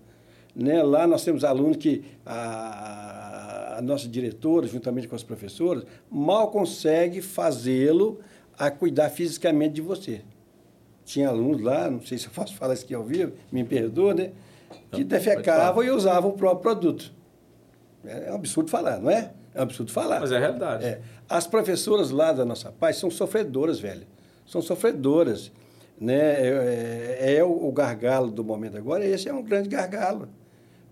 né? 0.56 0.82
lá 0.82 1.06
nós 1.06 1.22
temos 1.22 1.44
alunos 1.44 1.76
que 1.76 2.02
a, 2.24 3.76
a 3.78 3.82
nossa 3.82 4.08
diretora, 4.08 4.66
juntamente 4.66 5.06
com 5.06 5.14
as 5.14 5.22
professoras, 5.22 5.84
mal 6.10 6.50
consegue 6.50 7.20
fazê-lo 7.20 8.18
a 8.58 8.70
cuidar 8.70 9.10
fisicamente 9.10 9.74
de 9.74 9.82
você. 9.82 10.22
Tinha 11.04 11.28
alunos 11.28 11.60
lá, 11.60 11.90
não 11.90 12.00
sei 12.00 12.18
se 12.18 12.26
eu 12.26 12.32
posso 12.32 12.54
falar 12.56 12.74
isso 12.74 12.84
aqui 12.84 12.94
ao 12.94 13.04
vivo, 13.04 13.32
me 13.52 13.62
perdoa, 13.62 14.14
né? 14.14 14.32
Que 14.90 15.04
defecavam 15.04 15.84
e 15.84 15.90
usavam 15.90 16.30
o 16.30 16.32
próprio 16.32 16.62
produto. 16.62 17.12
É 18.04 18.32
um 18.32 18.36
absurdo 18.36 18.70
falar, 18.70 18.98
não 18.98 19.10
é? 19.10 19.32
É 19.54 19.60
um 19.60 19.62
absurdo 19.62 19.92
falar. 19.92 20.20
Mas 20.20 20.32
é 20.32 20.36
a 20.36 20.40
realidade. 20.40 20.84
É. 20.84 21.00
As 21.28 21.46
professoras 21.46 22.10
lá 22.10 22.32
da 22.32 22.44
nossa 22.44 22.72
paz 22.72 22.96
são 22.96 23.10
sofredoras, 23.10 23.78
velho. 23.78 24.06
São 24.46 24.62
sofredoras. 24.62 25.52
Né? 26.00 26.14
É, 26.14 27.18
é, 27.20 27.34
é 27.36 27.44
o, 27.44 27.70
gargalo 27.72 28.30
do 28.30 28.44
momento 28.44 28.76
agora, 28.76 29.04
esse 29.04 29.28
é 29.28 29.32
um 29.32 29.42
grande 29.42 29.68
gargalo. 29.68 30.28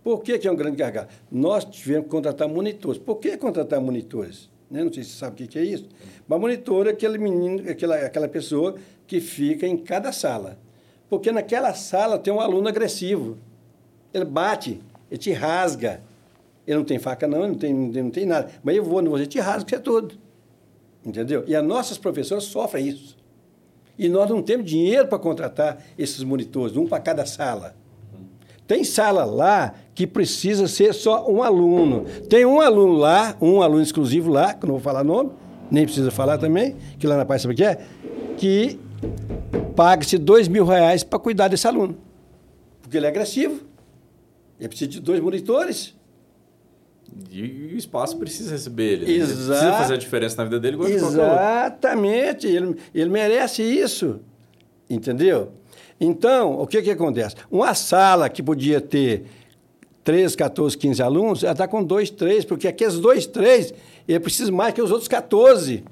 Por 0.05 0.23
que, 0.23 0.39
que 0.39 0.47
é 0.47 0.53
um 0.53 0.55
grande 0.55 0.77
gargalo? 0.77 1.09
Nós 1.33 1.65
tivemos 1.65 2.05
que 2.05 2.11
contratar 2.11 2.47
monitores. 2.47 3.01
Por 3.01 3.17
que 3.17 3.39
contratar 3.39 3.81
monitores? 3.81 4.51
Né? 4.71 4.85
Não 4.85 4.93
sei 4.93 5.03
se 5.03 5.11
você 5.11 5.19
sabe 5.19 5.33
o 5.33 5.37
que, 5.37 5.47
que 5.47 5.59
é 5.59 5.65
isso. 5.65 5.89
Mas 6.29 6.39
monitor 6.39 6.87
é 6.87 6.91
aquele 6.91 7.17
menino, 7.17 7.71
aquela, 7.71 7.97
aquela 7.97 8.29
pessoa 8.29 8.77
que 9.07 9.19
fica 9.19 9.67
em 9.67 9.79
cada 9.79 10.13
sala. 10.13 10.59
Porque 11.09 11.33
naquela 11.33 11.73
sala 11.73 12.19
tem 12.19 12.31
um 12.31 12.41
aluno 12.41 12.69
agressivo. 12.69 13.39
Ele 14.13 14.27
bate, 14.27 14.79
ele 15.11 15.19
te 15.19 15.33
rasga. 15.33 16.03
Ele 16.67 16.77
não 16.77 16.85
tem 16.85 16.99
faca, 16.99 17.27
não, 17.27 17.39
ele 17.41 17.49
não 17.49 17.59
tem, 17.59 17.73
não 17.75 18.11
tem 18.11 18.27
nada. 18.27 18.51
Mas 18.63 18.77
eu 18.77 18.85
vou 18.85 19.01
no 19.01 19.11
você, 19.11 19.27
te 19.27 19.41
rasgo, 19.41 19.69
você 19.69 19.77
é 19.77 19.79
todo. 19.79 20.19
Entendeu? 21.05 21.45
E 21.47 21.57
as 21.57 21.65
nossas 21.65 21.97
professoras 21.97 22.45
sofrem 22.45 22.89
isso. 22.89 23.17
E 23.99 24.09
nós 24.09 24.29
não 24.29 24.43
temos 24.43 24.69
dinheiro 24.69 25.09
para 25.09 25.19
contratar 25.19 25.83
esses 25.97 26.23
monitores, 26.23 26.77
um 26.77 26.87
para 26.87 27.01
cada 27.01 27.25
sala. 27.25 27.75
Tem 28.67 28.83
sala 28.83 29.25
lá 29.25 29.75
que 29.95 30.07
precisa 30.07 30.67
ser 30.67 30.95
só 30.95 31.31
um 31.31 31.43
aluno. 31.43 32.05
Tem 32.29 32.45
um 32.45 32.61
aluno 32.61 32.95
lá, 32.95 33.37
um 33.41 33.63
aluno 33.63 33.83
exclusivo 33.83 34.31
lá, 34.31 34.55
que 34.55 34.65
eu 34.65 34.69
não 34.69 34.75
vou 34.77 34.83
falar 34.83 35.05
nome, 35.05 35.31
nem 35.71 35.85
precisa 35.85 36.11
falar 36.11 36.39
também, 36.39 36.77
que 36.99 37.07
lá 37.07 37.17
na 37.17 37.25
Paz 37.25 37.43
sabe 37.43 37.55
o 37.55 37.57
que 37.57 37.65
é, 37.65 37.79
que 38.37 38.79
paga-se 39.77 40.17
dois 40.17 40.49
mil 40.49 40.65
reais 40.65 41.05
para 41.05 41.19
cuidar 41.19 41.49
desse 41.49 41.67
aluno. 41.67 41.97
Porque 42.81 42.97
ele 42.97 43.07
é 43.07 43.09
agressivo. 43.09 43.61
Ele 44.59 44.69
precisa 44.69 44.91
de 44.91 45.01
dois 45.01 45.21
monitores. 45.21 45.95
E 47.31 47.73
o 47.75 47.77
espaço 47.77 48.17
precisa 48.17 48.53
receber 48.53 48.95
ele. 48.95 49.07
Né? 49.07 49.13
Ele 49.13 49.27
precisa 49.27 49.73
fazer 49.73 49.95
a 49.95 49.97
diferença 49.97 50.37
na 50.39 50.45
vida 50.45 50.59
dele 50.59 50.75
igual 50.75 50.89
Exatamente. 50.89 52.47
Ele, 52.47 52.77
ele 52.95 53.11
merece 53.11 53.63
isso. 53.63 54.21
Entendeu? 54.89 55.53
Então, 56.01 56.61
o 56.61 56.67
que, 56.67 56.83
que 56.83 56.91
acontece? 56.91 57.37
Uma 57.51 57.75
sala 57.75 58.29
que 58.29 58.43
podia 58.43 58.81
ter 58.81 59.25
13, 60.03 60.37
14, 60.37 60.77
15 60.77 61.03
alunos, 61.03 61.43
ela 61.45 61.53
está 61.53 61.67
com 61.67 61.83
2, 61.83 62.11
3, 62.11 62.45
porque 62.45 62.69
aqueles 62.69 62.99
2, 62.99 63.27
3, 63.27 63.75
ele 64.07 64.21
precisa 64.21 64.53
mais 64.53 64.75
que 64.75 64.83
os 64.83 64.91
outros 64.91 65.09
14. 65.09 65.85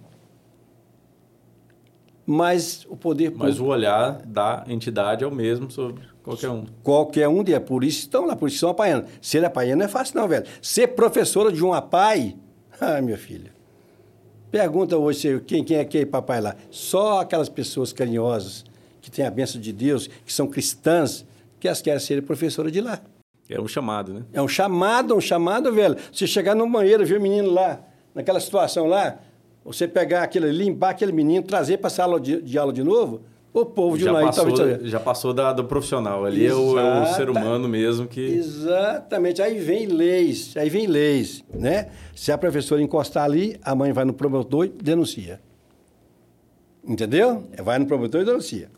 Mas 2.26 2.86
o 2.88 2.96
poder 2.96 3.30
público... 3.30 3.46
Mas 3.46 3.58
o 3.58 3.66
olhar 3.66 4.22
da 4.24 4.64
entidade 4.68 5.24
é 5.24 5.26
o 5.26 5.30
mesmo 5.30 5.70
sobre 5.70 6.12
Qualquer 6.22 6.50
um. 6.50 6.64
Qualquer 6.82 7.28
um, 7.28 7.42
é 7.48 7.58
por 7.58 7.82
isso 7.82 8.00
estão 8.00 8.26
lá, 8.26 8.36
por 8.36 8.46
isso 8.46 8.56
estão 8.56 8.70
apanhando. 8.70 9.06
Ser 9.20 9.44
apanhando 9.44 9.80
não 9.80 9.86
é 9.86 9.88
fácil, 9.88 10.16
não, 10.16 10.28
velho. 10.28 10.46
Ser 10.60 10.88
professora 10.88 11.50
de 11.52 11.64
um 11.64 11.72
apai, 11.72 12.36
ah, 12.80 13.02
minha 13.02 13.18
filha. 13.18 13.52
Pergunta 14.50 14.96
hoje 14.96 15.40
quem, 15.46 15.64
quem 15.64 15.78
é 15.78 15.84
que 15.84 15.98
é 15.98 16.06
papai 16.06 16.40
lá. 16.40 16.54
Só 16.70 17.20
aquelas 17.20 17.48
pessoas 17.48 17.92
carinhosas, 17.92 18.64
que 19.02 19.10
têm 19.10 19.26
a 19.26 19.30
bênção 19.30 19.60
de 19.60 19.72
Deus, 19.72 20.08
que 20.24 20.32
são 20.32 20.46
cristãs, 20.46 21.26
que 21.60 21.68
as 21.68 21.82
querem 21.82 22.00
ser 22.00 22.22
professora 22.22 22.70
de 22.70 22.80
lá. 22.80 23.00
É 23.50 23.60
um 23.60 23.68
chamado, 23.68 24.14
né? 24.14 24.22
É 24.32 24.40
um 24.40 24.48
chamado, 24.48 25.14
um 25.14 25.20
chamado, 25.20 25.70
velho. 25.72 25.96
Você 26.10 26.26
chegar 26.26 26.54
no 26.54 26.66
banheiro, 26.70 27.04
ver 27.04 27.18
o 27.18 27.20
menino 27.20 27.50
lá, 27.50 27.80
naquela 28.14 28.40
situação 28.40 28.86
lá, 28.86 29.18
você 29.64 29.86
pegar 29.86 30.22
aquele, 30.22 30.50
limpar 30.50 30.90
aquele 30.90 31.12
menino, 31.12 31.44
trazer 31.44 31.78
para 31.78 31.88
a 31.88 31.90
sala 31.90 32.18
de, 32.18 32.40
de 32.40 32.56
aula 32.56 32.72
de 32.72 32.82
novo, 32.82 33.20
o 33.52 33.66
povo 33.66 33.98
de 33.98 34.04
já 34.04 34.10
Unaí 34.10 34.24
passou, 34.24 34.56
Já 34.82 35.00
passou 35.00 35.34
da, 35.34 35.52
do 35.52 35.64
profissional, 35.64 36.24
ali 36.24 36.46
é 36.46 36.54
o, 36.54 36.78
é 36.78 37.02
o, 37.02 37.14
ser 37.14 37.28
humano 37.28 37.68
mesmo 37.68 38.06
que... 38.06 38.20
Exatamente, 38.20 39.42
aí 39.42 39.58
vem 39.58 39.86
leis, 39.86 40.56
aí 40.56 40.70
vem 40.70 40.86
leis, 40.86 41.44
né? 41.52 41.88
Se 42.14 42.32
a 42.32 42.38
professora 42.38 42.80
encostar 42.80 43.24
ali, 43.24 43.58
a 43.62 43.74
mãe 43.74 43.92
vai 43.92 44.06
no 44.06 44.14
promotor 44.14 44.64
e 44.64 44.68
denuncia. 44.70 45.38
Entendeu? 46.82 47.44
Vai 47.62 47.78
no 47.78 47.84
promotor 47.84 48.22
e 48.22 48.24
denuncia. 48.24 48.70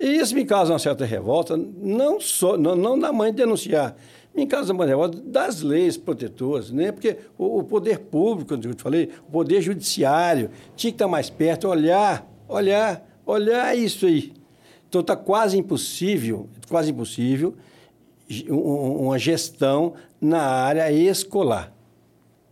E 0.00 0.06
isso 0.06 0.34
me 0.34 0.44
causa 0.44 0.72
uma 0.72 0.78
certa 0.78 1.04
revolta, 1.04 1.56
não, 1.56 2.20
só, 2.20 2.56
não, 2.56 2.76
não 2.76 2.98
da 2.98 3.12
mãe 3.12 3.32
denunciar, 3.32 3.96
me 4.34 4.46
causa 4.46 4.72
uma 4.72 4.86
revolta 4.86 5.18
das 5.20 5.62
leis 5.62 5.96
protetoras, 5.96 6.70
né? 6.70 6.92
porque 6.92 7.16
o, 7.36 7.58
o 7.58 7.64
poder 7.64 7.98
público, 7.98 8.50
como 8.50 8.64
eu 8.64 8.74
te 8.74 8.82
falei, 8.82 9.10
o 9.26 9.32
poder 9.32 9.60
judiciário, 9.60 10.50
tinha 10.76 10.92
que 10.92 10.94
estar 10.94 11.08
mais 11.08 11.28
perto, 11.28 11.66
olhar, 11.66 12.24
olhar 12.48 13.08
olhar 13.30 13.76
isso 13.76 14.06
aí. 14.06 14.32
Então 14.88 15.02
está 15.02 15.14
quase 15.14 15.58
impossível, 15.58 16.48
quase 16.68 16.90
impossível, 16.90 17.54
uma 18.48 19.18
gestão 19.18 19.94
na 20.20 20.40
área 20.42 20.90
escolar. 20.90 21.72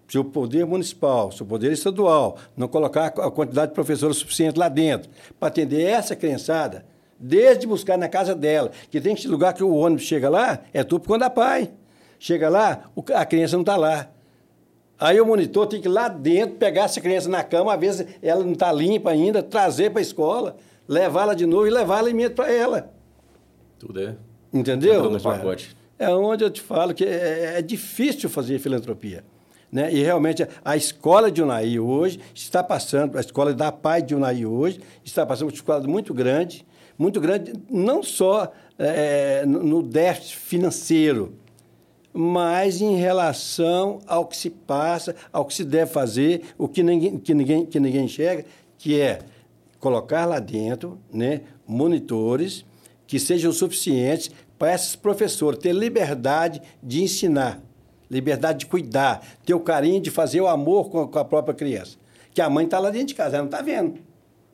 Se 0.07 0.19
o 0.19 0.25
poder 0.25 0.65
municipal, 0.67 1.33
se 1.33 1.43
o 1.43 1.47
poder 1.47 1.73
estadual 1.73 2.37
não 2.57 2.69
colocar 2.69 3.07
a 3.07 3.31
quantidade 3.31 3.71
de 3.71 3.75
professores 3.75 4.19
suficiente 4.19 4.59
lá 4.59 4.69
dentro 4.69 5.11
para 5.41 5.49
atender 5.49 5.83
essa 5.83 6.15
criançada, 6.15 6.87
desde 7.19 7.67
buscar 7.67 7.97
na 7.97 8.09
casa 8.09 8.35
dela, 8.35 8.71
que 8.91 9.01
tem 9.01 9.15
que 9.15 9.27
lugar 9.29 9.55
que 9.55 9.65
o 9.65 9.75
ônibus 9.75 10.05
chega 10.05 10.29
lá, 10.29 10.61
é 10.73 10.85
tudo 10.85 11.01
por 11.03 11.09
conta 11.09 11.21
da 11.21 11.31
pai. 11.31 11.71
Chega 12.19 12.49
lá, 12.49 12.91
a 13.15 13.27
criança 13.27 13.57
não 13.57 13.63
está 13.63 13.77
lá. 13.77 14.11
Aí 14.99 15.21
o 15.21 15.27
monitor 15.27 15.67
tem 15.67 15.81
que 15.81 15.89
ir 15.89 15.91
lá 15.91 16.09
dentro, 16.09 16.57
pegar 16.57 16.85
essa 16.85 17.01
criança 17.01 17.29
na 17.29 17.45
cama, 17.45 17.75
às 17.75 17.81
vezes 17.81 18.07
ela 18.23 18.43
não 18.43 18.53
está 18.53 18.73
limpa 18.73 19.11
ainda, 19.11 19.43
trazer 19.43 19.91
para 19.91 20.01
a 20.01 20.03
escola, 20.03 20.57
levá-la 20.89 21.35
de 21.35 21.45
novo 21.45 21.67
e 21.67 21.71
levar 21.71 21.99
alimento 21.99 22.35
para 22.35 22.51
ela. 22.51 22.91
Tudo 23.79 24.01
é. 24.01 24.17
Entendeu? 24.53 25.11
No 25.11 25.21
pacote. 25.21 25.77
É 25.99 26.09
onde 26.11 26.45
eu 26.45 26.51
te 26.51 26.61
falo 26.61 26.95
que 26.95 27.05
é, 27.05 27.59
é 27.59 27.63
difícil 27.63 28.29
fazer 28.29 28.59
filantropia. 28.59 29.25
Né? 29.71 29.93
E 29.93 30.03
realmente 30.03 30.47
a 30.65 30.77
escola 30.77 31.31
de 31.31 31.43
Unai 31.43 31.79
hoje 31.79 32.21
está 32.35 32.63
passando, 32.63 33.19
a 33.19 33.21
escola 33.21 33.53
da 33.53 33.73
Pai 33.73 34.01
de 34.01 34.15
Unai 34.15 34.47
hoje 34.47 34.81
está 35.05 35.27
passando 35.27 35.49
por 35.49 35.53
uma 35.53 35.57
escola 35.57 35.87
muito 35.87 36.15
grande, 36.15 36.65
muito 36.99 37.21
grande, 37.21 37.53
não 37.71 38.03
só 38.03 38.53
é, 38.79 39.45
no 39.47 39.83
déficit 39.83 40.37
financeiro, 40.37 41.35
mas 42.13 42.81
em 42.81 42.97
relação 42.97 43.99
ao 44.07 44.27
que 44.27 44.37
se 44.37 44.49
passa, 44.49 45.15
ao 45.33 45.45
que 45.45 45.53
se 45.53 45.65
deve 45.65 45.91
fazer, 45.93 46.43
o 46.57 46.67
que 46.67 46.83
ninguém, 46.83 47.19
que 47.19 47.35
ninguém, 47.35 47.67
que 47.67 47.79
ninguém 47.79 48.05
enxerga, 48.07 48.45
que 48.79 48.99
é 48.99 49.19
colocar 49.79 50.25
lá 50.25 50.39
dentro 50.39 50.99
né, 51.13 51.43
monitores 51.67 52.65
que 53.07 53.19
sejam 53.19 53.53
suficientes 53.53 54.31
para 54.59 54.75
esses 54.75 54.97
professores 54.97 55.61
ter 55.61 55.73
liberdade 55.73 56.63
de 56.83 57.03
ensinar, 57.03 57.61
liberdade 58.11 58.61
de 58.61 58.67
cuidar, 58.67 59.25
ter 59.45 59.55
o 59.55 59.61
carinho 59.61 60.01
de 60.01 60.11
fazer 60.11 60.41
o 60.41 60.49
amor 60.49 60.89
com 60.89 61.03
a, 61.03 61.09
com 61.09 61.19
a 61.19 61.25
própria 61.25 61.55
criança. 61.55 61.99
Que 62.33 62.41
a 62.41 62.49
mãe 62.49 62.65
está 62.65 62.79
lá 62.79 62.91
dentro 62.91 63.09
de 63.09 63.15
casa, 63.15 63.37
ela 63.37 63.45
não 63.45 63.51
está 63.51 63.63
vendo. 63.63 64.01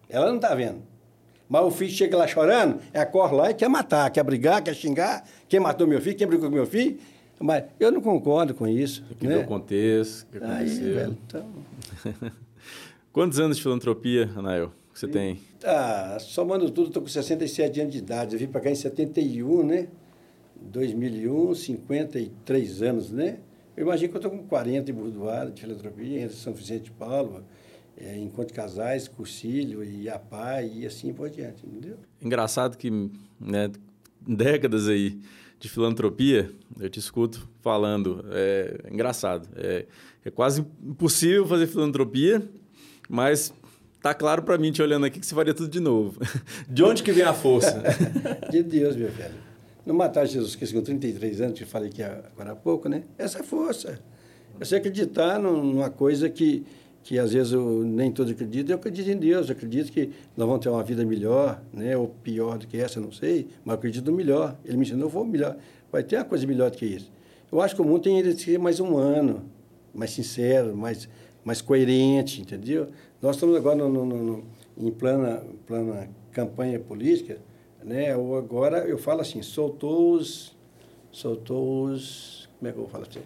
Ela 0.08 0.26
não 0.26 0.36
está 0.36 0.54
vendo. 0.54 0.82
Mas 1.52 1.66
o 1.66 1.70
filho 1.70 1.90
chega 1.90 2.16
lá 2.16 2.26
chorando, 2.26 2.80
ela 2.94 3.04
corre 3.04 3.36
lá 3.36 3.50
e 3.50 3.54
quer 3.54 3.68
matar, 3.68 4.08
quer 4.10 4.24
brigar, 4.24 4.64
quer 4.64 4.74
xingar. 4.74 5.22
Quem 5.46 5.60
matou 5.60 5.86
meu 5.86 6.00
filho, 6.00 6.16
quem 6.16 6.26
brigou 6.26 6.48
com 6.48 6.54
meu 6.54 6.64
filho, 6.64 6.98
mas 7.38 7.64
eu 7.78 7.92
não 7.92 8.00
concordo 8.00 8.54
com 8.54 8.66
isso. 8.66 9.04
Que 9.20 9.26
né? 9.26 9.34
deu 9.34 9.44
contexto, 9.44 10.26
que 10.32 10.38
aconteceu. 10.38 10.86
Aí, 10.86 10.92
velho, 10.94 11.18
então... 11.26 11.46
Quantos 13.12 13.38
anos 13.38 13.58
de 13.58 13.62
filantropia, 13.62 14.30
Anael, 14.34 14.72
que 14.94 14.98
você 14.98 15.04
e, 15.04 15.10
tem? 15.10 15.40
Ah, 15.62 16.16
somando 16.20 16.70
tudo, 16.70 16.86
estou 16.86 17.02
com 17.02 17.08
67 17.10 17.82
anos 17.82 17.92
de 17.92 17.98
idade. 17.98 18.34
Eu 18.34 18.38
vim 18.38 18.46
para 18.46 18.62
cá 18.62 18.70
em 18.70 18.74
71, 18.74 19.62
né? 19.62 19.88
2001, 20.58 21.54
53 21.54 22.82
anos, 22.82 23.10
né? 23.10 23.40
Eu 23.76 23.82
imagino 23.82 24.08
que 24.08 24.16
eu 24.16 24.20
estou 24.20 24.30
com 24.30 24.42
40 24.46 24.90
em 24.90 24.94
Burdoara 24.94 25.50
de 25.50 25.60
filantropia, 25.60 26.22
entre 26.22 26.34
São 26.34 26.54
Vicente 26.54 26.84
de 26.84 26.92
Paulo, 26.92 27.44
é, 28.02 28.18
Encontro 28.18 28.52
Casais, 28.52 29.06
Cursilho 29.06 29.84
e 29.84 30.08
APA 30.08 30.62
e 30.62 30.84
assim 30.84 31.12
por 31.12 31.30
diante, 31.30 31.64
entendeu? 31.64 31.96
Engraçado 32.20 32.76
que, 32.76 32.90
né, 33.40 33.70
décadas 34.20 34.88
aí 34.88 35.20
de 35.60 35.68
filantropia, 35.68 36.50
eu 36.80 36.90
te 36.90 36.98
escuto 36.98 37.48
falando. 37.60 38.24
É 38.32 38.88
engraçado. 38.90 39.48
É, 39.54 39.86
é 40.24 40.30
quase 40.30 40.66
impossível 40.82 41.46
fazer 41.46 41.68
filantropia, 41.68 42.42
mas 43.08 43.54
tá 44.02 44.12
claro 44.12 44.42
para 44.42 44.58
mim, 44.58 44.72
te 44.72 44.82
olhando 44.82 45.06
aqui, 45.06 45.20
que 45.20 45.26
você 45.26 45.34
faria 45.34 45.54
tudo 45.54 45.68
de 45.68 45.78
novo. 45.78 46.20
De 46.68 46.82
onde 46.82 47.04
que 47.04 47.12
vem 47.12 47.22
a 47.22 47.32
força? 47.32 47.80
de 48.50 48.62
Deus, 48.62 48.96
meu 48.96 49.10
velho. 49.10 49.34
Não 49.86 49.94
matar 49.94 50.26
Jesus 50.26 50.56
Cristo 50.56 50.74
com 50.74 50.82
33 50.82 51.40
anos, 51.40 51.58
que 51.58 51.64
eu 51.64 51.68
falei 51.68 51.88
aqui 51.88 52.02
agora 52.02 52.52
há 52.52 52.56
pouco, 52.56 52.88
né? 52.88 53.04
Essa 53.16 53.40
é 53.40 53.42
força. 53.42 54.00
Você 54.58 54.76
acreditar 54.76 55.38
numa 55.38 55.90
coisa 55.90 56.28
que 56.28 56.64
que 57.02 57.18
às 57.18 57.32
vezes 57.32 57.52
eu 57.52 57.82
nem 57.84 58.10
todos 58.12 58.32
acreditam, 58.32 58.74
eu 58.74 58.78
acredito 58.78 59.08
em 59.08 59.16
Deus, 59.16 59.48
eu 59.48 59.54
acredito 59.54 59.90
que 59.90 60.10
nós 60.36 60.46
vamos 60.46 60.62
ter 60.62 60.68
uma 60.68 60.82
vida 60.82 61.04
melhor, 61.04 61.60
né? 61.72 61.96
ou 61.96 62.08
pior 62.08 62.58
do 62.58 62.66
que 62.66 62.76
essa, 62.76 63.00
não 63.00 63.10
sei, 63.10 63.48
mas 63.64 63.74
eu 63.74 63.78
acredito 63.78 64.10
no 64.10 64.16
melhor. 64.16 64.56
Ele 64.64 64.76
me 64.76 64.84
ensinou, 64.84 65.06
eu 65.06 65.08
vou 65.08 65.24
melhor, 65.24 65.56
vai 65.90 66.02
ter 66.02 66.16
uma 66.16 66.24
coisa 66.24 66.46
melhor 66.46 66.70
do 66.70 66.76
que 66.76 66.86
isso. 66.86 67.10
Eu 67.50 67.60
acho 67.60 67.74
que 67.74 67.82
o 67.82 67.84
mundo 67.84 68.02
tem 68.02 68.22
que 68.22 68.34
ser 68.34 68.58
mais 68.58 68.78
humano, 68.80 69.42
mais 69.92 70.12
sincero, 70.12 70.76
mais, 70.76 71.08
mais 71.44 71.60
coerente, 71.60 72.40
entendeu? 72.40 72.88
Nós 73.20 73.36
estamos 73.36 73.56
agora 73.56 73.76
no, 73.76 73.88
no, 73.88 74.04
no, 74.06 74.44
em 74.78 74.90
plana, 74.90 75.42
plana 75.66 76.08
campanha 76.30 76.78
política, 76.78 77.38
né? 77.84 78.16
Ou 78.16 78.38
agora 78.38 78.86
eu 78.86 78.96
falo 78.96 79.20
assim, 79.20 79.42
soltou 79.42 80.14
os, 80.14 80.56
soltou 81.10 81.84
os, 81.84 82.48
como 82.58 82.68
é 82.68 82.72
que 82.72 82.78
eu 82.78 82.82
vou 82.82 82.90
falar 82.90 83.06
assim? 83.08 83.20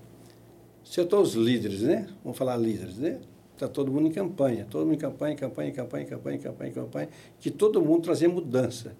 Soltou 0.82 1.20
os 1.20 1.34
líderes, 1.34 1.82
né? 1.82 2.08
Vamos 2.24 2.38
falar 2.38 2.56
líderes, 2.56 2.96
né? 2.96 3.20
Está 3.56 3.66
todo 3.66 3.90
mundo 3.90 4.06
em 4.08 4.12
campanha, 4.12 4.66
todo 4.68 4.84
mundo 4.84 4.96
em 4.96 4.98
campanha, 4.98 5.34
campanha, 5.34 5.72
campanha, 5.72 6.04
campanha, 6.04 6.38
campanha, 6.38 6.72
campanha, 6.72 7.08
que 7.40 7.50
todo 7.50 7.80
mundo 7.80 8.02
trazer 8.02 8.28
mudança. 8.28 8.94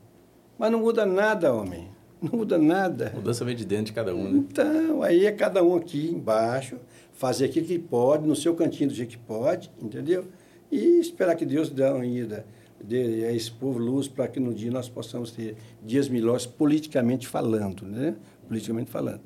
Mas 0.58 0.72
não 0.72 0.80
muda 0.80 1.04
nada, 1.04 1.52
homem. 1.52 1.88
Não 2.22 2.38
muda 2.38 2.56
nada. 2.56 3.12
Mudança 3.14 3.44
vem 3.44 3.54
de 3.54 3.66
dentro 3.66 3.86
de 3.86 3.92
cada 3.92 4.14
um, 4.16 4.24
né? 4.24 4.38
Então, 4.38 5.02
aí 5.02 5.26
é 5.26 5.32
cada 5.32 5.62
um 5.62 5.76
aqui 5.76 6.08
embaixo, 6.08 6.78
fazer 7.12 7.44
aquilo 7.44 7.66
que 7.66 7.78
pode, 7.78 8.26
no 8.26 8.34
seu 8.34 8.54
cantinho 8.54 8.88
do 8.88 8.94
jeito 8.94 9.10
que 9.10 9.18
pode, 9.18 9.70
entendeu? 9.78 10.24
E 10.72 11.00
esperar 11.00 11.36
que 11.36 11.44
Deus 11.44 11.68
dê 11.68 11.84
uma 11.84 12.06
ida, 12.06 12.46
dê 12.82 13.26
a 13.26 13.32
esse 13.32 13.50
povo 13.50 13.78
luz 13.78 14.08
para 14.08 14.26
que 14.26 14.40
no 14.40 14.54
dia 14.54 14.70
nós 14.70 14.88
possamos 14.88 15.32
ter 15.32 15.54
dias 15.84 16.08
melhores 16.08 16.46
politicamente 16.46 17.28
falando, 17.28 17.84
né? 17.84 18.16
Politicamente 18.48 18.90
falando. 18.90 19.20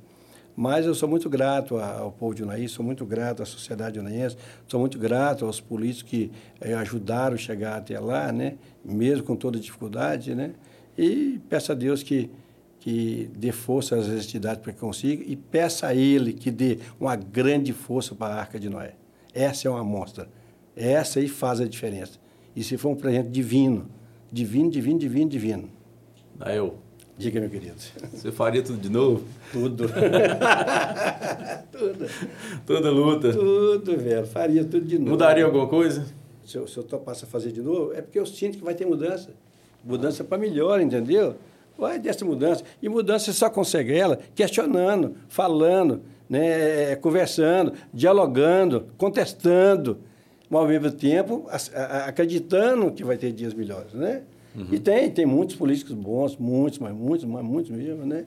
Mas 0.57 0.85
eu 0.85 0.95
sou 0.95 1.09
muito 1.09 1.31
grato 1.31 1.79
ao 1.79 2.13
povo 2.13 2.35
de 2.35 2.43
Unaí, 2.43 2.69
sou 2.69 2.85
muito 2.85 3.07
grato 3.07 3.43
à 3.43 3.47
sociedade 3.47 3.99
unaiense, 3.99 4.37
sou 4.67 4.79
muito 4.79 4.99
grato 4.99 5.47
aos 5.47 5.61
políticos 5.61 6.11
que 6.11 6.31
eh, 6.61 6.75
ajudaram 6.75 7.35
a 7.35 7.39
chegar 7.39 7.77
até 7.79 7.99
lá, 7.99 8.31
né? 8.33 8.57
mesmo 8.85 9.25
com 9.25 9.37
toda 9.37 9.59
dificuldade. 9.59 10.35
Né? 10.35 10.53
E 10.99 11.41
peço 11.49 11.73
a 11.73 11.75
Deus 11.75 12.03
que, 12.03 12.31
que 12.79 13.31
dê 13.37 13.53
força 13.53 13.97
às 13.97 14.09
entidades 14.09 14.63
para 14.63 14.73
que 14.73 14.79
consiga 14.79 15.25
e 15.27 15.37
peça 15.37 15.87
a 15.87 15.95
Ele 15.95 16.33
que 16.33 16.51
dê 16.51 16.79
uma 16.99 17.17
grande 17.17 17.73
força 17.73 18.15
para 18.15 18.35
a 18.35 18.41
Arca 18.41 18.59
de 18.59 18.69
Noé. 18.69 18.95
Essa 19.33 19.69
é 19.69 19.71
uma 19.71 19.81
amostra. 19.81 20.29
Essa 20.77 21.21
aí 21.21 21.29
faz 21.29 21.61
a 21.61 21.67
diferença. 21.67 22.19
E 22.55 22.63
se 22.65 22.77
for 22.77 22.91
um 22.91 22.97
presente 22.97 23.31
divino, 23.31 23.89
divino, 24.31 24.71
divino, 24.71 24.99
divino, 24.99 25.31
divino. 25.31 25.71
Daí 26.35 26.57
eu. 26.57 26.90
Diga, 27.21 27.39
meu 27.39 27.51
querido. 27.51 27.77
Você 28.15 28.33
faria 28.33 28.63
tudo 28.63 28.79
de 28.79 28.89
novo? 28.89 29.23
Tudo. 29.53 29.85
tudo. 31.71 32.07
Toda 32.65 32.91
luta. 32.91 33.31
Tudo, 33.31 33.99
velho. 33.99 34.27
Faria 34.27 34.65
tudo 34.65 34.87
de 34.87 34.99
novo. 34.99 35.11
Mudaria 35.11 35.45
alguma 35.45 35.67
coisa? 35.67 36.07
Se 36.47 36.57
eu, 36.57 36.67
se 36.67 36.79
eu 36.79 36.83
topasse 36.83 37.27
a 37.27 37.29
fazer 37.29 37.53
de 37.53 37.61
novo, 37.61 37.93
é 37.93 38.01
porque 38.01 38.19
eu 38.19 38.25
sinto 38.25 38.57
que 38.57 38.65
vai 38.65 38.75
ter 38.75 38.87
mudança. 38.87 39.35
Mudança 39.85 40.25
para 40.25 40.39
melhor, 40.39 40.81
entendeu? 40.81 41.35
Vai 41.77 41.99
dessa 41.99 42.25
mudança. 42.25 42.65
E 42.81 42.89
mudança 42.89 43.27
você 43.27 43.35
só 43.35 43.51
consegue 43.51 43.93
ela 43.93 44.19
questionando, 44.35 45.15
falando, 45.29 46.01
né, 46.27 46.97
conversando, 46.97 47.75
dialogando, 47.93 48.87
contestando, 48.97 49.99
ao 50.51 50.67
mesmo 50.67 50.91
tempo 50.91 51.47
acreditando 52.07 52.91
que 52.93 53.05
vai 53.05 53.19
ter 53.19 53.31
dias 53.31 53.53
melhores, 53.53 53.93
né? 53.93 54.23
Uhum. 54.55 54.67
E 54.73 54.79
tem, 54.79 55.11
tem 55.11 55.27
muitos 55.27 55.57
políticos 55.57 55.95
bons, 55.95 56.37
muitos, 56.37 56.79
mas 56.79 56.95
muitos, 56.95 57.25
mas 57.25 57.45
muitos 57.45 57.71
mesmo, 57.71 58.05
né? 58.05 58.25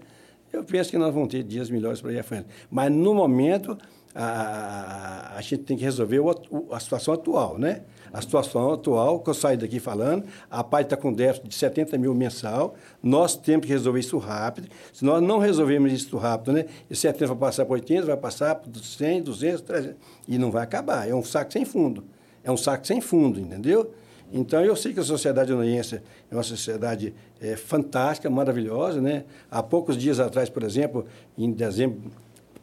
Eu 0.51 0.63
penso 0.63 0.91
que 0.91 0.97
nós 0.97 1.13
vamos 1.13 1.29
ter 1.29 1.41
dias 1.43 1.69
melhores 1.69 1.99
para 1.99 2.13
ir 2.13 2.19
à 2.19 2.23
frente. 2.23 2.45
Mas, 2.69 2.91
no 2.91 3.13
momento, 3.15 3.75
a, 4.13 5.33
a 5.35 5.41
gente 5.41 5.63
tem 5.63 5.75
que 5.75 5.83
resolver 5.83 6.19
o, 6.19 6.67
a 6.71 6.79
situação 6.79 7.15
atual, 7.15 7.57
né? 7.57 7.81
A 8.13 8.21
situação 8.21 8.71
atual, 8.71 9.19
que 9.19 9.31
eu 9.31 9.33
saio 9.33 9.57
daqui 9.57 9.79
falando, 9.79 10.23
a 10.51 10.63
PAI 10.63 10.83
está 10.83 10.95
com 10.95 11.11
déficit 11.11 11.47
de 11.47 11.55
70 11.55 11.97
mil 11.97 12.13
mensal, 12.13 12.75
nós 13.01 13.35
temos 13.35 13.65
que 13.65 13.71
resolver 13.71 13.99
isso 13.99 14.19
rápido. 14.19 14.67
Se 14.93 15.03
nós 15.03 15.19
não 15.23 15.39
resolvermos 15.39 15.91
isso 15.91 16.15
rápido, 16.17 16.53
né? 16.53 16.65
Esse 16.91 17.01
70 17.01 17.27
vai 17.33 17.37
passar 17.49 17.65
para 17.65 17.73
80, 17.73 18.05
vai 18.05 18.17
passar 18.17 18.53
para 18.53 18.71
100, 18.71 19.23
200, 19.23 19.61
300, 19.61 19.95
e 20.27 20.37
não 20.37 20.51
vai 20.51 20.63
acabar. 20.63 21.09
É 21.09 21.15
um 21.15 21.23
saco 21.23 21.51
sem 21.51 21.65
fundo. 21.65 22.03
É 22.43 22.51
um 22.51 22.57
saco 22.57 22.85
sem 22.85 23.01
fundo, 23.01 23.39
entendeu? 23.39 23.91
Então, 24.33 24.65
eu 24.65 24.75
sei 24.75 24.93
que 24.93 24.99
a 24.99 25.03
sociedade 25.03 25.53
uniense 25.53 26.01
é 26.31 26.35
uma 26.35 26.41
sociedade 26.41 27.13
é, 27.39 27.55
fantástica, 27.55 28.31
maravilhosa. 28.31 28.99
Né? 28.99 29.25
Há 29.49 29.61
poucos 29.61 29.95
dias 29.95 30.19
atrás, 30.19 30.49
por 30.49 30.63
exemplo, 30.63 31.05
em 31.37 31.51
dezembro 31.51 32.11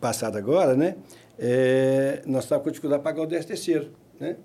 passado 0.01 0.37
agora, 0.37 0.75
né? 0.75 0.97
É, 1.39 2.23
nós 2.27 2.45
estávamos 2.45 2.65
com 2.65 2.71
dificuldade 2.71 3.01
de 3.01 3.05
pagar 3.05 3.23
o 3.23 3.27
10 3.27 3.45
terceiro. 3.45 3.89
Né? 4.19 4.37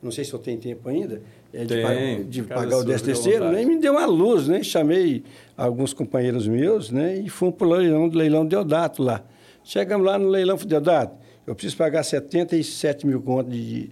Não 0.00 0.12
sei 0.12 0.24
se 0.24 0.32
eu 0.32 0.38
tenho 0.38 0.58
tempo 0.58 0.88
ainda 0.88 1.20
é, 1.52 1.64
de, 1.64 1.82
pagar, 1.82 2.24
de 2.24 2.42
pagar 2.44 2.78
o 2.78 2.84
10 2.84 3.02
terceiro. 3.02 3.50
Né? 3.50 3.62
E 3.62 3.66
me 3.66 3.78
deu 3.78 3.94
uma 3.94 4.06
luz, 4.06 4.46
né? 4.46 4.62
chamei 4.62 5.24
alguns 5.56 5.92
companheiros 5.92 6.46
meus 6.46 6.90
né? 6.90 7.16
e 7.16 7.28
fomos 7.28 7.56
para 7.56 7.66
o 7.66 7.70
leilão, 7.70 8.06
leilão 8.06 8.46
Deodato 8.46 9.02
lá. 9.02 9.24
Chegamos 9.64 10.06
lá 10.06 10.18
no 10.18 10.28
leilão 10.28 10.56
Deodato, 10.56 11.16
eu 11.46 11.54
preciso 11.54 11.76
pagar 11.76 12.04
77 12.04 13.06
mil 13.06 13.20
contos 13.20 13.52
de 13.52 13.90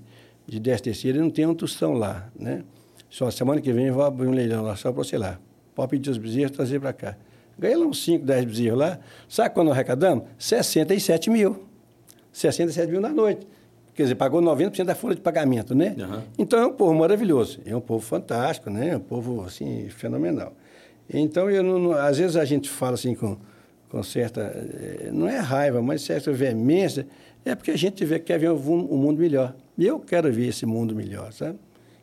de 0.49 0.59
10 0.59 0.81
terceiros 0.81 1.21
e 1.21 1.23
não 1.23 1.31
tem 1.31 1.47
um 1.47 1.55
tostão 1.55 1.93
lá, 1.93 2.31
né? 2.35 2.65
Só 3.11 3.31
semana 3.31 3.61
que 3.61 3.71
vem 3.71 3.87
eu 3.87 3.95
vou 3.95 4.03
abrir 4.03 4.27
um 4.27 4.33
leilão 4.33 4.63
lá 4.63 4.75
só 4.77 4.91
para 4.91 5.05
você 5.05 5.19
lá. 5.19 5.39
Pode 5.75 5.91
pedir 5.91 6.11
os 6.11 6.19
bezerros 6.19 6.53
trazer 6.53 6.81
para 6.81 6.93
cá. 6.93 7.17
Ganhei 7.59 7.77
lá 7.77 7.87
uns 7.87 8.03
5, 8.03 8.25
10 8.25 8.45
bezerros 8.47 8.79
lá. 8.79 8.99
Sabe 9.29 9.55
quando 9.55 9.69
nós 9.69 9.77
arrecadamos? 9.77 10.25
67 10.39 11.29
mil. 11.29 11.65
67 12.33 12.91
mil 12.91 13.01
na 13.01 13.11
noite. 13.11 13.47
Quer 13.95 14.05
dizer, 14.05 14.15
pagou 14.15 14.41
90% 14.41 14.85
da 14.85 14.95
folha 14.95 15.17
de 15.17 15.21
pagamento, 15.21 15.75
né? 15.75 15.95
Uhum. 15.99 16.23
Então 16.39 16.59
é 16.61 16.67
um 16.67 16.73
povo 16.73 16.95
maravilhoso. 16.95 17.61
É 17.67 17.75
um 17.75 17.81
povo 17.81 18.05
fantástico, 18.05 18.71
né? 18.71 18.91
É 18.91 18.97
um 18.97 19.01
povo, 19.01 19.43
assim, 19.45 19.89
fenomenal. 19.89 20.53
Então, 21.13 21.51
eu 21.51 21.63
não, 21.63 21.93
às 21.93 22.19
vezes 22.19 22.37
a 22.37 22.45
gente 22.45 22.69
fala 22.71 22.95
assim 22.95 23.15
com, 23.15 23.37
com 23.89 24.03
certa... 24.03 24.41
Eh, 24.41 25.11
não 25.13 25.29
é 25.29 25.39
raiva, 25.39 25.83
mas 25.83 26.03
certa 26.03 26.31
veemência 26.33 27.07
é 27.45 27.55
porque 27.55 27.71
a 27.71 27.77
gente 27.77 28.05
vê, 28.05 28.19
quer 28.19 28.39
ver 28.39 28.51
um, 28.51 28.55
um 28.55 28.97
mundo 28.97 29.19
melhor. 29.19 29.55
E 29.79 29.87
eu 29.87 30.01
quero 30.01 30.33
ver 30.33 30.49
esse 30.49 30.67
mundo 30.67 30.93
melhor, 30.93 31.33
sabe? 31.33 31.57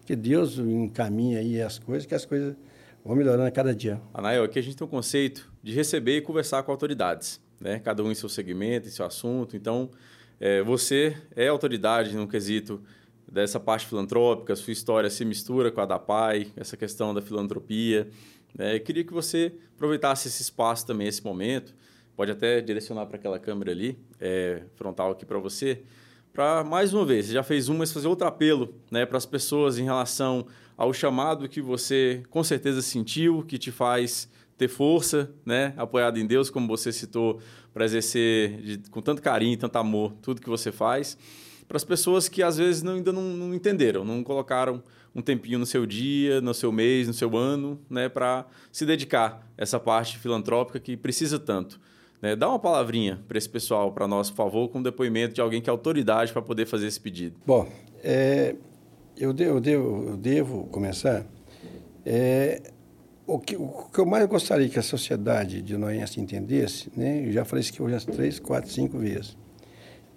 Que 0.06 0.16
Deus 0.16 0.58
encaminha 0.58 1.40
aí 1.40 1.62
as 1.62 1.78
coisas, 1.78 2.06
que 2.06 2.16
as 2.16 2.26
coisas 2.26 2.56
vão 3.04 3.18
melhorando 3.18 3.44
a 3.44 3.52
cada 3.52 3.76
dia. 3.76 4.02
Anael, 4.14 4.46
aqui 4.46 4.58
a 4.58 4.62
gente 4.62 4.78
tem 4.78 4.88
um 4.88 4.90
conceito 4.90 5.52
de 5.62 5.74
receber 5.74 6.16
e 6.16 6.22
conversar 6.22 6.64
com 6.64 6.72
autoridades, 6.72 7.42
né? 7.60 7.80
Cada 7.80 8.02
um 8.02 8.10
em 8.10 8.16
seu 8.16 8.30
segmento, 8.30 8.88
em 8.88 8.92
seu 8.92 9.06
assunto. 9.06 9.58
Então, 9.58 9.90
é, 10.40 10.64
você 10.64 11.18
é 11.36 11.50
autoridade 11.50 12.16
no 12.16 12.30
quesito 12.30 12.82
dessa 13.30 13.60
parte 13.60 13.86
filantrópica, 13.86 14.56
sua 14.56 14.72
história 14.72 15.10
se 15.10 15.26
mistura 15.26 15.70
com 15.70 15.82
a 15.82 15.86
da 15.86 16.00
PAI, 16.00 16.48
essa 16.56 16.78
questão 16.78 17.14
da 17.14 17.22
filantropia. 17.22 18.08
Né? 18.58 18.78
Eu 18.78 18.80
queria 18.80 19.04
que 19.04 19.12
você 19.12 19.52
aproveitasse 19.76 20.30
esse 20.30 20.42
espaço 20.42 20.88
também, 20.88 21.10
esse 21.10 21.22
momento, 21.22 21.76
pode 22.16 22.32
até 22.32 22.62
direcionar 22.62 23.06
para 23.06 23.18
aquela 23.18 23.38
câmera 23.38 23.72
ali, 23.72 24.00
é, 24.18 24.62
frontal 24.78 25.12
aqui 25.12 25.26
para 25.26 25.40
você, 25.40 25.84
para 26.36 26.66
mais 26.66 26.94
uma 26.94 27.06
vez, 27.06 27.28
você 27.28 27.34
já 27.34 27.42
fez 27.42 27.70
uma, 27.70 27.80
mas 27.80 27.94
fazer 27.94 28.10
outro 28.10 28.28
apelo 28.28 28.76
né, 28.92 29.06
para 29.06 29.18
as 29.18 29.26
pessoas 29.26 29.80
em 29.80 29.86
relação 29.86 30.46
ao 30.76 30.92
chamado 30.94 31.48
que 31.48 31.62
você 31.62 32.24
com 32.30 32.44
certeza 32.44 32.82
sentiu, 32.82 33.42
que 33.48 33.58
te 33.58 33.72
faz 33.72 34.30
ter 34.58 34.68
força, 34.68 35.32
né, 35.46 35.74
apoiado 35.78 36.20
em 36.20 36.28
Deus, 36.28 36.50
como 36.50 36.68
você 36.68 36.92
citou, 36.92 37.40
para 37.74 37.86
exercer 37.86 38.62
de, 38.62 38.90
com 38.90 39.02
tanto 39.02 39.22
carinho, 39.22 39.58
tanto 39.58 39.78
amor, 39.78 40.14
tudo 40.22 40.42
que 40.42 40.50
você 40.50 40.74
faz, 40.74 41.18
para 41.70 41.78
as 41.78 41.86
pessoas 41.86 42.28
que 42.28 42.44
às 42.44 42.58
vezes 42.58 42.84
não, 42.84 42.96
ainda 42.96 43.14
não, 43.14 43.24
não, 43.24 43.56
entenderam, 43.56 44.04
não 44.04 44.22
colocaram 44.22 44.84
um 45.16 45.22
tempinho 45.22 45.58
no 45.58 45.66
seu 45.66 45.86
dia, 45.86 46.42
no 46.42 46.54
seu 46.54 46.70
mês, 46.70 47.08
no 47.08 47.14
seu 47.14 47.36
ano, 47.38 47.80
né, 47.90 48.10
para 48.10 48.46
se 48.74 48.86
dedicar 48.86 49.48
a 49.58 49.64
essa 49.64 49.80
parte 49.80 50.20
filantrópica 50.20 50.82
que 50.82 50.98
precisa 50.98 51.40
tanto. 51.40 51.80
Né? 52.26 52.36
Dá 52.36 52.50
uma 52.50 52.58
palavrinha 52.58 53.20
para 53.28 53.38
esse 53.38 53.48
pessoal, 53.48 53.92
para 53.92 54.08
nós, 54.08 54.32
por 54.32 54.38
favor, 54.38 54.68
com 54.70 54.82
depoimento 54.82 55.36
de 55.36 55.42
alguém 55.42 55.62
que 55.62 55.70
é 55.70 55.72
autoridade 55.72 56.34
para 56.34 56.42
poder 56.42 56.66
fazer 56.66 56.88
esse 56.88 57.00
pedido. 57.00 57.36
Bom, 57.46 57.68
é, 58.04 58.56
eu, 59.16 59.32
devo, 59.32 59.60
eu, 59.64 60.08
eu 60.08 60.18
devo 60.18 60.64
começar. 60.72 61.24
É, 62.04 62.64
o, 63.28 63.38
que, 63.38 63.56
o 63.56 63.90
que 63.94 64.00
eu 64.00 64.08
mais 64.08 64.26
gostaria 64.26 64.68
que 64.68 64.80
a 64.80 64.82
sociedade 64.82 65.62
de 65.62 65.78
Noense 65.78 66.20
entendesse, 66.20 66.92
né? 66.98 67.28
eu 67.28 67.32
já 67.32 67.46
falei 67.46 67.62
isso 67.62 67.74
aqui 67.74 67.84
hoje 67.84 68.04
três, 68.08 68.40
quatro, 68.40 68.72
cinco 68.72 68.98
vezes. 68.98 69.38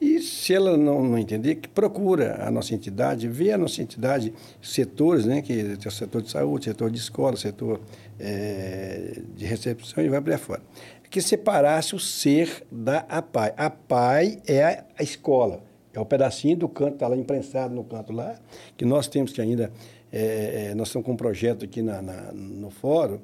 E 0.01 0.21
se 0.21 0.55
ela 0.55 0.79
não, 0.79 1.03
não 1.03 1.19
entender, 1.19 1.57
que 1.57 1.69
procura 1.69 2.47
a 2.47 2.51
nossa 2.51 2.73
entidade, 2.73 3.29
vê 3.29 3.53
a 3.53 3.59
nossa 3.59 3.83
entidade, 3.83 4.33
setores, 4.63 5.27
né, 5.27 5.43
que 5.43 5.77
tem 5.77 5.89
o 5.89 5.91
setor 5.91 6.23
de 6.23 6.31
saúde, 6.31 6.67
setor 6.67 6.89
de 6.89 6.99
escola, 6.99 7.37
setor 7.37 7.81
é, 8.17 9.21
de 9.35 9.45
recepção 9.45 10.03
e 10.03 10.09
vai 10.09 10.21
para 10.21 10.39
fora 10.39 10.63
que 11.11 11.21
separasse 11.21 11.95
o 11.95 11.99
ser 11.99 12.67
da 12.71 12.99
APAI. 13.09 13.55
A 13.57 13.67
APAI 13.67 14.43
é 14.47 14.85
a, 14.97 15.03
escola, 15.03 15.63
é 15.93 16.01
o 16.01 16.05
pedacinho 16.05 16.57
do 16.57 16.69
canto, 16.69 16.95
está 16.95 17.09
lá 17.09 17.17
imprensado 17.17 17.75
no 17.75 17.85
canto 17.85 18.13
lá, 18.13 18.39
que 18.77 18.85
nós 18.85 19.09
temos 19.09 19.33
que 19.33 19.41
ainda, 19.41 19.73
é, 20.13 20.71
é, 20.71 20.75
nós 20.75 20.89
estamos 20.89 21.07
com 21.07 21.13
um 21.13 21.17
projeto 21.17 21.65
aqui 21.65 21.83
na, 21.83 22.03
na, 22.03 22.33
no 22.33 22.71
fórum, 22.71 23.21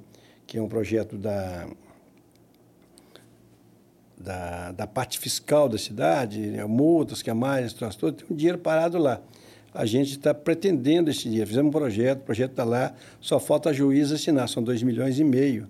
que 0.47 0.57
é 0.59 0.63
um 0.63 0.69
projeto 0.69 1.17
da, 1.17 1.67
da, 4.17 4.73
da 4.73 4.87
parte 4.87 5.19
fiscal 5.19 5.69
da 5.69 5.77
cidade, 5.77 6.41
né, 6.41 6.65
multas, 6.65 7.23
que 7.23 7.31
é 7.31 7.35
mais, 7.35 7.73
tem 7.75 7.89
um 8.31 8.35
dinheiro 8.35 8.59
parado 8.59 8.97
lá. 8.97 9.21
a 9.75 9.85
gente 9.85 10.13
está 10.13 10.33
pretendendo 10.33 11.11
esse 11.11 11.29
dia. 11.29 11.47
Fizemos 11.47 11.69
um 11.69 11.73
projeto, 11.73 12.21
o 12.21 12.25
projeto 12.25 12.53
está 12.53 12.65
lá, 12.65 12.95
só 13.21 13.39
falta 13.39 13.71
a 13.71 13.73
juiz 13.73 14.11
assinar, 14.11 14.49
são 14.49 14.63
2 14.63 14.83
milhões 14.83 15.19
e 15.19 15.25
meio, 15.25 15.69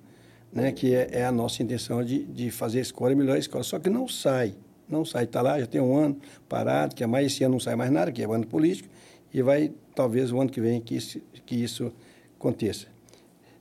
né, 0.55 0.70
que 0.70 0.94
é, 0.94 1.09
é, 1.11 1.24
a 1.24 1.32
nossa 1.32 1.62
intenção 1.62 2.05
de, 2.05 2.24
de 2.24 2.50
fazer 2.50 2.78
a 2.78 2.82
escola, 2.82 3.14
melhor 3.14 3.34
a 3.34 3.38
escola. 3.38 3.64
Só 3.64 3.78
que 3.78 3.90
não 3.90 4.07
sai, 4.07 4.55
não 4.88 5.05
sai, 5.05 5.24
está 5.24 5.42
lá, 5.42 5.59
já 5.59 5.66
tem 5.66 5.80
um 5.80 5.96
ano 5.96 6.16
parado, 6.48 6.94
que 6.94 7.02
é 7.02 7.07
mais 7.07 7.26
esse 7.26 7.42
ano 7.42 7.55
não 7.55 7.61
sai 7.61 7.74
mais 7.74 7.90
nada, 7.90 8.12
que 8.12 8.22
é 8.22 8.28
o 8.28 8.32
ano 8.32 8.46
político, 8.46 8.88
e 9.32 9.42
vai, 9.42 9.72
talvez, 9.94 10.30
o 10.30 10.40
ano 10.40 10.48
que 10.48 10.61
vem 10.61 10.80
que 10.80 10.94
isso, 10.94 11.20
que 11.44 11.57
isso 11.57 11.92
aconteça. 12.38 12.86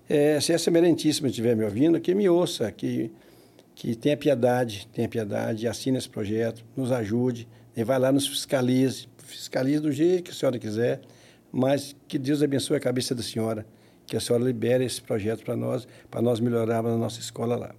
É, 0.07 0.39
se 0.39 0.53
essa 0.53 0.65
Semerentíssima 0.65 1.29
estiver 1.29 1.55
me 1.55 1.63
ouvindo, 1.63 1.99
que 1.99 2.13
me 2.13 2.29
ouça, 2.29 2.71
que, 2.71 3.11
que 3.73 3.95
tenha 3.95 4.15
piedade, 4.15 4.87
tenha 4.93 5.09
piedade, 5.09 5.67
assine 5.67 5.97
esse 5.97 6.09
projeto, 6.09 6.63
nos 6.77 6.91
ajude, 6.91 7.47
e 7.75 7.83
vai 7.83 7.97
lá, 7.97 8.11
nos 8.11 8.27
fiscalize, 8.27 9.07
fiscalize 9.17 9.79
do 9.79 9.91
jeito 9.91 10.23
que 10.23 10.31
a 10.31 10.33
senhora 10.33 10.59
quiser, 10.59 11.01
mas 11.51 11.95
que 12.07 12.19
Deus 12.19 12.43
abençoe 12.43 12.77
a 12.77 12.79
cabeça 12.79 13.15
da 13.15 13.23
senhora, 13.23 13.65
que 14.05 14.17
a 14.17 14.19
senhora 14.19 14.43
libere 14.43 14.85
esse 14.85 15.01
projeto 15.01 15.43
para 15.43 15.55
nós, 15.55 15.87
para 16.09 16.21
nós 16.21 16.39
melhorarmos 16.39 16.91
a 16.91 16.97
nossa 16.97 17.19
escola 17.19 17.55
lá. 17.55 17.75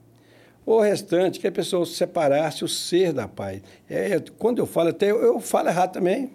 O 0.67 0.81
restante, 0.81 1.39
que 1.39 1.47
a 1.47 1.53
pessoa 1.53 1.85
separasse 1.85 2.65
o 2.65 2.69
ser 2.69 3.13
da 3.13 3.29
paz. 3.29 3.61
É, 3.89 4.19
quando 4.39 4.61
eu 4.61 4.67
falo, 4.67 4.89
até 4.89 5.11
eu, 5.11 5.23
eu 5.23 5.41
falo 5.41 5.69
errado 5.69 5.93
também. 5.93 6.33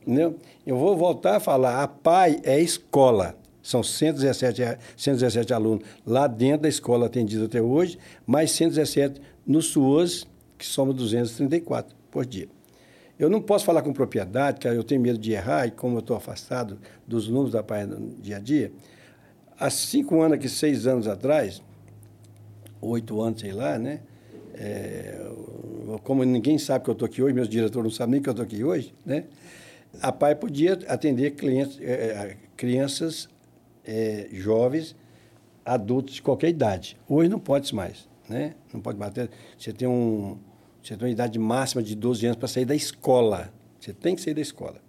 Entendeu? 0.00 0.36
Eu 0.66 0.78
vou 0.78 0.96
voltar 0.96 1.36
a 1.36 1.40
falar, 1.40 1.82
a 1.82 1.86
PAI 1.86 2.40
é 2.42 2.58
escola. 2.58 3.36
São 3.62 3.82
117, 3.82 4.78
117 4.96 5.52
alunos 5.52 5.84
lá 6.06 6.26
dentro 6.26 6.62
da 6.62 6.68
escola 6.68 7.04
atendidos 7.04 7.44
até 7.44 7.60
hoje, 7.60 7.98
mais 8.26 8.52
117 8.52 9.20
no 9.46 9.60
SUAS, 9.60 10.26
que 10.56 10.64
somos 10.64 10.94
234 10.94 11.94
por 12.10 12.24
dia. 12.24 12.48
Eu 13.18 13.28
não 13.28 13.42
posso 13.42 13.66
falar 13.66 13.82
com 13.82 13.92
propriedade, 13.92 14.54
porque 14.60 14.68
eu 14.68 14.84
tenho 14.84 15.02
medo 15.02 15.18
de 15.18 15.32
errar, 15.32 15.66
e 15.66 15.70
como 15.72 15.96
eu 15.96 16.00
estou 16.00 16.16
afastado 16.16 16.78
dos 17.06 17.28
números 17.28 17.52
da 17.52 17.62
PAI 17.62 17.84
no 17.84 18.14
dia 18.22 18.36
a 18.36 18.40
dia, 18.40 18.72
há 19.58 19.70
cinco 19.70 20.20
anos, 20.20 20.38
aqui, 20.38 20.48
seis 20.48 20.86
anos 20.86 21.08
atrás, 21.08 21.62
oito 22.80 23.20
anos, 23.20 23.40
sei 23.40 23.52
lá, 23.52 23.78
né? 23.78 24.00
É, 24.54 25.20
como 26.04 26.24
ninguém 26.24 26.58
sabe 26.58 26.84
que 26.84 26.90
eu 26.90 26.92
estou 26.92 27.06
aqui 27.06 27.22
hoje, 27.22 27.34
meus 27.34 27.48
diretores 27.48 27.84
não 27.84 27.90
sabem 27.90 28.12
nem 28.14 28.22
que 28.22 28.28
eu 28.28 28.32
estou 28.32 28.44
aqui 28.44 28.62
hoje, 28.62 28.94
né? 29.04 29.24
A 30.02 30.12
PAI 30.12 30.34
podia 30.34 30.78
atender 30.86 31.32
clientes, 31.32 31.78
é, 31.80 31.92
é 31.92 32.36
crianças 32.56 33.28
é, 33.84 34.28
jovens, 34.32 34.94
adultos 35.64 36.14
de 36.14 36.22
qualquer 36.22 36.48
idade. 36.50 36.96
Hoje 37.08 37.28
não 37.28 37.38
pode 37.38 37.74
mais, 37.74 38.08
né? 38.28 38.54
Não 38.72 38.80
pode 38.80 38.98
bater. 38.98 39.30
Você 39.58 39.72
tem 39.72 39.88
um, 39.88 40.38
você 40.82 40.96
tem 40.96 41.06
uma 41.06 41.12
idade 41.12 41.38
máxima 41.38 41.82
de 41.82 41.94
12 41.94 42.26
anos 42.26 42.38
para 42.38 42.48
sair 42.48 42.64
da 42.64 42.74
escola. 42.74 43.52
Você 43.80 43.92
tem 43.92 44.14
que 44.14 44.20
sair 44.20 44.34
da 44.34 44.40
escola. 44.40 44.80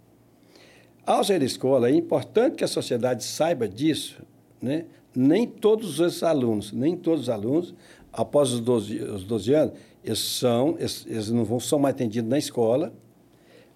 Ao 1.05 1.23
sair 1.23 1.39
da 1.39 1.45
escola, 1.45 1.89
é 1.89 1.93
importante 1.93 2.55
que 2.55 2.63
a 2.63 2.67
sociedade 2.67 3.23
saiba 3.23 3.67
disso, 3.67 4.21
né? 4.61 4.85
Nem 5.15 5.47
todos 5.47 5.99
os 5.99 6.23
alunos, 6.23 6.71
nem 6.71 6.95
todos 6.95 7.23
os 7.23 7.29
alunos, 7.29 7.73
após 8.11 8.51
os 8.51 8.59
12, 8.59 9.01
os 9.01 9.23
12 9.23 9.53
anos, 9.53 9.73
eles, 10.03 10.19
são, 10.19 10.75
eles, 10.77 11.05
eles 11.07 11.29
não 11.29 11.43
vão, 11.43 11.59
são 11.59 11.79
mais 11.79 11.95
atendidos 11.95 12.29
na 12.29 12.37
escola, 12.37 12.93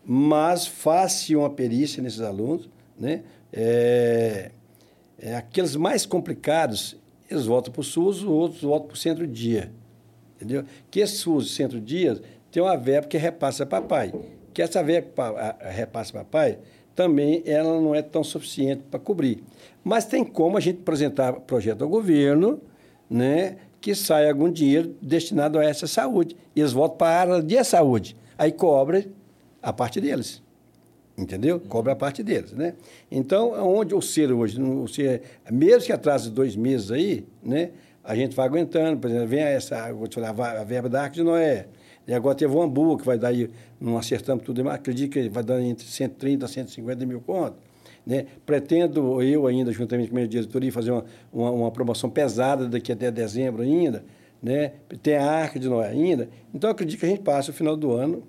mas 0.06 0.68
faz-se 0.68 1.36
uma 1.36 1.50
perícia 1.50 2.02
nesses 2.04 2.22
alunos, 2.22 2.70
né? 3.00 3.24
É, 3.52 4.52
é, 5.20 5.36
aqueles 5.36 5.76
mais 5.76 6.06
complicados, 6.06 6.98
eles 7.30 7.46
voltam 7.46 7.72
para 7.72 7.82
o 7.82 7.84
SUS, 7.84 8.18
os 8.18 8.24
outros 8.24 8.62
voltam 8.62 8.88
para 8.88 8.96
o 8.96 8.98
centro-dia. 8.98 9.72
Entendeu? 10.36 10.66
Que 10.92 11.00
esse 11.00 11.18
SUS 11.18 11.56
centro-dia 11.56 12.22
tem 12.52 12.62
uma 12.62 12.76
verba 12.76 13.08
que 13.08 13.18
repassa 13.18 13.66
para 13.66 13.82
pai. 13.82 14.14
Que 14.54 14.62
essa 14.62 14.84
verba 14.84 15.10
que 15.60 15.68
repassa 15.70 16.12
para 16.12 16.26
pai, 16.26 16.60
também 16.96 17.44
ela 17.46 17.80
não 17.80 17.94
é 17.94 18.02
tão 18.02 18.24
suficiente 18.24 18.84
para 18.90 19.00
cobrir. 19.00 19.44
Mas 19.84 20.06
tem 20.06 20.24
como 20.24 20.58
a 20.58 20.60
gente 20.60 20.80
apresentar 20.80 21.34
projeto 21.34 21.84
ao 21.84 21.90
governo, 21.90 22.62
né, 23.10 23.58
que 23.82 23.94
saia 23.94 24.30
algum 24.30 24.50
dinheiro 24.50 24.96
destinado 25.02 25.60
a 25.60 25.64
essa 25.64 25.88
saúde. 25.88 26.36
E 26.56 26.62
eles 26.62 26.72
voltam 26.72 26.98
para 26.98 27.08
a 27.08 27.20
área 27.20 27.44
de 27.44 27.64
saúde. 27.64 28.16
Aí 28.38 28.52
cobra 28.52 29.06
a 29.62 29.74
parte 29.74 30.00
deles. 30.00 30.42
Entendeu? 31.18 31.60
Cobra 31.60 31.94
a 31.94 31.96
parte 31.96 32.24
deles, 32.24 32.54
né? 32.54 32.74
Então, 33.12 33.52
onde 33.52 33.94
o 33.94 34.02
ser 34.02 34.32
hoje, 34.32 34.60
o 34.60 34.88
ser, 34.88 35.22
mesmo 35.52 35.86
que 35.86 35.92
atrase 35.92 36.32
dois 36.32 36.56
meses 36.56 36.90
aí, 36.90 37.28
né? 37.44 37.70
A 38.04 38.16
gente 38.16 38.36
vai 38.36 38.48
aguentando, 38.48 39.00
por 39.00 39.10
exemplo, 39.10 39.28
vem 39.28 39.42
essa, 39.42 39.94
vou 39.94 40.08
te 40.08 40.16
falar, 40.16 40.60
a 40.60 40.64
verba 40.64 40.90
da 40.90 41.04
Arca 41.04 41.16
de 41.16 41.24
Noé. 41.24 41.68
E 42.08 42.14
agora 42.14 42.36
teve 42.36 42.54
o 42.54 42.62
Ambu, 42.62 42.98
que 42.98 43.06
vai 43.06 43.18
dar 43.18 43.30
aí, 43.30 43.50
não 43.80 43.98
acertamos 43.98 44.44
tudo, 44.44 44.64
mas 44.64 44.76
acredito 44.76 45.12
que 45.12 45.30
vai 45.30 45.44
dar 45.44 45.62
entre 45.62 45.86
130 45.86 46.46
a 46.46 46.48
150 46.48 47.06
mil 47.06 47.22
contos. 47.22 47.60
Né? 48.06 48.26
Pretendo 48.46 49.22
eu 49.22 49.48
ainda, 49.48 49.72
juntamente 49.72 50.10
com 50.10 50.16
a 50.16 50.20
minha 50.20 50.28
diretoria, 50.28 50.72
fazer 50.72 50.92
uma, 50.92 51.06
uma, 51.32 51.52
uma, 51.52 51.72
promoção 51.72 52.10
pesada 52.10 52.68
daqui 52.68 52.92
até 52.92 53.10
dezembro 53.10 53.64
ainda. 53.64 54.04
Né? 54.42 54.74
Tem 55.02 55.16
a 55.16 55.26
Arca 55.26 55.58
de 55.58 55.70
Noé 55.70 55.88
ainda. 55.88 56.28
Então, 56.54 56.70
acredito 56.70 57.00
que 57.00 57.06
a 57.06 57.10
gente 57.10 57.22
passa 57.22 57.52
o 57.52 57.54
final 57.54 57.78
do 57.78 57.94
ano 57.94 58.24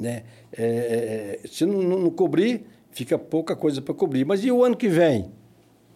né? 0.00 0.22
É, 0.56 0.64
é, 0.64 1.40
é, 1.44 1.46
se 1.46 1.66
não, 1.66 1.82
não, 1.82 2.10
cobrir, 2.10 2.64
fica 2.90 3.18
pouca 3.18 3.54
coisa 3.54 3.82
para 3.82 3.94
cobrir. 3.94 4.24
Mas 4.24 4.42
e 4.42 4.50
o 4.50 4.64
ano 4.64 4.76
que 4.76 4.88
vem? 4.88 5.30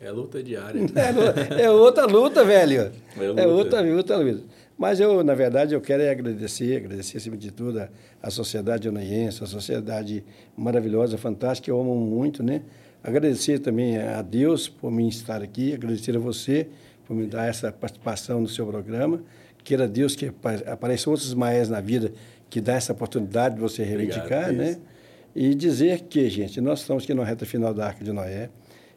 É 0.01 0.11
luta 0.11 0.43
diária. 0.43 0.80
É, 1.59 1.62
é 1.62 1.70
outra 1.70 2.05
luta, 2.05 2.45
velho. 2.45 2.93
É, 3.16 3.26
luta. 3.26 3.41
é 3.41 3.47
outra 3.47 3.80
luta, 3.80 4.16
Luiz. 4.16 4.43
Mas 4.77 4.99
eu, 4.99 5.22
na 5.22 5.35
verdade, 5.35 5.75
eu 5.75 5.81
quero 5.81 6.03
é 6.03 6.11
agradecer, 6.11 6.77
agradecer 6.77 7.16
acima 7.16 7.37
de 7.37 7.53
tudo 7.53 7.81
a, 7.81 7.89
a 8.22 8.31
sociedade 8.31 8.89
onaiense, 8.89 9.43
a 9.43 9.47
sociedade 9.47 10.25
maravilhosa, 10.57 11.16
fantástica, 11.16 11.70
eu 11.70 11.81
amo 11.81 11.95
muito, 11.95 12.43
né? 12.43 12.62
Agradecer 13.03 13.59
também 13.59 13.99
a 13.99 14.22
Deus 14.22 14.68
por 14.68 14.91
me 14.91 15.09
estar 15.09 15.43
aqui, 15.43 15.75
agradecer 15.75 16.16
a 16.16 16.18
você 16.18 16.68
por 17.07 17.14
me 17.14 17.27
dar 17.27 17.47
essa 17.47 17.70
participação 17.70 18.41
no 18.41 18.49
seu 18.49 18.66
programa. 18.66 19.22
Queira 19.62 19.87
Deus 19.87 20.16
que 20.16 20.33
apareçam 20.66 21.12
outros 21.12 21.33
maés 21.35 21.68
na 21.68 21.81
vida 21.81 22.12
que 22.51 22.61
dá 22.61 22.75
essa 22.75 22.93
oportunidade 22.93 23.57
de 23.57 23.61
você 23.61 23.83
reivindicar, 23.83 24.51
Obrigado, 24.51 24.55
né? 24.55 24.79
E 25.35 25.55
dizer 25.55 26.03
que, 26.03 26.29
gente, 26.31 26.61
nós 26.61 26.81
estamos 26.81 27.05
aqui 27.05 27.12
na 27.12 27.25
reta 27.25 27.45
final 27.45 27.75
da 27.75 27.87
Arca 27.87 28.05
de 28.05 28.12
Noé. 28.12 28.49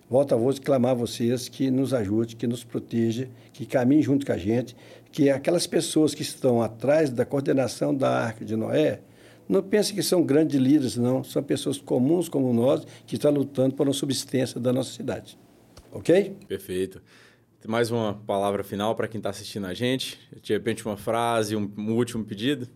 Volto 0.09 0.33
a 0.33 0.37
voz 0.37 0.57
clamar 0.57 0.91
a 0.91 0.95
vocês 0.95 1.49
que 1.49 1.69
nos 1.69 1.93
ajude, 1.93 2.35
que 2.35 2.47
nos 2.47 2.63
proteja, 2.63 3.27
que 3.51 3.65
caminhe 3.65 4.01
junto 4.01 4.25
com 4.25 4.31
a 4.31 4.37
gente, 4.37 4.75
que 5.11 5.29
aquelas 5.29 5.67
pessoas 5.67 6.13
que 6.13 6.21
estão 6.21 6.61
atrás 6.61 7.09
da 7.09 7.25
coordenação 7.25 7.93
da 7.93 8.09
Arca 8.09 8.45
de 8.45 8.55
Noé, 8.55 9.01
não 9.49 9.63
pensem 9.63 9.95
que 9.95 10.03
são 10.03 10.23
grandes 10.23 10.59
líderes, 10.59 10.97
não. 10.97 11.23
São 11.23 11.41
pessoas 11.41 11.77
comuns 11.77 12.27
como 12.27 12.53
nós 12.53 12.85
que 13.05 13.15
estão 13.15 13.31
lutando 13.31 13.75
por 13.75 13.87
uma 13.87 13.93
subsistência 13.93 14.59
da 14.59 14.73
nossa 14.73 14.91
cidade. 14.91 15.37
Ok? 15.91 16.35
Perfeito. 16.47 17.01
Mais 17.65 17.91
uma 17.91 18.13
palavra 18.13 18.63
final 18.63 18.95
para 18.95 19.07
quem 19.07 19.19
está 19.19 19.29
assistindo 19.29 19.65
a 19.65 19.73
gente. 19.73 20.19
De 20.41 20.53
repente, 20.53 20.85
uma 20.85 20.95
frase, 20.95 21.55
um, 21.55 21.71
um 21.77 21.95
último 21.95 22.23
pedido. 22.23 22.67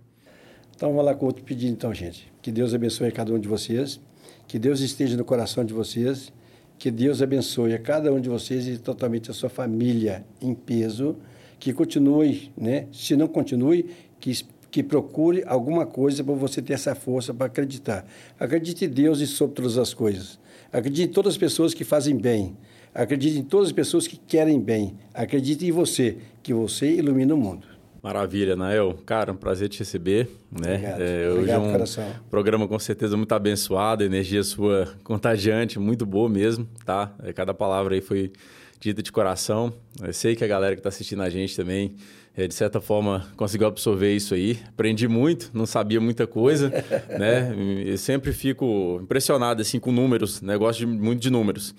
Então, 0.75 0.89
vamos 0.89 1.05
lá 1.05 1.13
com 1.13 1.27
outro 1.27 1.43
pedido, 1.43 1.71
então, 1.71 1.93
gente. 1.93 2.31
Que 2.41 2.51
Deus 2.51 2.73
abençoe 2.73 3.11
cada 3.11 3.33
um 3.33 3.39
de 3.39 3.47
vocês, 3.47 4.01
que 4.47 4.57
Deus 4.57 4.81
esteja 4.81 5.15
no 5.15 5.23
coração 5.23 5.63
de 5.63 5.73
vocês, 5.73 6.33
que 6.81 6.89
Deus 6.89 7.21
abençoe 7.21 7.75
a 7.75 7.77
cada 7.77 8.11
um 8.11 8.19
de 8.19 8.27
vocês 8.27 8.67
e 8.67 8.75
totalmente 8.79 9.29
a 9.29 9.35
sua 9.35 9.49
família 9.49 10.25
em 10.41 10.55
peso, 10.55 11.15
que 11.59 11.71
continue, 11.71 12.51
né? 12.57 12.87
Se 12.91 13.15
não 13.15 13.27
continue, 13.27 13.85
que, 14.19 14.43
que 14.71 14.81
procure 14.81 15.43
alguma 15.45 15.85
coisa 15.85 16.23
para 16.23 16.33
você 16.33 16.59
ter 16.59 16.73
essa 16.73 16.95
força 16.95 17.35
para 17.35 17.45
acreditar. 17.45 18.03
Acredite 18.39 18.85
em 18.85 18.89
Deus 18.89 19.19
e 19.19 19.27
sobre 19.27 19.57
todas 19.57 19.77
as 19.77 19.93
coisas. 19.93 20.39
Acredite 20.73 21.07
em 21.07 21.13
todas 21.13 21.33
as 21.33 21.37
pessoas 21.37 21.75
que 21.75 21.83
fazem 21.83 22.17
bem. 22.17 22.57
Acredite 22.95 23.37
em 23.37 23.43
todas 23.43 23.67
as 23.67 23.73
pessoas 23.73 24.07
que 24.07 24.17
querem 24.17 24.59
bem. 24.59 24.95
Acredite 25.13 25.63
em 25.67 25.71
você, 25.71 26.17
que 26.41 26.51
você 26.51 26.95
ilumina 26.95 27.35
o 27.35 27.37
mundo. 27.37 27.67
Maravilha, 28.01 28.55
Nael. 28.55 28.97
Cara, 29.05 29.31
um 29.31 29.35
prazer 29.35 29.69
te 29.69 29.79
receber. 29.79 30.27
Né? 30.51 30.75
Obrigado. 30.75 31.01
É, 31.01 31.29
Obrigado, 31.29 31.39
hoje 31.39 31.51
é 31.51 31.57
um 31.59 31.71
coração. 31.71 32.15
programa 32.31 32.67
com 32.67 32.79
certeza 32.79 33.15
muito 33.15 33.31
abençoado, 33.31 34.03
energia 34.03 34.43
sua 34.43 34.95
contagiante, 35.03 35.77
muito 35.77 36.03
boa 36.03 36.27
mesmo, 36.27 36.67
tá? 36.83 37.13
É, 37.21 37.31
cada 37.31 37.53
palavra 37.53 37.93
aí 37.93 38.01
foi 38.01 38.31
dita 38.79 39.03
de 39.03 39.11
coração. 39.11 39.71
Eu 40.01 40.11
sei 40.13 40.35
que 40.35 40.43
a 40.43 40.47
galera 40.47 40.75
que 40.75 40.79
está 40.79 40.89
assistindo 40.89 41.21
a 41.21 41.29
gente 41.29 41.55
também, 41.55 41.93
é, 42.35 42.47
de 42.47 42.55
certa 42.55 42.81
forma, 42.81 43.27
conseguiu 43.37 43.67
absorver 43.67 44.15
isso 44.15 44.33
aí. 44.33 44.57
Aprendi 44.69 45.07
muito, 45.07 45.51
não 45.53 45.67
sabia 45.67 46.01
muita 46.01 46.25
coisa, 46.25 46.69
né? 47.19 47.53
Eu 47.85 47.99
sempre 47.99 48.33
fico 48.33 48.99
impressionado, 49.03 49.61
assim, 49.61 49.79
com 49.79 49.91
números, 49.91 50.41
negócio 50.41 50.87
né? 50.87 50.95
de, 50.95 50.99
muito 50.99 51.21
de 51.21 51.29
números. 51.29 51.75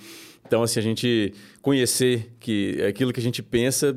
Então, 0.46 0.62
assim, 0.62 0.78
a 0.78 0.82
gente 0.82 1.34
conhecer 1.60 2.32
que 2.38 2.80
aquilo 2.82 3.12
que 3.12 3.18
a 3.18 3.22
gente 3.22 3.42
pensa 3.42 3.96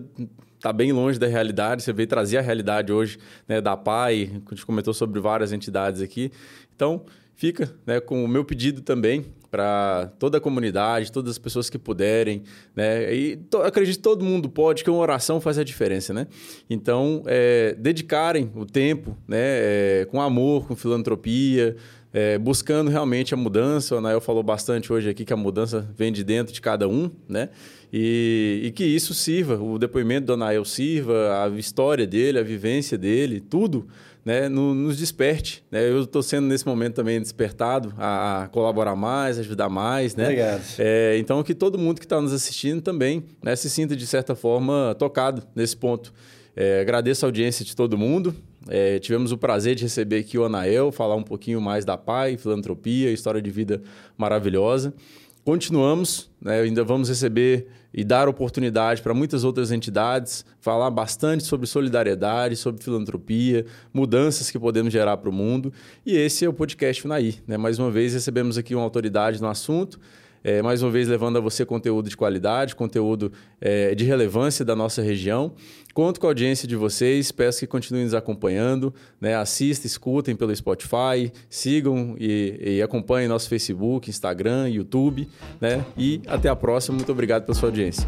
está 0.65 0.73
bem 0.73 0.91
longe 0.91 1.19
da 1.19 1.27
realidade. 1.27 1.83
Você 1.83 1.93
veio 1.93 2.07
trazer 2.07 2.39
a 2.39 2.41
realidade 2.41 2.91
hoje 2.91 3.19
né, 3.47 3.61
da 3.61 3.77
PAI, 3.77 4.31
a 4.47 4.55
gente 4.55 4.65
comentou 4.65 4.95
sobre 4.95 5.19
várias 5.19 5.53
entidades 5.53 6.01
aqui. 6.01 6.31
Então, 6.75 7.03
fica 7.35 7.71
né, 7.85 7.99
com 7.99 8.25
o 8.25 8.27
meu 8.27 8.43
pedido 8.43 8.81
também 8.81 9.25
para 9.51 10.11
toda 10.19 10.39
a 10.39 10.41
comunidade, 10.41 11.11
todas 11.11 11.31
as 11.31 11.37
pessoas 11.37 11.69
que 11.69 11.77
puderem, 11.77 12.43
né? 12.75 13.13
E 13.13 13.37
to, 13.37 13.59
acredito 13.59 13.97
que 13.97 14.01
todo 14.01 14.25
mundo 14.25 14.49
pode, 14.49 14.83
que 14.83 14.89
uma 14.89 14.99
oração 14.99 15.39
faz 15.39 15.57
a 15.57 15.63
diferença, 15.63 16.13
né? 16.13 16.27
Então, 16.69 17.23
é, 17.25 17.73
dedicarem 17.75 18.51
o 18.53 18.65
tempo, 18.65 19.15
né? 19.25 19.37
É, 19.39 20.07
com 20.11 20.19
amor, 20.19 20.67
com 20.67 20.75
filantropia, 20.75 21.77
é, 22.15 22.37
buscando 22.37 22.89
realmente 22.89 23.33
a 23.33 23.37
mudança. 23.37 23.93
O 23.93 23.97
Anael 23.97 24.21
falou 24.21 24.41
bastante 24.41 24.91
hoje 24.91 25.09
aqui 25.09 25.25
que 25.25 25.33
a 25.33 25.35
mudança 25.35 25.85
vem 25.97 26.13
de 26.13 26.23
dentro 26.23 26.53
de 26.53 26.61
cada 26.61 26.87
um, 26.87 27.11
né? 27.27 27.49
E, 27.91 28.61
e 28.63 28.71
que 28.71 28.85
isso 28.85 29.13
sirva, 29.13 29.61
o 29.61 29.77
depoimento 29.77 30.27
do 30.27 30.33
Anael 30.33 30.63
sirva, 30.63 31.43
a 31.43 31.49
história 31.59 32.07
dele, 32.07 32.39
a 32.39 32.43
vivência 32.43 32.97
dele, 32.97 33.41
tudo 33.41 33.87
né, 34.23 34.47
nos 34.49 34.97
desperte. 34.97 35.63
Né? 35.69 35.89
Eu 35.89 36.03
estou 36.03 36.23
sendo 36.23 36.47
nesse 36.47 36.65
momento 36.65 36.95
também 36.95 37.19
despertado 37.21 37.93
a, 37.97 38.43
a 38.43 38.47
colaborar 38.47 38.95
mais, 38.95 39.37
ajudar 39.37 39.69
mais. 39.69 40.15
Né? 40.15 40.23
Obrigado. 40.23 40.63
É, 40.79 41.17
então, 41.19 41.43
que 41.43 41.53
todo 41.53 41.77
mundo 41.77 41.99
que 41.99 42.05
está 42.05 42.19
nos 42.19 42.33
assistindo 42.33 42.81
também 42.81 43.23
né, 43.43 43.55
se 43.55 43.69
sinta, 43.69 43.95
de 43.95 44.07
certa 44.07 44.35
forma, 44.35 44.95
tocado 44.97 45.43
nesse 45.53 45.75
ponto. 45.75 46.13
É, 46.55 46.79
agradeço 46.79 47.25
a 47.25 47.27
audiência 47.27 47.65
de 47.65 47.75
todo 47.75 47.97
mundo. 47.97 48.33
É, 48.67 48.99
tivemos 48.99 49.31
o 49.31 49.37
prazer 49.37 49.75
de 49.75 49.83
receber 49.83 50.19
aqui 50.19 50.37
o 50.37 50.45
Anael, 50.45 50.91
falar 50.91 51.15
um 51.15 51.23
pouquinho 51.23 51.61
mais 51.61 51.85
da 51.85 51.97
PAI, 51.97 52.37
filantropia, 52.37 53.11
história 53.11 53.41
de 53.41 53.49
vida 53.49 53.81
maravilhosa. 54.17 54.93
Continuamos, 55.43 56.31
né, 56.41 56.61
ainda 56.61 56.83
vamos 56.83 57.07
receber 57.07 57.67
e 57.93 58.03
dar 58.03 58.27
oportunidade 58.27 59.01
para 59.01 59.13
muitas 59.13 59.43
outras 59.43 59.71
entidades, 59.71 60.43
falar 60.59 60.89
bastante 60.89 61.43
sobre 61.43 61.67
solidariedade, 61.67 62.55
sobre 62.55 62.83
filantropia, 62.83 63.65
mudanças 63.93 64.49
que 64.49 64.57
podemos 64.57 64.91
gerar 64.91 65.17
para 65.17 65.29
o 65.29 65.31
mundo. 65.31 65.71
E 66.05 66.17
esse 66.17 66.43
é 66.43 66.49
o 66.49 66.53
podcast 66.53 67.05
Unaí. 67.05 67.35
Né? 67.47 67.57
Mais 67.57 67.77
uma 67.77 67.91
vez 67.91 68.13
recebemos 68.13 68.57
aqui 68.57 68.73
uma 68.73 68.83
autoridade 68.83 69.39
no 69.39 69.47
assunto 69.47 69.99
é, 70.45 70.61
mais 70.61 70.83
uma 70.83 70.91
vez 70.91 71.07
levando 71.07 71.37
a 71.37 71.41
você 71.41 71.65
conteúdo 71.65 72.07
de 72.07 72.15
qualidade, 72.15 72.75
conteúdo 72.75 73.31
é, 73.59 73.95
de 73.95 74.05
relevância 74.05 74.63
da 74.63 74.75
nossa 74.75 75.01
região. 75.01 75.53
Conto 75.91 76.19
com 76.19 76.27
a 76.27 76.29
audiência 76.29 76.67
de 76.67 76.75
vocês, 76.75 77.31
peço 77.31 77.61
que 77.61 77.67
continuem 77.67 78.03
nos 78.03 78.13
acompanhando, 78.13 78.93
né? 79.19 79.33
assistam, 79.35 79.87
escutem 79.87 80.35
pelo 80.35 80.55
Spotify, 80.55 81.33
sigam 81.49 82.15
e, 82.19 82.75
e 82.77 82.81
acompanhem 82.83 83.27
nosso 83.27 83.49
Facebook, 83.49 84.07
Instagram, 84.07 84.69
YouTube. 84.69 85.27
Né? 85.59 85.83
E 85.97 86.21
até 86.27 86.47
a 86.47 86.55
próxima, 86.55 86.95
muito 86.95 87.11
obrigado 87.11 87.45
pela 87.45 87.57
sua 87.57 87.69
audiência. 87.69 88.07